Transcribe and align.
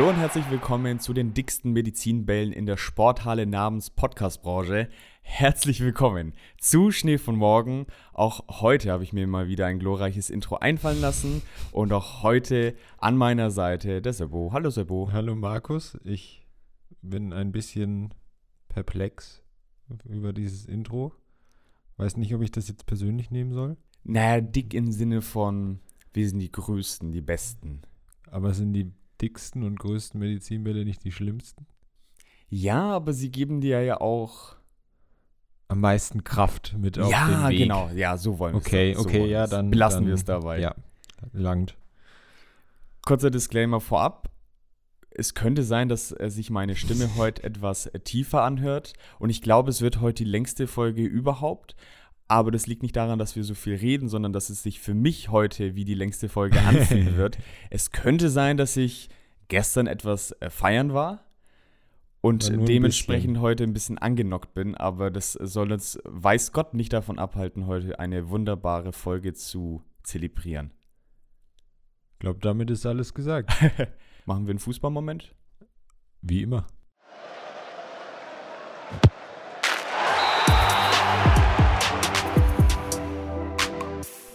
Hallo 0.00 0.12
und 0.12 0.16
herzlich 0.16 0.50
willkommen 0.50 0.98
zu 0.98 1.12
den 1.12 1.34
dicksten 1.34 1.74
Medizinbällen 1.74 2.54
in 2.54 2.64
der 2.64 2.78
Sporthalle 2.78 3.44
namens 3.44 3.90
Podcastbranche. 3.90 4.88
Herzlich 5.20 5.80
willkommen 5.80 6.32
zu 6.58 6.90
Schnee 6.90 7.18
von 7.18 7.36
Morgen. 7.36 7.84
Auch 8.14 8.62
heute 8.62 8.92
habe 8.92 9.04
ich 9.04 9.12
mir 9.12 9.26
mal 9.26 9.48
wieder 9.48 9.66
ein 9.66 9.78
glorreiches 9.78 10.30
Intro 10.30 10.56
einfallen 10.56 11.02
lassen 11.02 11.42
und 11.70 11.92
auch 11.92 12.22
heute 12.22 12.74
an 12.96 13.14
meiner 13.18 13.50
Seite 13.50 14.00
der 14.00 14.14
Sebo. 14.14 14.54
Hallo 14.54 14.70
Sebo. 14.70 15.10
Hallo 15.12 15.34
Markus, 15.34 15.98
ich 16.02 16.46
bin 17.02 17.34
ein 17.34 17.52
bisschen 17.52 18.14
perplex 18.70 19.42
über 20.06 20.32
dieses 20.32 20.64
Intro. 20.64 21.12
Weiß 21.98 22.16
nicht, 22.16 22.34
ob 22.34 22.40
ich 22.40 22.50
das 22.50 22.68
jetzt 22.68 22.86
persönlich 22.86 23.30
nehmen 23.30 23.52
soll. 23.52 23.76
Naja, 24.04 24.40
dick 24.40 24.72
im 24.72 24.92
Sinne 24.92 25.20
von, 25.20 25.80
wir 26.14 26.26
sind 26.26 26.38
die 26.38 26.50
Größten, 26.50 27.12
die 27.12 27.20
Besten. 27.20 27.82
Aber 28.30 28.54
sind 28.54 28.72
die 28.72 28.94
dicksten 29.20 29.62
und 29.62 29.78
größten 29.78 30.18
Medizinbälle 30.20 30.84
nicht 30.84 31.04
die 31.04 31.12
schlimmsten? 31.12 31.66
Ja, 32.48 32.82
aber 32.90 33.12
sie 33.12 33.30
geben 33.30 33.60
dir 33.60 33.82
ja 33.82 34.00
auch 34.00 34.56
Am 35.68 35.80
meisten 35.80 36.24
Kraft 36.24 36.74
mit 36.78 36.98
auf 36.98 37.10
ja, 37.10 37.26
den 37.28 37.48
Weg. 37.50 37.58
genau. 37.58 37.90
Ja, 37.94 38.16
so 38.16 38.38
wollen 38.38 38.54
wir 38.54 38.58
Okay, 38.58 38.90
es. 38.92 38.98
So 38.98 39.04
okay, 39.04 39.20
wollen 39.20 39.30
ja, 39.30 39.46
dann 39.46 39.70
Belassen 39.70 40.06
wir 40.06 40.14
es 40.14 40.24
dabei. 40.24 40.58
Ja, 40.58 40.74
langt. 41.32 41.76
Kurzer 43.02 43.30
Disclaimer 43.30 43.80
vorab. 43.80 44.30
Es 45.12 45.34
könnte 45.34 45.62
sein, 45.64 45.88
dass 45.88 46.12
äh, 46.18 46.28
sich 46.30 46.50
meine 46.50 46.76
Stimme 46.76 47.14
heute 47.16 47.42
etwas 47.44 47.86
äh, 47.86 48.00
tiefer 48.00 48.42
anhört. 48.42 48.94
Und 49.18 49.30
ich 49.30 49.42
glaube, 49.42 49.70
es 49.70 49.80
wird 49.80 50.00
heute 50.00 50.24
die 50.24 50.30
längste 50.30 50.66
Folge 50.66 51.02
überhaupt. 51.02 51.76
Aber 52.30 52.52
das 52.52 52.68
liegt 52.68 52.82
nicht 52.82 52.94
daran, 52.94 53.18
dass 53.18 53.34
wir 53.34 53.42
so 53.42 53.54
viel 53.54 53.74
reden, 53.74 54.08
sondern 54.08 54.32
dass 54.32 54.50
es 54.50 54.62
sich 54.62 54.78
für 54.78 54.94
mich 54.94 55.30
heute 55.30 55.74
wie 55.74 55.84
die 55.84 55.94
längste 55.94 56.28
Folge 56.28 56.60
anfühlen 56.60 57.16
wird. 57.16 57.38
Es 57.70 57.90
könnte 57.90 58.30
sein, 58.30 58.56
dass 58.56 58.76
ich 58.76 59.08
gestern 59.48 59.88
etwas 59.88 60.30
äh, 60.38 60.48
feiern 60.48 60.94
war 60.94 61.24
und 62.20 62.46
Ja, 62.46 62.54
ein 62.54 62.66
dementsprechend 62.66 63.32
bisschen. 63.32 63.40
heute 63.42 63.64
ein 63.64 63.72
bisschen 63.72 63.98
angenockt 63.98 64.54
bin. 64.54 64.76
Aber 64.76 65.10
das 65.10 65.32
soll 65.32 65.72
uns, 65.72 65.98
weiß 66.04 66.52
Gott, 66.52 66.72
nicht 66.72 66.92
davon 66.92 67.18
abhalten, 67.18 67.66
heute 67.66 67.98
eine 67.98 68.28
wunderbare 68.28 68.92
Folge 68.92 69.32
zu 69.34 69.82
zelebrieren. 70.04 70.70
Ich 72.12 72.18
glaube, 72.20 72.38
damit 72.38 72.70
ist 72.70 72.86
alles 72.86 73.12
gesagt. 73.12 73.50
Machen 74.24 74.46
wir 74.46 74.50
einen 74.50 74.60
Fußballmoment? 74.60 75.34
Wie 76.22 76.42
immer. 76.42 76.64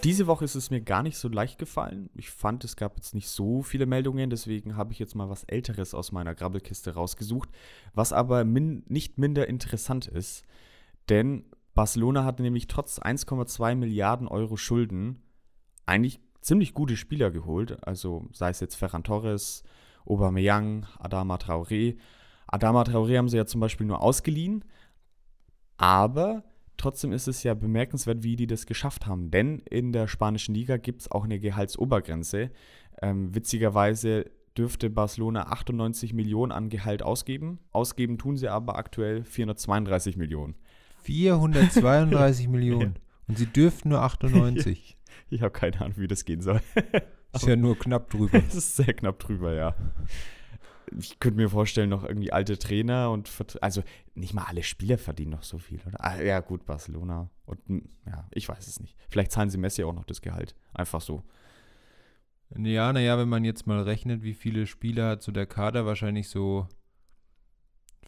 Diese 0.06 0.28
Woche 0.28 0.46
ist 0.46 0.54
es 0.54 0.70
mir 0.70 0.82
gar 0.82 1.02
nicht 1.02 1.18
so 1.18 1.28
leicht 1.30 1.58
gefallen. 1.58 2.12
Ich 2.14 2.30
fand, 2.30 2.64
es 2.64 2.76
gab 2.76 2.96
jetzt 2.96 3.16
nicht 3.16 3.28
so 3.28 3.64
viele 3.64 3.88
Meldungen, 3.88 4.30
deswegen 4.30 4.78
habe 4.78 4.94
ich 4.94 5.00
jetzt 5.00 5.16
mal 5.16 5.32
was 5.32 5.46
Älteres 5.46 5.96
aus 5.96 6.12
meiner 6.12 6.36
Grabbelkiste 6.36 6.94
rausgesucht, 6.94 7.50
was 7.96 8.14
aber 8.14 8.46
min 8.46 8.84
nicht 8.88 9.18
minder 9.18 9.48
interessant 9.48 10.06
ist. 10.06 10.44
Denn 11.10 11.46
Barcelona 11.74 12.24
hatte 12.24 12.44
nämlich 12.44 12.68
trotz 12.68 13.00
1,2 13.00 13.74
Milliarden 13.74 14.28
Euro 14.28 14.58
Schulden 14.58 15.24
eigentlich 15.88 16.20
ziemlich 16.40 16.76
gute 16.76 16.98
Spieler 16.98 17.32
geholt. 17.32 17.84
Also 17.88 18.28
sei 18.32 18.52
es 18.52 18.60
jetzt 18.60 18.76
Ferran 18.76 19.04
Torres, 19.04 19.64
Aubameyang, 20.06 20.86
Adama 21.00 21.38
Traoré. 21.38 21.98
Adama 22.46 22.84
Traoré 22.84 23.18
haben 23.18 23.30
sie 23.30 23.38
ja 23.38 23.48
zum 23.48 23.60
Beispiel 23.60 23.88
nur 23.88 24.04
ausgeliehen, 24.04 24.66
aber 25.78 26.44
trotzdem 26.78 27.12
ist 27.12 27.28
es 27.28 27.44
ja 27.44 27.54
bemerkenswert, 27.54 28.24
wie 28.24 28.36
die 28.36 28.48
das 28.48 28.66
geschafft 28.66 29.08
haben. 29.08 29.32
Denn 29.32 29.60
in 29.60 29.92
der 29.92 30.08
spanischen 30.08 30.56
Liga 30.56 30.78
gibt 30.78 31.02
es 31.02 31.12
auch 31.12 31.24
eine 31.24 31.40
Gehaltsobergrenze. 31.40 32.52
Ähm, 33.02 33.34
witzigerweise 33.34 34.26
dürfte 34.58 34.90
Barcelona 34.90 35.48
98 35.48 36.14
Millionen 36.14 36.52
an 36.52 36.70
Gehalt 36.70 37.04
ausgeben. 37.04 37.60
Ausgeben 37.72 38.18
tun 38.18 38.38
sie 38.38 38.48
aber 38.48 38.78
aktuell 38.78 39.24
432 39.24 40.18
Millionen. 40.18 40.56
432 41.04 42.48
Millionen. 42.50 42.96
Und 43.28 43.38
sie 43.38 43.48
dürften 43.48 43.90
nur 43.90 44.02
98. 44.02 44.98
Ich 45.30 45.42
habe 45.42 45.52
keine 45.52 45.80
Ahnung, 45.82 45.94
wie 45.98 46.08
das 46.08 46.26
gehen 46.26 46.42
soll. 46.42 46.62
Ist 47.34 47.48
ja 47.48 47.56
nur 47.56 47.78
knapp 47.78 48.10
drüber. 48.10 48.38
Es 48.48 48.56
ist 48.56 48.76
sehr 48.76 48.94
knapp 48.94 49.20
drüber, 49.20 49.54
ja. 49.54 49.76
Ich 51.00 51.20
könnte 51.20 51.38
mir 51.38 51.50
vorstellen, 51.50 51.90
noch 51.90 52.04
irgendwie 52.04 52.32
alte 52.32 52.58
Trainer 52.60 53.12
und 53.12 53.30
also 53.62 53.84
nicht 54.14 54.34
mal 54.34 54.44
alle 54.44 54.64
Spieler 54.64 54.98
verdienen 54.98 55.32
noch 55.32 55.44
so 55.44 55.58
viel, 55.58 55.80
oder? 55.86 56.04
Ah, 56.04 56.22
ja, 56.22 56.40
gut, 56.40 56.66
Barcelona. 56.66 57.30
Und 57.46 57.60
hm, 57.68 57.90
ja, 58.06 58.28
ich 58.32 58.48
weiß 58.48 58.68
es 58.68 58.80
nicht. 58.80 58.96
Vielleicht 59.10 59.32
zahlen 59.32 59.50
sie 59.50 59.58
Messi 59.58 59.84
auch 59.84 59.94
noch 59.94 60.06
das 60.06 60.22
Gehalt. 60.22 60.56
Einfach 60.74 61.02
so. 61.02 61.24
Ja, 62.58 62.94
naja, 62.94 63.18
wenn 63.18 63.28
man 63.30 63.44
jetzt 63.44 63.66
mal 63.68 63.82
rechnet, 63.82 64.22
wie 64.24 64.34
viele 64.36 64.68
Spieler 64.68 65.10
hat 65.10 65.24
so 65.24 65.32
der 65.32 65.48
Kader, 65.48 65.86
wahrscheinlich 65.86 66.30
so 66.30 66.68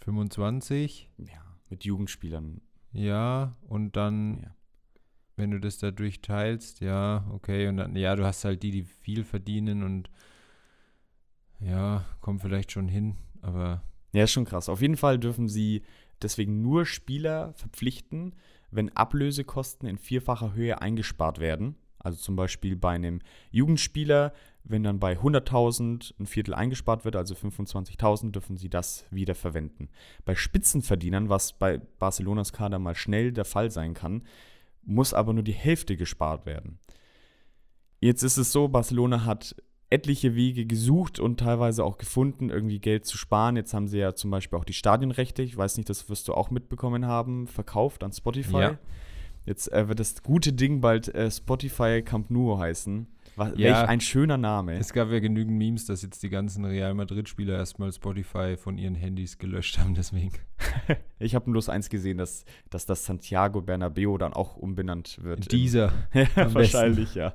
25. 0.04 1.10
Ja, 1.18 1.44
mit 1.70 1.84
Jugendspielern. 1.84 2.62
Ja, 2.94 3.56
und 3.68 3.96
dann, 3.96 4.40
Ja. 4.44 4.56
wenn 5.36 5.52
du 5.52 5.60
das 5.60 5.78
da 5.80 5.92
durchteilst, 5.92 6.82
ja, 6.82 7.26
okay, 7.32 7.68
und 7.68 7.78
dann, 7.78 7.96
ja, 7.96 8.16
du 8.16 8.26
hast 8.26 8.46
halt 8.46 8.64
die, 8.64 8.72
die 8.72 8.84
viel 8.84 9.24
verdienen 9.24 9.84
und 9.84 10.10
ja, 11.60 12.06
kommt 12.22 12.42
vielleicht 12.42 12.72
schon 12.72 12.88
hin, 12.88 13.16
aber 13.42 13.82
Ja, 14.14 14.24
ist 14.24 14.32
schon 14.32 14.46
krass. 14.46 14.70
Auf 14.70 14.82
jeden 14.82 14.98
Fall 14.98 15.20
dürfen 15.20 15.48
sie 15.48 15.84
deswegen 16.22 16.62
nur 16.62 16.86
Spieler 16.86 17.54
verpflichten, 17.54 18.34
wenn 18.72 18.96
Ablösekosten 18.96 19.88
in 19.88 19.98
vierfacher 19.98 20.54
Höhe 20.54 20.82
eingespart 20.82 21.40
werden. 21.40 21.76
Also 22.00 22.20
zum 22.20 22.36
Beispiel 22.36 22.76
bei 22.76 22.92
einem 22.92 23.20
Jugendspieler, 23.52 24.34
wenn 24.64 24.84
dann 24.84 25.00
bei 25.00 25.18
100.000 25.18 26.14
ein 26.20 26.26
Viertel 26.26 26.54
eingespart 26.54 27.06
wird, 27.06 27.16
also 27.16 27.36
25.000, 27.36 28.32
dürfen 28.32 28.58
sie 28.58 28.70
das 28.70 29.06
wieder 29.12 29.36
verwenden. 29.36 29.90
Bei 30.26 30.36
Spitzenverdienern, 30.36 31.30
was 31.30 31.54
bei 31.54 31.80
Barcelonas 32.00 32.54
Kader 32.54 32.80
mal 32.80 32.96
schnell 32.96 33.32
der 33.32 33.46
Fall 33.46 33.72
sein 33.72 33.94
kann, 33.94 34.24
muss 34.84 35.14
aber 35.14 35.34
nur 35.34 35.44
die 35.44 35.54
Hälfte 35.54 35.98
gespart 35.98 36.46
werden. 36.46 36.80
Jetzt 38.00 38.24
ist 38.24 38.38
es 38.38 38.52
so, 38.52 38.68
Barcelona 38.68 39.26
hat 39.26 39.56
etliche 39.90 40.36
Wege 40.36 40.66
gesucht 40.66 41.20
und 41.20 41.40
teilweise 41.40 41.84
auch 41.84 41.98
gefunden, 41.98 42.50
irgendwie 42.50 42.80
Geld 42.80 43.06
zu 43.06 43.18
sparen. 43.18 43.56
Jetzt 43.56 43.74
haben 43.74 43.88
sie 43.88 44.00
ja 44.00 44.16
zum 44.16 44.32
Beispiel 44.32 44.60
auch 44.60 44.66
die 44.66 44.74
Stadionrechte, 44.74 45.44
ich 45.44 45.56
weiß 45.56 45.78
nicht, 45.78 45.90
das 45.90 46.10
wirst 46.10 46.28
du 46.28 46.34
auch 46.34 46.52
mitbekommen 46.52 47.06
haben, 47.06 47.48
verkauft 47.48 48.04
an 48.04 48.12
Spotify. 48.12 48.60
Ja. 48.60 48.78
Jetzt 49.46 49.72
äh, 49.72 49.88
wird 49.88 50.00
das 50.00 50.22
gute 50.24 50.52
Ding 50.52 50.82
bald 50.82 51.08
äh, 51.16 51.32
Spotify 51.32 52.02
Camp 52.04 52.30
Nou 52.30 52.60
heißen. 52.60 53.08
Was, 53.38 53.54
Ja. 53.56 53.80
Welch 53.80 53.90
ein 53.90 54.02
schöner 54.02 54.38
Name. 54.38 54.74
es 54.74 54.92
gab 54.92 55.10
ja 55.10 55.20
genügend 55.20 55.58
Memes, 55.58 55.86
dass 55.86 56.02
jetzt 56.02 56.22
die 56.24 56.30
ganzen 56.30 56.66
Real 56.66 56.94
Madrid-Spieler 56.96 57.56
erstmal 57.56 57.94
Spotify 57.94 58.58
von 58.58 58.78
ihren 58.78 58.96
Handys 58.96 59.38
gelöscht 59.38 59.80
haben, 59.80 59.94
deswegen. 59.96 60.34
Ich 61.20 61.34
habe 61.34 61.50
bloß 61.50 61.70
eins 61.70 61.90
gesehen, 61.90 62.20
dass, 62.20 62.46
dass 62.70 62.86
das 62.86 63.06
Santiago 63.06 63.62
Bernabeo 63.62 64.20
dann 64.20 64.34
auch 64.34 64.56
umbenannt 64.56 65.18
wird. 65.24 65.52
Dieser 65.52 65.92
ja, 66.14 66.54
wahrscheinlich, 66.54 67.16
ja. 67.16 67.34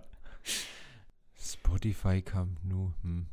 Spotify 1.42 2.22
Camp 2.22 2.58
Nou. 2.64 2.92
Hm. 3.02 3.26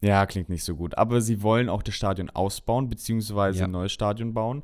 Ja, 0.00 0.26
klingt 0.26 0.50
nicht 0.50 0.64
so 0.64 0.76
gut. 0.76 0.98
Aber 0.98 1.20
sie 1.22 1.42
wollen 1.42 1.68
auch 1.70 1.82
das 1.82 1.94
Stadion 1.94 2.28
ausbauen, 2.30 2.88
beziehungsweise 2.90 3.60
Ja. 3.60 3.64
ein 3.64 3.70
neues 3.70 3.92
Stadion 3.92 4.34
bauen. 4.34 4.62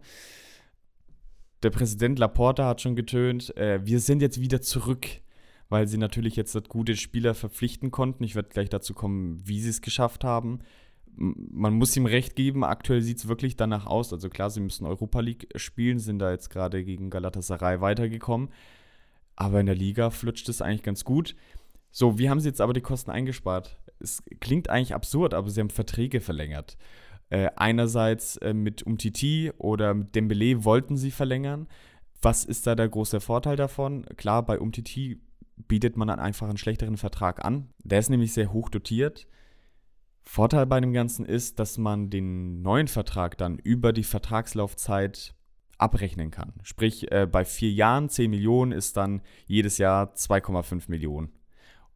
Der 1.62 1.70
Präsident 1.70 2.18
Laporta 2.18 2.66
hat 2.66 2.80
schon 2.80 2.96
getönt, 2.96 3.56
äh, 3.56 3.84
wir 3.84 4.00
sind 4.00 4.22
jetzt 4.22 4.40
wieder 4.40 4.60
zurück, 4.60 5.06
weil 5.68 5.86
sie 5.88 5.98
natürlich 5.98 6.36
jetzt 6.36 6.68
gute 6.68 6.96
Spieler 6.96 7.34
verpflichten 7.34 7.90
konnten. 7.90 8.24
Ich 8.24 8.34
werde 8.34 8.48
gleich 8.48 8.68
dazu 8.68 8.92
kommen, 8.94 9.40
wie 9.46 9.60
sie 9.60 9.68
es 9.70 9.80
geschafft 9.82 10.24
haben. 10.24 10.60
Man 11.16 11.74
muss 11.74 11.96
ihm 11.96 12.06
recht 12.06 12.34
geben, 12.36 12.64
aktuell 12.64 13.02
sieht 13.02 13.18
es 13.18 13.28
wirklich 13.28 13.56
danach 13.56 13.86
aus. 13.86 14.12
Also 14.12 14.28
klar, 14.30 14.48
sie 14.50 14.60
müssen 14.60 14.86
Europa 14.86 15.20
League 15.20 15.48
spielen, 15.56 15.98
sind 15.98 16.18
da 16.18 16.30
jetzt 16.30 16.50
gerade 16.50 16.84
gegen 16.84 17.10
Galatasaray 17.10 17.80
weitergekommen. 17.80 18.48
Aber 19.36 19.60
in 19.60 19.66
der 19.66 19.74
Liga 19.74 20.10
flutscht 20.10 20.48
es 20.48 20.62
eigentlich 20.62 20.82
ganz 20.82 21.04
gut. 21.04 21.34
So, 21.90 22.18
wie 22.18 22.30
haben 22.30 22.40
sie 22.40 22.48
jetzt 22.48 22.60
aber 22.60 22.72
die 22.72 22.80
Kosten 22.80 23.10
eingespart? 23.10 23.78
Es 23.98 24.22
klingt 24.40 24.70
eigentlich 24.70 24.94
absurd, 24.94 25.34
aber 25.34 25.50
sie 25.50 25.60
haben 25.60 25.70
Verträge 25.70 26.20
verlängert. 26.20 26.76
Äh, 27.28 27.50
einerseits 27.56 28.36
äh, 28.38 28.54
mit 28.54 28.82
Umtiti 28.82 29.52
oder 29.58 29.94
mit 29.94 30.14
Dembele 30.14 30.64
wollten 30.64 30.96
sie 30.96 31.10
verlängern. 31.10 31.68
Was 32.22 32.44
ist 32.44 32.66
da 32.66 32.74
der 32.74 32.88
große 32.88 33.20
Vorteil 33.20 33.56
davon? 33.56 34.04
Klar, 34.16 34.44
bei 34.44 34.58
Umtiti 34.58 35.20
bietet 35.56 35.96
man 35.96 36.08
dann 36.08 36.20
einfach 36.20 36.48
einen 36.48 36.58
schlechteren 36.58 36.96
Vertrag 36.96 37.44
an. 37.44 37.70
Der 37.82 37.98
ist 37.98 38.10
nämlich 38.10 38.32
sehr 38.32 38.52
hoch 38.52 38.68
dotiert. 38.68 39.26
Vorteil 40.22 40.66
bei 40.66 40.80
dem 40.80 40.92
Ganzen 40.92 41.24
ist, 41.24 41.58
dass 41.58 41.78
man 41.78 42.10
den 42.10 42.62
neuen 42.62 42.88
Vertrag 42.88 43.38
dann 43.38 43.58
über 43.58 43.92
die 43.92 44.04
Vertragslaufzeit 44.04 45.34
abrechnen 45.78 46.30
kann. 46.30 46.52
Sprich, 46.62 47.10
äh, 47.10 47.26
bei 47.26 47.44
vier 47.44 47.70
Jahren 47.70 48.08
10 48.08 48.30
Millionen 48.30 48.72
ist 48.72 48.96
dann 48.96 49.22
jedes 49.46 49.78
Jahr 49.78 50.14
2,5 50.14 50.84
Millionen. 50.88 51.32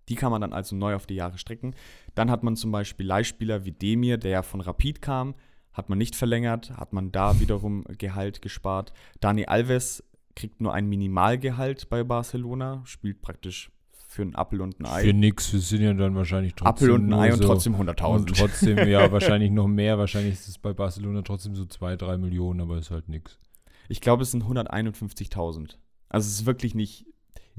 Die 0.09 0.15
kann 0.15 0.31
man 0.31 0.41
dann 0.41 0.53
also 0.53 0.77
neu 0.77 0.95
auf 0.95 1.07
die 1.07 1.15
Jahre 1.15 1.39
strecken. 1.39 1.75
Dann 2.15 2.31
hat 2.31 2.43
man 2.43 2.57
zum 2.57 2.73
Beispiel 2.73 3.07
Leihspieler 3.07 3.65
wie 3.65 3.73
Demir, 3.73 4.19
der 4.19 4.31
ja 4.31 4.43
von 4.43 4.61
Rapid 4.61 5.01
kam, 5.01 5.35
hat 5.73 5.89
man 5.89 5.99
nicht 5.99 6.15
verlängert, 6.15 6.71
hat 6.77 6.93
man 6.93 7.11
da 7.11 7.41
wiederum 7.41 7.85
Gehalt 7.99 8.43
gespart. 8.43 8.93
Dani 9.21 9.47
Alves 9.47 10.05
kriegt 10.37 10.61
nur 10.61 10.73
ein 10.73 10.87
Minimalgehalt 10.87 11.89
bei 11.89 12.05
Barcelona, 12.05 12.83
spielt 12.85 13.23
praktisch 13.23 13.71
für 14.15 14.23
einen 14.23 14.35
Appel 14.37 14.61
und 14.61 14.79
ein 14.79 14.87
Ei. 14.87 15.03
Für 15.03 15.13
nix, 15.13 15.53
wir 15.53 15.61
sind 15.61 15.83
ja 15.83 15.93
dann 15.93 16.15
wahrscheinlich 16.15 16.55
trotzdem 16.55 16.89
Appel 16.89 16.91
und 16.93 17.13
ein 17.13 17.19
Ei 17.19 17.33
und 17.33 17.39
so, 17.39 17.49
trotzdem 17.49 17.75
und 17.75 17.91
100.000. 17.91 18.37
trotzdem, 18.37 18.89
ja, 18.89 19.11
wahrscheinlich 19.13 19.51
noch 19.51 19.67
mehr. 19.67 19.99
Wahrscheinlich 19.99 20.35
ist 20.35 20.49
es 20.49 20.59
bei 20.59 20.73
Barcelona 20.73 21.23
trotzdem 21.23 21.57
so 21.57 21.65
2, 21.65 21.97
3 21.97 22.19
Millionen, 22.19 22.61
aber 22.61 22.79
ist 22.79 22.93
halt 22.93 23.09
nix. 23.09 23.41
Ich 23.89 24.01
glaube, 24.01 24.23
es 24.23 24.31
sind 24.31 24.45
151.000. 24.45 25.77
Also 26.09 26.29
es 26.29 26.41
ist 26.41 26.47
wirklich 26.47 26.77
nicht 26.77 27.07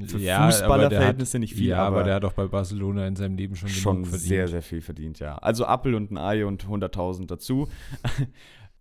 für 0.03 0.17
Ja, 0.17 0.45
Fußballerverhältnisse 0.45 1.39
nicht 1.39 1.53
viel, 1.53 1.69
ja, 1.69 1.77
aber, 1.77 1.97
aber, 1.97 2.03
der 2.05 2.15
hat 2.15 2.25
auch 2.25 2.33
bei 2.33 2.47
Barcelona 2.47 3.07
in 3.07 3.15
seinem 3.15 3.37
Leben 3.37 3.55
schon, 3.55 3.69
schon 3.69 3.95
genug 3.97 4.09
verdient. 4.09 4.27
sehr, 4.27 4.47
sehr 4.47 4.61
viel 4.61 4.81
verdient, 4.81 5.19
ja. 5.19 5.37
Also 5.37 5.65
Appel 5.65 5.95
und 5.95 6.11
ein 6.11 6.17
Ei 6.17 6.45
und 6.45 6.65
100.000 6.65 7.27
dazu. 7.27 7.67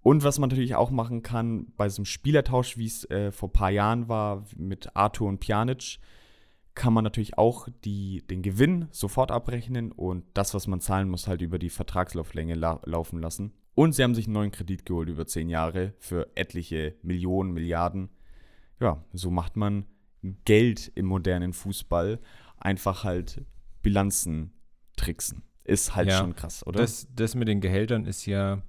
Und 0.05 0.23
was 0.23 0.39
man 0.39 0.51
natürlich 0.51 0.75
auch 0.75 0.91
machen 0.91 1.23
kann, 1.23 1.73
bei 1.79 1.89
so 1.89 2.01
einem 2.01 2.05
Spielertausch, 2.05 2.77
wie 2.77 2.85
es 2.85 3.09
äh, 3.11 3.33
vor 3.33 3.49
ein 3.49 3.53
paar 3.53 3.71
Jahren 3.71 4.07
war, 4.07 4.45
mit 4.55 4.95
Arthur 4.95 5.27
und 5.31 5.41
Pjanic, 5.41 5.99
kann 6.75 6.93
man 6.93 7.05
natürlich 7.05 7.39
auch 7.39 7.69
die, 7.85 8.23
den 8.29 8.43
Gewinn 8.43 8.87
sofort 8.91 9.31
abrechnen 9.31 9.93
und 9.93 10.25
das, 10.35 10.53
was 10.53 10.67
man 10.67 10.81
zahlen 10.81 11.09
muss, 11.09 11.27
halt 11.27 11.41
über 11.41 11.59
die 11.59 11.71
Vertragslauflänge 11.71 12.55
la 12.55 12.81
laufen 12.85 13.19
lassen. 13.19 13.55
Und 13.75 13.95
sie 13.95 14.03
haben 14.03 14.15
sich 14.15 14.27
einen 14.27 14.35
neuen 14.35 14.51
Kredit 14.51 14.85
geholt 14.85 15.09
über 15.09 15.27
zehn 15.27 15.49
Jahre 15.49 15.95
für 15.99 16.29
etliche 16.35 16.97
Millionen, 17.03 17.53
Milliarden. 17.53 18.11
Ja, 18.81 19.03
so 19.15 19.31
macht 19.31 19.57
man 19.57 19.87
Geld 20.45 20.91
im 20.95 21.07
modernen 21.07 21.53
Fußball. 21.53 22.21
Einfach 22.59 23.05
halt 23.05 23.45
Bilanzen 23.83 24.53
tricksen. 24.97 25.43
Ist 25.65 25.95
halt 25.95 26.09
Ja, 26.09 26.19
schon 26.19 26.35
krass, 26.35 26.67
oder? 26.67 26.81
Das, 26.81 27.09
das 27.15 27.35
mit 27.35 27.49
den 27.49 27.61
Gehältern 27.61 28.05
ist 28.07 28.27
ja 28.27 28.63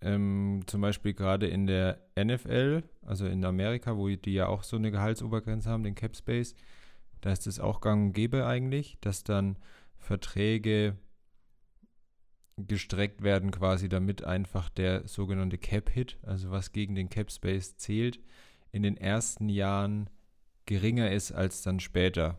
ähm, 0.00 0.62
zum 0.66 0.80
Beispiel 0.80 1.14
gerade 1.14 1.46
in 1.46 1.66
der 1.66 2.00
NFL, 2.18 2.82
also 3.02 3.26
in 3.26 3.44
Amerika, 3.44 3.96
wo 3.96 4.08
die 4.08 4.32
ja 4.32 4.46
auch 4.46 4.62
so 4.62 4.76
eine 4.76 4.90
Gehaltsobergrenze 4.90 5.68
haben, 5.68 5.82
den 5.84 5.94
Cap 5.94 6.16
Space, 6.16 6.54
da 7.20 7.32
ist 7.32 7.46
es 7.46 7.60
auch 7.60 7.80
gang 7.80 8.06
und 8.06 8.12
gäbe 8.12 8.46
eigentlich, 8.46 8.98
dass 9.00 9.24
dann 9.24 9.56
Verträge 9.96 10.96
gestreckt 12.56 13.22
werden 13.22 13.50
quasi, 13.50 13.88
damit 13.88 14.24
einfach 14.24 14.68
der 14.70 15.06
sogenannte 15.06 15.58
Cap-Hit, 15.58 16.18
also 16.22 16.50
was 16.50 16.72
gegen 16.72 16.94
den 16.94 17.10
Cap 17.10 17.30
Space 17.30 17.76
zählt, 17.76 18.20
in 18.72 18.82
den 18.82 18.96
ersten 18.96 19.48
Jahren 19.48 20.08
geringer 20.66 21.10
ist 21.10 21.32
als 21.32 21.62
dann 21.62 21.80
später. 21.80 22.38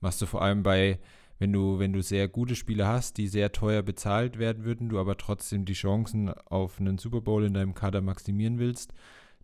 Machst 0.00 0.22
du 0.22 0.26
vor 0.26 0.42
allem 0.42 0.62
bei 0.62 0.98
wenn 1.38 1.52
du, 1.52 1.78
wenn 1.78 1.92
du 1.92 2.02
sehr 2.02 2.28
gute 2.28 2.56
Spieler 2.56 2.88
hast, 2.88 3.16
die 3.16 3.28
sehr 3.28 3.52
teuer 3.52 3.82
bezahlt 3.82 4.38
werden 4.38 4.64
würden, 4.64 4.88
du 4.88 4.98
aber 4.98 5.16
trotzdem 5.16 5.64
die 5.64 5.74
Chancen 5.74 6.30
auf 6.30 6.80
einen 6.80 6.98
Super 6.98 7.20
Bowl 7.20 7.44
in 7.44 7.54
deinem 7.54 7.74
Kader 7.74 8.00
maximieren 8.00 8.58
willst, 8.58 8.92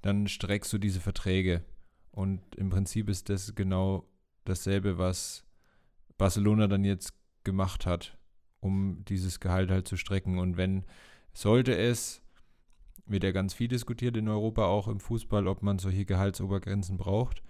dann 0.02 0.26
streckst 0.26 0.72
du 0.72 0.78
diese 0.78 1.00
Verträge. 1.00 1.62
Und 2.10 2.40
im 2.56 2.68
Prinzip 2.68 3.08
ist 3.08 3.28
das 3.28 3.54
genau 3.54 4.08
dasselbe, 4.44 4.98
was 4.98 5.44
Barcelona 6.18 6.66
dann 6.66 6.84
jetzt 6.84 7.14
gemacht 7.44 7.86
hat, 7.86 8.18
um 8.60 9.04
dieses 9.04 9.38
Gehalt 9.38 9.70
halt 9.70 9.86
zu 9.86 9.96
strecken. 9.96 10.38
Und 10.38 10.56
wenn, 10.56 10.84
sollte 11.32 11.76
es, 11.76 12.22
wird 13.06 13.22
ja 13.22 13.30
ganz 13.30 13.54
viel 13.54 13.68
diskutiert 13.68 14.16
in 14.16 14.28
Europa, 14.28 14.64
auch 14.64 14.88
im 14.88 14.98
Fußball, 14.98 15.46
ob 15.46 15.62
man 15.62 15.78
solche 15.78 16.04
Gehaltsobergrenzen 16.04 16.96
braucht, 16.96 17.42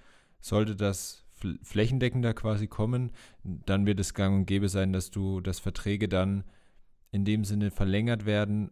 sollte 0.44 0.76
das 0.76 1.24
fl- 1.40 1.58
flächendeckender 1.62 2.34
quasi 2.34 2.66
kommen, 2.66 3.12
dann 3.42 3.86
wird 3.86 3.98
es 3.98 4.12
gang 4.12 4.36
und 4.36 4.46
gäbe 4.46 4.68
sein, 4.68 4.92
dass 4.92 5.10
du, 5.10 5.40
dass 5.40 5.58
Verträge 5.58 6.06
dann 6.06 6.44
in 7.12 7.24
dem 7.24 7.44
Sinne 7.44 7.70
verlängert 7.70 8.26
werden, 8.26 8.70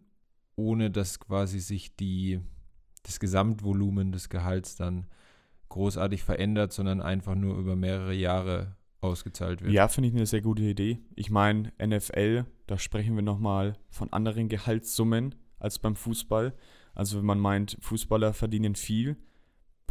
ohne 0.55 0.91
dass 0.91 1.19
quasi 1.19 1.61
sich 1.61 1.97
die, 1.97 2.41
das 3.05 3.21
Gesamtvolumen 3.21 4.13
des 4.13 4.29
Gehalts 4.29 4.77
dann 4.77 5.07
großartig 5.71 6.23
verändert, 6.23 6.75
sondern 6.75 7.01
einfach 7.01 7.35
nur 7.35 7.57
über 7.57 7.75
mehrere 7.75 8.13
Jahre 8.13 8.77
ausgezahlt 9.01 9.63
wird. 9.63 9.73
Ja, 9.73 9.89
finde 9.89 10.11
ich 10.11 10.15
eine 10.15 10.27
sehr 10.27 10.43
gute 10.43 10.65
Idee. 10.65 10.99
Ich 11.17 11.31
meine, 11.31 11.73
NFL, 11.83 12.45
da 12.67 12.79
sprechen 12.79 13.17
wir 13.17 13.23
nochmal 13.23 13.79
von 13.89 14.13
anderen 14.13 14.51
Gehaltssummen 14.51 15.37
als 15.59 15.79
beim 15.79 15.97
Fußball. 15.97 16.53
Also 16.95 17.19
wenn 17.19 17.25
man 17.25 17.41
meint, 17.41 17.79
Fußballer 17.81 18.35
verdienen 18.35 18.75
viel, 18.75 19.17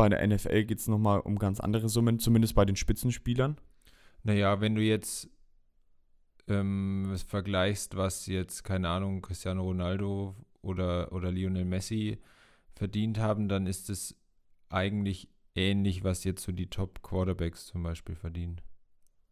bei 0.01 0.09
der 0.09 0.27
NFL 0.27 0.63
geht 0.63 0.79
es 0.79 0.87
nochmal 0.87 1.19
um 1.19 1.37
ganz 1.37 1.59
andere 1.59 1.87
Summen, 1.87 2.17
zumindest 2.17 2.55
bei 2.55 2.65
den 2.65 2.75
Spitzenspielern. 2.75 3.57
Naja, 4.23 4.59
wenn 4.59 4.73
du 4.73 4.81
jetzt 4.81 5.29
ähm, 6.47 7.15
vergleichst, 7.27 7.95
was 7.95 8.25
jetzt, 8.25 8.63
keine 8.63 8.89
Ahnung, 8.89 9.21
Cristiano 9.21 9.61
Ronaldo 9.61 10.35
oder, 10.63 11.11
oder 11.11 11.31
Lionel 11.31 11.65
Messi 11.65 12.17
verdient 12.73 13.19
haben, 13.19 13.47
dann 13.47 13.67
ist 13.67 13.91
es 13.91 14.19
eigentlich 14.69 15.29
ähnlich, 15.53 16.03
was 16.03 16.23
jetzt 16.23 16.41
so 16.41 16.51
die 16.51 16.71
Top-Quarterbacks 16.71 17.67
zum 17.67 17.83
Beispiel 17.83 18.15
verdienen. 18.15 18.59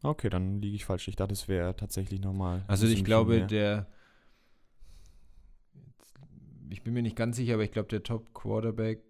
Okay, 0.04 0.30
dann 0.30 0.62
liege 0.62 0.76
ich 0.76 0.86
falsch. 0.86 1.08
Ich 1.08 1.16
dachte, 1.16 1.34
es 1.34 1.48
wäre 1.48 1.76
tatsächlich 1.76 2.22
nochmal. 2.22 2.64
Also 2.68 2.86
ich 2.86 3.04
glaube, 3.04 3.38
mehr. 3.38 3.48
der 3.48 3.88
ich 6.70 6.84
bin 6.84 6.94
mir 6.94 7.02
nicht 7.02 7.16
ganz 7.16 7.38
sicher, 7.38 7.56
aber 7.56 7.64
ich 7.64 7.72
glaube, 7.72 7.88
der 7.88 8.04
Top-Quarterback 8.04 9.09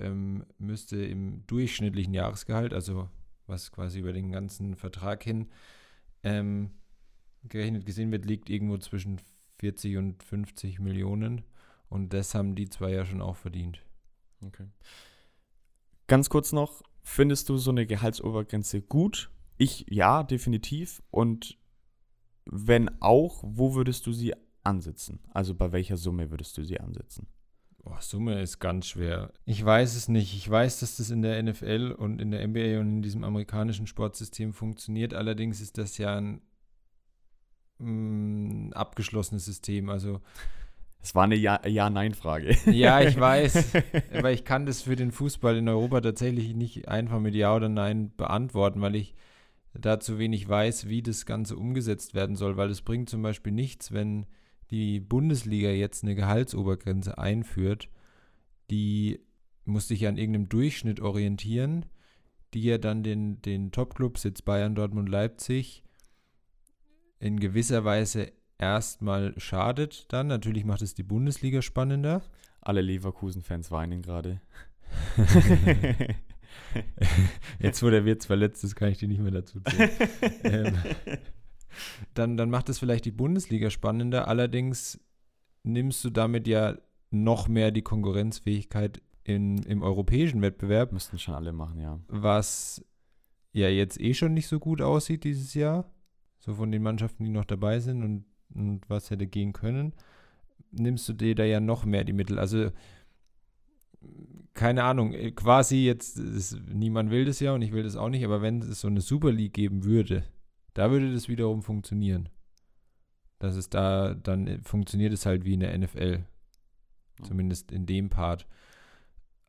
ähm, 0.00 0.44
müsste 0.58 1.04
im 1.04 1.46
durchschnittlichen 1.46 2.14
Jahresgehalt, 2.14 2.72
also 2.72 3.08
was 3.46 3.70
quasi 3.72 4.00
über 4.00 4.12
den 4.12 4.32
ganzen 4.32 4.76
Vertrag 4.76 5.22
hin 5.22 5.48
ähm, 6.22 6.70
gerechnet 7.44 7.86
gesehen 7.86 8.12
wird, 8.12 8.24
liegt 8.24 8.50
irgendwo 8.50 8.78
zwischen 8.78 9.20
40 9.58 9.96
und 9.96 10.22
50 10.22 10.80
Millionen. 10.80 11.42
Und 11.88 12.12
das 12.12 12.34
haben 12.34 12.54
die 12.54 12.68
zwei 12.68 12.92
ja 12.92 13.04
schon 13.04 13.20
auch 13.20 13.36
verdient. 13.36 13.82
Okay. 14.44 14.66
Ganz 16.06 16.28
kurz 16.30 16.52
noch, 16.52 16.82
findest 17.02 17.48
du 17.48 17.56
so 17.56 17.70
eine 17.70 17.86
Gehaltsobergrenze 17.86 18.82
gut? 18.82 19.30
Ich 19.56 19.86
ja, 19.88 20.22
definitiv. 20.22 21.02
Und 21.10 21.58
wenn 22.46 22.90
auch, 23.00 23.42
wo 23.44 23.74
würdest 23.74 24.06
du 24.06 24.12
sie 24.12 24.34
ansetzen? 24.62 25.20
Also 25.32 25.54
bei 25.54 25.72
welcher 25.72 25.96
Summe 25.96 26.30
würdest 26.30 26.56
du 26.56 26.64
sie 26.64 26.80
ansetzen? 26.80 27.26
Boah, 27.82 28.00
Summe 28.00 28.40
ist 28.42 28.58
ganz 28.58 28.86
schwer. 28.88 29.32
Ich 29.46 29.64
weiß 29.64 29.96
es 29.96 30.08
nicht. 30.08 30.34
Ich 30.34 30.48
weiß, 30.50 30.80
dass 30.80 30.96
das 30.98 31.10
in 31.10 31.22
der 31.22 31.42
NFL 31.42 31.94
und 31.96 32.20
in 32.20 32.30
der 32.30 32.46
NBA 32.46 32.78
und 32.80 32.88
in 32.90 33.02
diesem 33.02 33.24
amerikanischen 33.24 33.86
Sportsystem 33.86 34.52
funktioniert. 34.52 35.14
Allerdings 35.14 35.60
ist 35.60 35.78
das 35.78 35.96
ja 35.96 36.16
ein 36.16 36.42
mm, 37.78 38.72
abgeschlossenes 38.74 39.44
System. 39.44 39.88
Also 39.88 40.20
Es 41.02 41.14
war 41.14 41.24
eine 41.24 41.36
Ja- 41.36 41.66
Ja-Nein-Frage. 41.66 42.54
ja, 42.70 43.00
ich 43.00 43.18
weiß, 43.20 43.72
aber 44.12 44.30
ich 44.32 44.44
kann 44.44 44.66
das 44.66 44.82
für 44.82 44.96
den 44.96 45.10
Fußball 45.12 45.56
in 45.56 45.68
Europa 45.68 46.00
tatsächlich 46.02 46.54
nicht 46.54 46.88
einfach 46.88 47.18
mit 47.20 47.34
Ja 47.34 47.54
oder 47.56 47.68
Nein 47.70 48.12
beantworten, 48.16 48.82
weil 48.82 48.96
ich 48.96 49.14
da 49.72 50.00
zu 50.00 50.18
wenig 50.18 50.48
weiß, 50.48 50.88
wie 50.88 51.00
das 51.02 51.24
Ganze 51.26 51.56
umgesetzt 51.56 52.12
werden 52.14 52.36
soll, 52.36 52.56
weil 52.58 52.70
es 52.70 52.82
bringt 52.82 53.08
zum 53.08 53.22
Beispiel 53.22 53.52
nichts, 53.52 53.92
wenn 53.92 54.26
die 54.70 55.00
Bundesliga 55.00 55.70
jetzt 55.70 56.04
eine 56.04 56.14
Gehaltsobergrenze 56.14 57.18
einführt, 57.18 57.88
die 58.70 59.20
muss 59.64 59.88
sich 59.88 60.06
an 60.06 60.16
irgendeinem 60.16 60.48
Durchschnitt 60.48 61.00
orientieren, 61.00 61.86
die 62.54 62.62
ja 62.62 62.78
dann 62.78 63.02
den, 63.02 63.42
den 63.42 63.72
Top-Clubs, 63.72 64.24
jetzt 64.24 64.44
Bayern, 64.44 64.74
Dortmund, 64.74 65.08
Leipzig, 65.08 65.82
in 67.18 67.38
gewisser 67.38 67.84
Weise 67.84 68.32
erstmal 68.58 69.38
schadet 69.38 70.06
dann. 70.12 70.26
Natürlich 70.28 70.64
macht 70.64 70.82
es 70.82 70.94
die 70.94 71.02
Bundesliga 71.02 71.62
spannender. 71.62 72.22
Alle 72.60 72.80
Leverkusen-Fans 72.80 73.70
weinen 73.70 74.02
gerade. 74.02 74.40
Jetzt, 77.58 77.82
wo 77.82 77.90
der 77.90 78.04
Wirt 78.04 78.24
verletzt 78.24 78.64
ist, 78.64 78.76
kann 78.76 78.90
ich 78.90 78.98
dir 78.98 79.08
nicht 79.08 79.20
mehr 79.20 79.32
dazu 79.32 79.60
zählen. 79.60 79.90
ähm, 80.44 80.76
dann, 82.14 82.36
dann 82.36 82.50
macht 82.50 82.68
es 82.68 82.78
vielleicht 82.78 83.04
die 83.04 83.10
Bundesliga 83.10 83.70
spannender. 83.70 84.28
Allerdings 84.28 85.00
nimmst 85.62 86.04
du 86.04 86.10
damit 86.10 86.46
ja 86.46 86.76
noch 87.10 87.48
mehr 87.48 87.70
die 87.70 87.82
Konkurrenzfähigkeit 87.82 89.02
in, 89.24 89.58
im 89.62 89.82
europäischen 89.82 90.42
Wettbewerb, 90.42 90.92
Müssten 90.92 91.18
schon 91.18 91.34
alle 91.34 91.52
machen, 91.52 91.80
ja. 91.80 91.98
was 92.08 92.84
ja 93.52 93.68
jetzt 93.68 94.00
eh 94.00 94.14
schon 94.14 94.34
nicht 94.34 94.46
so 94.46 94.58
gut 94.58 94.80
aussieht 94.80 95.24
dieses 95.24 95.54
Jahr. 95.54 95.90
So 96.38 96.54
von 96.54 96.72
den 96.72 96.82
Mannschaften, 96.82 97.24
die 97.24 97.30
noch 97.30 97.44
dabei 97.44 97.80
sind 97.80 98.02
und, 98.02 98.24
und 98.54 98.88
was 98.88 99.10
hätte 99.10 99.26
gehen 99.26 99.52
können, 99.52 99.92
nimmst 100.70 101.08
du 101.08 101.12
dir 101.12 101.34
da 101.34 101.44
ja 101.44 101.60
noch 101.60 101.84
mehr 101.84 102.04
die 102.04 102.14
Mittel. 102.14 102.38
Also 102.38 102.70
keine 104.54 104.84
Ahnung, 104.84 105.12
quasi 105.34 105.84
jetzt, 105.84 106.18
ist, 106.18 106.58
niemand 106.72 107.10
will 107.10 107.24
das 107.24 107.40
ja 107.40 107.52
und 107.52 107.62
ich 107.62 107.72
will 107.72 107.82
das 107.82 107.96
auch 107.96 108.08
nicht, 108.08 108.24
aber 108.24 108.42
wenn 108.42 108.60
es 108.60 108.80
so 108.80 108.88
eine 108.88 109.00
Super 109.00 109.32
League 109.32 109.52
geben 109.52 109.84
würde, 109.84 110.24
da 110.74 110.90
würde 110.90 111.12
das 111.12 111.28
wiederum 111.28 111.62
funktionieren. 111.62 112.28
Dass 113.38 113.56
es 113.56 113.70
da, 113.70 114.14
dann 114.14 114.62
funktioniert 114.62 115.12
es 115.12 115.26
halt 115.26 115.44
wie 115.44 115.54
in 115.54 115.60
der 115.60 115.76
NFL. 115.76 116.24
Ja. 117.18 117.26
Zumindest 117.26 117.72
in 117.72 117.86
dem 117.86 118.10
Part. 118.10 118.46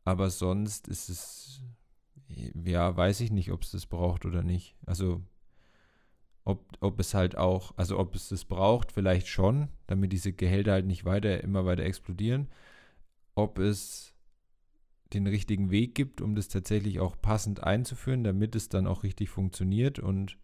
Aber 0.04 0.30
sonst 0.30 0.88
ist 0.88 1.08
es, 1.08 1.62
ja, 2.28 2.96
weiß 2.96 3.20
ich 3.20 3.30
nicht, 3.30 3.52
ob 3.52 3.62
es 3.62 3.70
das 3.70 3.86
braucht 3.86 4.24
oder 4.24 4.42
nicht. 4.42 4.74
Also, 4.86 5.22
ob, 6.44 6.64
ob 6.80 6.98
es 6.98 7.14
halt 7.14 7.36
auch, 7.36 7.72
also 7.76 7.98
ob 7.98 8.14
es 8.14 8.28
das 8.28 8.44
braucht, 8.44 8.92
vielleicht 8.92 9.28
schon, 9.28 9.68
damit 9.86 10.12
diese 10.12 10.32
Gehälter 10.32 10.72
halt 10.72 10.86
nicht 10.86 11.04
weiter, 11.04 11.42
immer 11.42 11.64
weiter 11.64 11.84
explodieren. 11.84 12.48
Ob 13.34 13.58
es 13.58 14.14
den 15.12 15.26
richtigen 15.26 15.70
Weg 15.70 15.94
gibt, 15.94 16.20
um 16.20 16.34
das 16.34 16.48
tatsächlich 16.48 17.00
auch 17.00 17.20
passend 17.20 17.62
einzuführen, 17.62 18.24
damit 18.24 18.56
es 18.56 18.68
dann 18.68 18.86
auch 18.86 19.02
richtig 19.02 19.30
funktioniert 19.30 19.98
und 19.98 20.38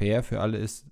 fair 0.00 0.22
für 0.22 0.40
alle 0.40 0.56
ist, 0.56 0.86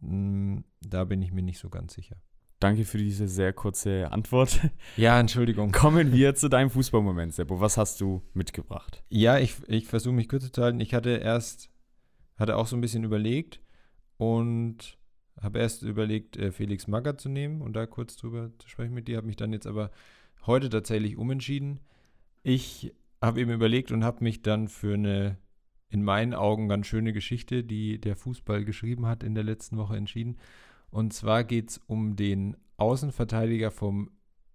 mh, 0.00 0.62
da 0.80 1.04
bin 1.04 1.20
ich 1.20 1.32
mir 1.32 1.42
nicht 1.42 1.58
so 1.58 1.68
ganz 1.68 1.94
sicher. 1.94 2.16
Danke 2.60 2.84
für 2.84 2.98
diese 2.98 3.26
sehr 3.26 3.52
kurze 3.52 4.12
Antwort. 4.12 4.60
Ja, 4.96 5.18
Entschuldigung. 5.18 5.72
Kommen 5.72 6.12
wir 6.12 6.34
zu 6.36 6.48
deinem 6.48 6.70
Fußballmoment, 6.70 7.34
Seppo. 7.34 7.60
Was 7.60 7.76
hast 7.76 8.00
du 8.00 8.22
mitgebracht? 8.34 9.02
Ja, 9.08 9.38
ich, 9.38 9.56
ich 9.66 9.86
versuche 9.86 10.14
mich 10.14 10.28
kurz 10.28 10.50
zu 10.50 10.62
halten. 10.62 10.80
Ich 10.80 10.94
hatte 10.94 11.10
erst, 11.10 11.70
hatte 12.36 12.56
auch 12.56 12.68
so 12.68 12.76
ein 12.76 12.80
bisschen 12.80 13.02
überlegt 13.02 13.60
und 14.16 14.96
habe 15.40 15.58
erst 15.58 15.82
überlegt, 15.82 16.36
äh, 16.36 16.52
Felix 16.52 16.86
Magath 16.86 17.20
zu 17.20 17.28
nehmen 17.28 17.62
und 17.62 17.74
da 17.74 17.86
kurz 17.86 18.16
drüber 18.16 18.50
zu 18.58 18.68
sprechen 18.68 18.94
mit 18.94 19.08
dir. 19.08 19.16
Habe 19.16 19.26
mich 19.26 19.36
dann 19.36 19.52
jetzt 19.52 19.66
aber 19.66 19.90
heute 20.46 20.68
tatsächlich 20.68 21.16
umentschieden. 21.16 21.80
Ich 22.44 22.92
habe 23.20 23.40
eben 23.40 23.50
überlegt 23.50 23.90
und 23.90 24.04
habe 24.04 24.22
mich 24.22 24.42
dann 24.42 24.68
für 24.68 24.94
eine 24.94 25.36
in 25.90 26.02
meinen 26.02 26.34
Augen 26.34 26.68
ganz 26.68 26.86
schöne 26.86 27.12
Geschichte, 27.12 27.64
die 27.64 28.00
der 28.00 28.16
Fußball 28.16 28.64
geschrieben 28.64 29.06
hat, 29.06 29.22
in 29.22 29.34
der 29.34 29.44
letzten 29.44 29.76
Woche 29.78 29.96
entschieden. 29.96 30.36
Und 30.90 31.12
zwar 31.12 31.44
geht 31.44 31.70
es 31.70 31.78
um 31.78 32.16
den 32.16 32.56
Außenverteidiger 32.76 33.70
vom 33.70 34.10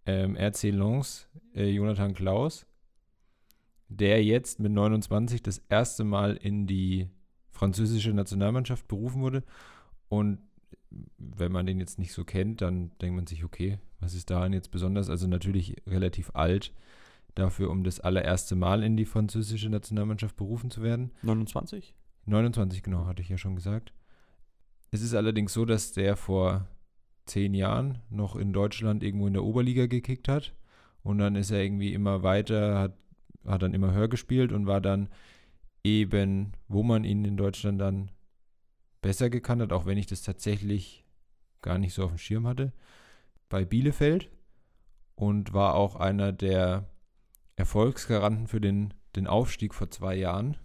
ähm, 0.05 0.35
RC 0.35 0.63
Lens, 0.71 1.27
äh, 1.55 1.69
Jonathan 1.69 2.13
Klaus, 2.13 2.65
der 3.89 4.23
jetzt 4.23 4.59
mit 4.59 4.71
29 4.71 5.41
das 5.41 5.59
erste 5.69 6.03
Mal 6.03 6.35
in 6.35 6.67
die 6.67 7.09
französische 7.51 8.13
Nationalmannschaft 8.13 8.87
berufen 8.87 9.21
wurde. 9.21 9.43
Und 10.09 10.39
wenn 11.17 11.51
man 11.51 11.65
den 11.65 11.79
jetzt 11.79 11.99
nicht 11.99 12.13
so 12.13 12.23
kennt, 12.23 12.61
dann 12.61 12.91
denkt 13.01 13.15
man 13.15 13.27
sich, 13.27 13.43
okay, 13.43 13.79
was 13.99 14.13
ist 14.13 14.29
daran 14.29 14.53
jetzt 14.53 14.71
besonders? 14.71 15.09
Also 15.09 15.27
natürlich 15.27 15.81
relativ 15.87 16.31
alt 16.33 16.73
dafür, 17.35 17.69
um 17.69 17.83
das 17.83 17.99
allererste 17.99 18.55
Mal 18.55 18.83
in 18.83 18.97
die 18.97 19.05
französische 19.05 19.69
Nationalmannschaft 19.69 20.35
berufen 20.35 20.69
zu 20.69 20.81
werden. 20.81 21.11
29? 21.23 21.95
29, 22.25 22.83
genau, 22.83 23.05
hatte 23.05 23.21
ich 23.21 23.29
ja 23.29 23.37
schon 23.37 23.55
gesagt. 23.55 23.93
Es 24.91 25.01
ist 25.01 25.13
allerdings 25.13 25.53
so, 25.53 25.65
dass 25.65 25.91
der 25.91 26.15
vor 26.15 26.67
zehn 27.25 27.53
Jahren 27.53 27.99
noch 28.09 28.35
in 28.35 28.53
Deutschland 28.53 29.03
irgendwo 29.03 29.27
in 29.27 29.33
der 29.33 29.43
Oberliga 29.43 29.87
gekickt 29.87 30.27
hat. 30.27 30.53
Und 31.01 31.17
dann 31.17 31.35
ist 31.35 31.51
er 31.51 31.63
irgendwie 31.63 31.93
immer 31.93 32.23
weiter, 32.23 32.79
hat, 32.79 32.97
hat 33.45 33.61
dann 33.61 33.73
immer 33.73 33.93
höher 33.93 34.07
gespielt 34.07 34.51
und 34.51 34.67
war 34.67 34.81
dann 34.81 35.09
eben, 35.83 36.53
wo 36.67 36.83
man 36.83 37.03
ihn 37.03 37.25
in 37.25 37.37
Deutschland 37.37 37.81
dann 37.81 38.11
besser 39.01 39.29
gekannt 39.29 39.61
hat, 39.61 39.73
auch 39.73 39.85
wenn 39.85 39.97
ich 39.97 40.07
das 40.07 40.21
tatsächlich 40.21 41.03
gar 41.61 41.77
nicht 41.77 41.93
so 41.93 42.03
auf 42.03 42.11
dem 42.11 42.17
Schirm 42.17 42.47
hatte, 42.47 42.71
bei 43.49 43.65
Bielefeld 43.65 44.29
und 45.15 45.53
war 45.53 45.75
auch 45.75 45.95
einer 45.95 46.31
der 46.31 46.87
Erfolgsgaranten 47.55 48.47
für 48.47 48.61
den, 48.61 48.93
den 49.15 49.27
Aufstieg 49.27 49.73
vor 49.73 49.89
zwei 49.89 50.15
Jahren 50.15 50.57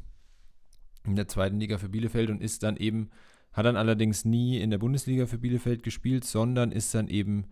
in 1.04 1.16
der 1.16 1.28
zweiten 1.28 1.61
Liga 1.61 1.78
für 1.78 1.88
Bielefeld 1.88 2.30
und 2.30 2.42
ist 2.42 2.62
dann 2.62 2.76
eben 2.76 3.11
hat 3.52 3.66
dann 3.66 3.76
allerdings 3.76 4.25
nie 4.25 4.61
in 4.61 4.71
der 4.71 4.78
Bundesliga 4.78 5.26
für 5.26 5.38
Bielefeld 5.38 5.83
gespielt, 5.83 6.25
sondern 6.25 6.71
ist 6.71 6.95
dann 6.95 7.09
eben 7.09 7.47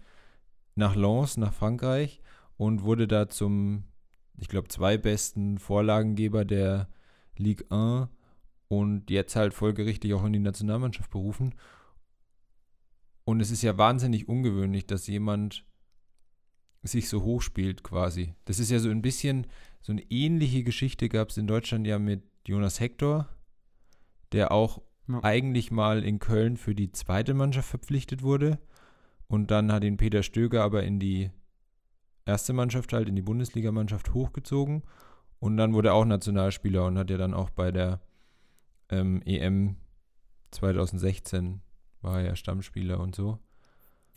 nach 0.74 0.94
Lens, 0.94 1.36
nach 1.36 1.52
Frankreich 1.52 2.20
und 2.56 2.82
wurde 2.82 3.08
da 3.08 3.28
zum, 3.28 3.84
ich 4.36 4.48
glaube, 4.48 4.68
zwei 4.68 4.98
besten 4.98 5.58
Vorlagengeber 5.58 6.44
der 6.44 6.88
Ligue 7.36 7.66
1 7.70 8.08
und 8.68 9.10
jetzt 9.10 9.36
halt 9.36 9.54
folgerichtig 9.54 10.14
auch 10.14 10.24
in 10.24 10.32
die 10.32 10.38
Nationalmannschaft 10.38 11.10
berufen. 11.10 11.54
Und 13.24 13.40
es 13.40 13.50
ist 13.50 13.62
ja 13.62 13.76
wahnsinnig 13.76 14.28
ungewöhnlich, 14.28 14.86
dass 14.86 15.06
jemand 15.06 15.64
sich 16.86 17.08
so 17.08 17.22
hoch 17.22 17.42
spielt 17.42 17.82
quasi. 17.82 18.34
Das 18.44 18.58
ist 18.58 18.70
ja 18.70 18.78
so 18.78 18.90
ein 18.90 19.02
bisschen, 19.02 19.46
so 19.80 19.92
eine 19.92 20.02
ähnliche 20.10 20.64
Geschichte 20.64 21.08
gab 21.08 21.30
es 21.30 21.36
in 21.36 21.46
Deutschland 21.46 21.86
ja 21.86 21.98
mit 21.98 22.22
Jonas 22.46 22.80
Hector, 22.80 23.28
der 24.32 24.52
auch 24.52 24.82
ja. 25.08 25.22
eigentlich 25.22 25.70
mal 25.70 26.04
in 26.04 26.18
Köln 26.18 26.56
für 26.56 26.74
die 26.74 26.92
zweite 26.92 27.34
Mannschaft 27.34 27.68
verpflichtet 27.68 28.22
wurde. 28.22 28.58
Und 29.28 29.50
dann 29.50 29.72
hat 29.72 29.84
ihn 29.84 29.96
Peter 29.96 30.22
Stöger 30.22 30.62
aber 30.62 30.84
in 30.84 31.00
die 31.00 31.30
erste 32.24 32.52
Mannschaft 32.52 32.92
halt, 32.92 33.08
in 33.08 33.16
die 33.16 33.22
Bundesligamannschaft 33.22 34.12
hochgezogen. 34.14 34.82
Und 35.38 35.56
dann 35.56 35.74
wurde 35.74 35.88
er 35.88 35.94
auch 35.94 36.04
Nationalspieler 36.04 36.86
und 36.86 36.98
hat 36.98 37.10
ja 37.10 37.16
dann 37.16 37.34
auch 37.34 37.50
bei 37.50 37.70
der 37.70 38.00
ähm, 38.88 39.22
EM 39.24 39.76
2016 40.50 41.60
war 42.00 42.20
er 42.20 42.28
ja 42.28 42.36
Stammspieler 42.36 43.00
und 43.00 43.14
so. 43.14 43.38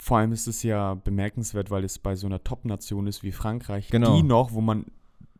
Vor 0.02 0.18
allem 0.18 0.32
ist 0.32 0.48
es 0.48 0.64
ja 0.64 0.96
bemerkenswert, 0.96 1.70
weil 1.72 1.84
es 1.84 2.00
bei 2.00 2.16
so 2.16 2.26
einer 2.26 2.44
Top-Nation 2.44 3.06
ist 3.06 3.22
wie 3.22 3.34
Frankreich, 3.34 3.90
genau. 3.90 4.16
die 4.16 4.24
noch, 4.24 4.54
wo 4.54 4.62
man 4.62 4.86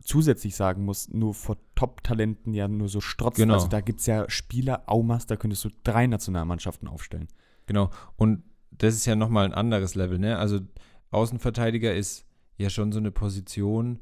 zusätzlich 0.04 0.56
sagen 0.56 0.86
muss, 0.86 1.10
nur 1.10 1.34
vor 1.34 1.58
Top-Talenten 1.76 2.54
ja 2.54 2.68
nur 2.68 2.90
so 2.90 3.00
strotzen. 3.00 3.44
Genau. 3.44 3.54
Also 3.54 3.68
da 3.68 3.80
gibt 3.80 4.02
es 4.02 4.06
ja 4.06 4.30
Spieler, 4.30 4.84
Aumas, 4.88 5.28
da 5.28 5.38
könntest 5.38 5.64
du 5.64 5.70
drei 5.84 6.08
Nationalmannschaften 6.08 6.88
aufstellen. 6.88 7.28
Genau. 7.68 7.90
Und 8.18 8.44
das 8.72 8.96
ist 8.96 9.06
ja 9.06 9.16
nochmal 9.16 9.46
ein 9.46 9.54
anderes 9.54 9.96
Level, 9.96 10.20
ne? 10.20 10.38
Also 10.38 10.60
Außenverteidiger 11.12 11.94
ist 11.94 12.26
ja 12.58 12.70
schon 12.70 12.92
so 12.92 13.00
eine 13.00 13.12
Position, 13.12 14.00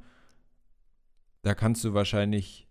da 1.41 1.53
kannst 1.53 1.83
du 1.83 1.93
wahrscheinlich 1.93 2.67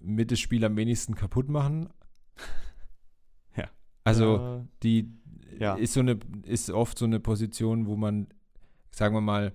mit 0.00 0.30
dem 0.30 0.36
Spiel 0.36 0.64
am 0.64 0.76
wenigsten 0.76 1.14
kaputt 1.14 1.48
machen. 1.48 1.88
Ja. 3.56 3.68
Also 4.04 4.36
Äh, 4.36 4.68
die 4.82 5.21
ja. 5.62 5.74
ist 5.74 5.94
so 5.94 6.00
eine, 6.00 6.18
ist 6.44 6.70
oft 6.70 6.98
so 6.98 7.04
eine 7.04 7.20
Position, 7.20 7.86
wo 7.86 7.96
man, 7.96 8.26
sagen 8.90 9.14
wir 9.14 9.20
mal, 9.20 9.52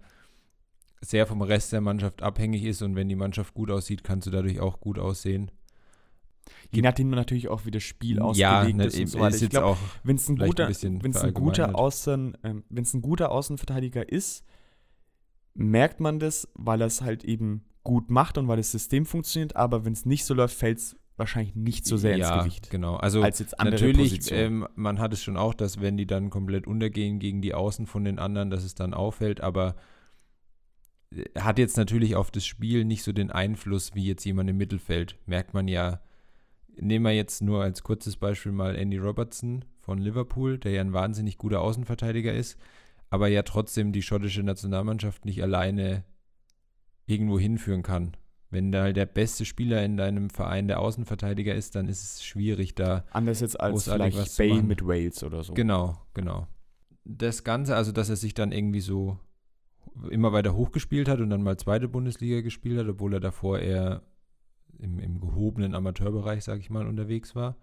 sehr 1.01 1.27
vom 1.27 1.41
Rest 1.41 1.73
der 1.73 1.81
Mannschaft 1.81 2.23
abhängig 2.23 2.63
ist 2.63 2.81
und 2.81 2.95
wenn 2.95 3.09
die 3.09 3.15
Mannschaft 3.15 3.53
gut 3.53 3.69
aussieht, 3.69 4.03
kannst 4.03 4.25
du 4.25 4.31
dadurch 4.31 4.59
auch 4.59 4.79
gut 4.79 4.97
aussehen. 4.97 5.51
Je 6.71 6.81
nachdem 6.81 7.09
natürlich 7.09 7.49
auch, 7.49 7.65
wie 7.65 7.71
das 7.71 7.83
Spiel 7.83 8.17
Ja, 8.17 8.23
ausgelegt 8.23 8.77
ne, 8.77 8.85
ist 8.85 8.99
und 8.99 9.07
so 9.07 9.19
weiter. 9.19 9.35
Ich 9.35 9.49
glaube, 9.49 9.67
auch 9.67 9.77
wenn 10.03 10.15
es 10.15 10.29
ein 10.29 10.37
guter, 10.37 10.67
ein 10.67 11.33
ein. 11.33 11.75
Außen, 11.75 12.37
ähm, 12.43 12.63
wenn 12.69 12.83
es 12.83 12.93
ein 12.93 13.01
guter 13.01 13.31
Außenverteidiger 13.31 14.09
ist, 14.09 14.45
merkt 15.53 15.99
man 15.99 16.19
das, 16.19 16.47
weil 16.53 16.81
er 16.81 16.87
es 16.87 17.01
halt 17.01 17.23
eben 17.23 17.65
gut 17.83 18.09
macht 18.09 18.37
und 18.37 18.47
weil 18.47 18.57
das 18.57 18.71
System 18.71 19.05
funktioniert. 19.05 19.55
Aber 19.55 19.85
wenn 19.85 19.93
es 19.93 20.05
nicht 20.05 20.25
so 20.25 20.33
läuft, 20.33 20.55
fällt 20.55 20.77
es 20.79 20.95
wahrscheinlich 21.17 21.55
nicht 21.55 21.85
so 21.85 21.97
sehr 21.97 22.15
ja, 22.15 22.35
ins 22.35 22.43
Gewicht 22.43 22.69
Genau, 22.69 22.95
also 22.95 23.21
als 23.21 23.39
jetzt 23.39 23.59
andere 23.59 23.75
natürlich, 23.75 24.31
ähm, 24.31 24.67
man 24.75 24.99
hat 24.99 25.13
es 25.13 25.21
schon 25.21 25.35
auch, 25.35 25.53
dass 25.53 25.81
wenn 25.81 25.97
die 25.97 26.07
dann 26.07 26.29
komplett 26.29 26.67
untergehen 26.67 27.19
gegen 27.19 27.41
die 27.41 27.53
Außen 27.53 27.87
von 27.87 28.05
den 28.05 28.19
anderen, 28.19 28.49
dass 28.49 28.63
es 28.63 28.75
dann 28.75 28.93
auffällt, 28.93 29.41
aber 29.41 29.75
äh, 31.11 31.23
hat 31.39 31.59
jetzt 31.59 31.77
natürlich 31.77 32.15
auf 32.15 32.31
das 32.31 32.45
Spiel 32.45 32.85
nicht 32.85 33.03
so 33.03 33.11
den 33.11 33.31
Einfluss 33.31 33.95
wie 33.95 34.05
jetzt 34.05 34.23
jemand 34.25 34.49
im 34.49 34.57
Mittelfeld. 34.57 35.17
Merkt 35.25 35.53
man 35.53 35.67
ja, 35.67 36.01
nehmen 36.79 37.05
wir 37.05 37.13
jetzt 37.13 37.41
nur 37.41 37.63
als 37.63 37.83
kurzes 37.83 38.17
Beispiel 38.17 38.51
mal 38.51 38.75
Andy 38.75 38.97
Robertson 38.97 39.65
von 39.79 39.97
Liverpool, 39.97 40.59
der 40.59 40.73
ja 40.73 40.81
ein 40.81 40.93
wahnsinnig 40.93 41.37
guter 41.37 41.61
Außenverteidiger 41.61 42.33
ist, 42.33 42.57
aber 43.09 43.27
ja 43.27 43.43
trotzdem 43.43 43.91
die 43.91 44.03
schottische 44.03 44.43
Nationalmannschaft 44.43 45.25
nicht 45.25 45.41
alleine 45.41 46.03
irgendwo 47.07 47.39
hinführen 47.39 47.83
kann. 47.83 48.15
Wenn 48.49 48.71
da 48.71 48.93
der 48.93 49.05
beste 49.05 49.43
Spieler 49.43 49.83
in 49.83 49.97
deinem 49.97 50.29
Verein 50.29 50.67
der 50.67 50.79
Außenverteidiger 50.79 51.53
ist, 51.53 51.75
dann 51.75 51.89
ist 51.89 52.03
es 52.03 52.23
schwierig, 52.23 52.75
da 52.75 53.03
Anders 53.11 53.41
jetzt 53.41 53.59
als 53.59 53.87
was 53.87 53.93
vielleicht 53.93 54.31
zu 54.31 54.37
Bale 54.37 54.63
mit 54.63 54.85
Wales 54.85 55.23
oder 55.23 55.43
so. 55.43 55.53
Genau, 55.53 55.97
genau. 56.13 56.47
Das 57.03 57.43
Ganze, 57.43 57.75
also 57.75 57.91
dass 57.91 58.09
er 58.09 58.15
sich 58.15 58.33
dann 58.33 58.51
irgendwie 58.51 58.79
so 58.79 59.19
immer 60.09 60.31
weiter 60.31 60.55
hochgespielt 60.55 61.09
hat 61.09 61.19
und 61.19 61.29
dann 61.29 61.43
mal 61.43 61.57
zweite 61.57 61.87
Bundesliga 61.87 62.41
gespielt 62.41 62.79
hat, 62.79 62.87
obwohl 62.87 63.13
er 63.13 63.19
davor 63.19 63.59
eher 63.59 64.03
im, 64.79 64.99
im 64.99 65.19
gehobenen 65.19 65.75
Amateurbereich, 65.75 66.43
sag 66.43 66.59
ich 66.59 66.69
mal, 66.69 66.87
unterwegs 66.87 67.35
war. 67.35 67.57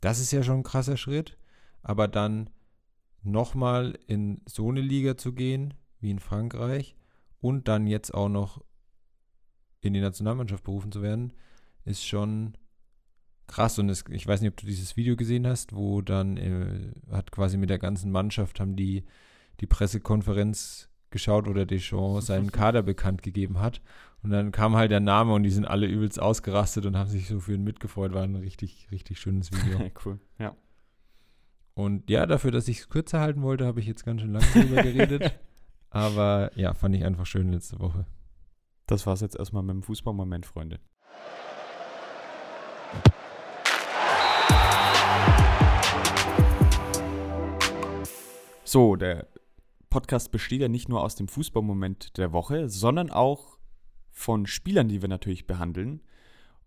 Das 0.00 0.20
ist 0.20 0.30
ja 0.30 0.42
schon 0.42 0.58
ein 0.58 0.64
krasser 0.64 0.96
Schritt. 0.96 1.36
Aber 1.82 2.08
dann 2.08 2.50
nochmal 3.22 3.98
in 4.06 4.42
so 4.46 4.68
eine 4.68 4.80
Liga 4.80 5.16
zu 5.16 5.32
gehen, 5.32 5.74
wie 6.00 6.10
in 6.10 6.18
Frankreich, 6.18 6.96
und 7.40 7.68
dann 7.68 7.86
jetzt 7.86 8.12
auch 8.12 8.28
noch 8.28 8.62
in 9.80 9.94
die 9.94 10.00
Nationalmannschaft 10.00 10.64
berufen 10.64 10.92
zu 10.92 11.02
werden, 11.02 11.32
ist 11.84 12.06
schon 12.06 12.54
krass. 13.46 13.78
Und 13.78 13.88
es, 13.88 14.04
ich 14.10 14.26
weiß 14.26 14.40
nicht, 14.40 14.50
ob 14.50 14.56
du 14.56 14.66
dieses 14.66 14.96
Video 14.96 15.16
gesehen 15.16 15.46
hast, 15.46 15.74
wo 15.74 16.02
dann 16.02 16.36
äh, 16.36 16.92
hat 17.10 17.30
quasi 17.30 17.56
mit 17.56 17.70
der 17.70 17.78
ganzen 17.78 18.10
Mannschaft 18.10 18.60
haben 18.60 18.76
die 18.76 19.04
die 19.60 19.66
Pressekonferenz 19.66 20.88
geschaut 21.10 21.48
oder 21.48 21.66
Deschamps 21.66 22.26
seinen 22.26 22.52
Kader 22.52 22.82
bekannt 22.82 23.22
gegeben 23.22 23.60
hat. 23.60 23.80
Und 24.22 24.30
dann 24.30 24.52
kam 24.52 24.76
halt 24.76 24.90
der 24.90 25.00
Name 25.00 25.32
und 25.32 25.42
die 25.42 25.50
sind 25.50 25.64
alle 25.64 25.86
übelst 25.86 26.20
ausgerastet 26.20 26.86
und 26.86 26.96
haben 26.96 27.08
sich 27.08 27.28
so 27.28 27.40
für 27.40 27.54
ihn 27.54 27.64
mitgefreut. 27.64 28.12
War 28.12 28.24
ein 28.24 28.36
richtig, 28.36 28.88
richtig 28.90 29.20
schönes 29.20 29.52
Video. 29.52 29.78
cool. 30.04 30.18
Ja. 30.38 30.56
Und 31.74 32.10
ja, 32.10 32.26
dafür, 32.26 32.50
dass 32.50 32.68
ich 32.68 32.80
es 32.80 32.88
kürzer 32.88 33.20
halten 33.20 33.42
wollte, 33.42 33.64
habe 33.64 33.80
ich 33.80 33.86
jetzt 33.86 34.04
ganz 34.04 34.20
schön 34.20 34.32
lange 34.32 34.46
drüber 34.46 34.82
geredet. 34.82 35.38
Aber 35.90 36.50
ja, 36.56 36.74
fand 36.74 36.94
ich 36.96 37.04
einfach 37.04 37.26
schön 37.26 37.52
letzte 37.52 37.78
Woche. 37.78 38.06
Das 38.88 39.06
war's 39.06 39.20
jetzt 39.20 39.36
erstmal 39.36 39.62
mit 39.62 39.74
dem 39.74 39.82
Fußballmoment, 39.82 40.46
Freunde. 40.46 40.80
So, 48.64 48.96
der 48.96 49.28
Podcast 49.90 50.30
besteht 50.30 50.62
ja 50.62 50.68
nicht 50.68 50.88
nur 50.88 51.02
aus 51.02 51.16
dem 51.16 51.28
Fußballmoment 51.28 52.16
der 52.16 52.32
Woche, 52.32 52.70
sondern 52.70 53.10
auch 53.10 53.58
von 54.10 54.46
Spielern, 54.46 54.88
die 54.88 55.02
wir 55.02 55.08
natürlich 55.10 55.46
behandeln. 55.46 56.00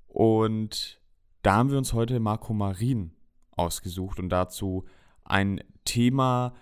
Und 0.07 1.01
da 1.41 1.55
haben 1.55 1.71
wir 1.71 1.77
uns 1.79 1.93
heute 1.93 2.19
Marco 2.19 2.53
Marin 2.53 3.15
ausgesucht 3.49 4.19
und 4.19 4.29
dazu 4.29 4.85
ein 5.23 5.63
Thema, 5.85 6.53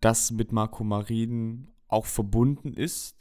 das 0.00 0.30
mit 0.30 0.50
Marco 0.50 0.82
Marin 0.82 1.68
auch 1.88 2.06
verbunden 2.06 2.72
ist, 2.72 3.17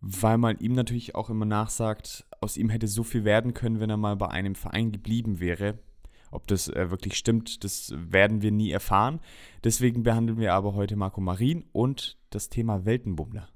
weil 0.00 0.38
man 0.38 0.58
ihm 0.58 0.72
natürlich 0.72 1.14
auch 1.14 1.30
immer 1.30 1.44
nachsagt, 1.44 2.26
aus 2.40 2.56
ihm 2.56 2.68
hätte 2.68 2.86
so 2.86 3.02
viel 3.02 3.24
werden 3.24 3.54
können, 3.54 3.80
wenn 3.80 3.90
er 3.90 3.96
mal 3.96 4.16
bei 4.16 4.28
einem 4.28 4.54
Verein 4.54 4.92
geblieben 4.92 5.40
wäre. 5.40 5.78
Ob 6.30 6.46
das 6.46 6.68
äh, 6.68 6.90
wirklich 6.90 7.16
stimmt, 7.16 7.64
das 7.64 7.92
werden 7.96 8.42
wir 8.42 8.52
nie 8.52 8.70
erfahren. 8.70 9.20
Deswegen 9.64 10.02
behandeln 10.02 10.38
wir 10.38 10.54
aber 10.54 10.74
heute 10.74 10.94
Marco 10.94 11.20
Marin 11.20 11.64
und 11.72 12.18
das 12.30 12.48
Thema 12.48 12.84
Weltenbummler. 12.84 13.48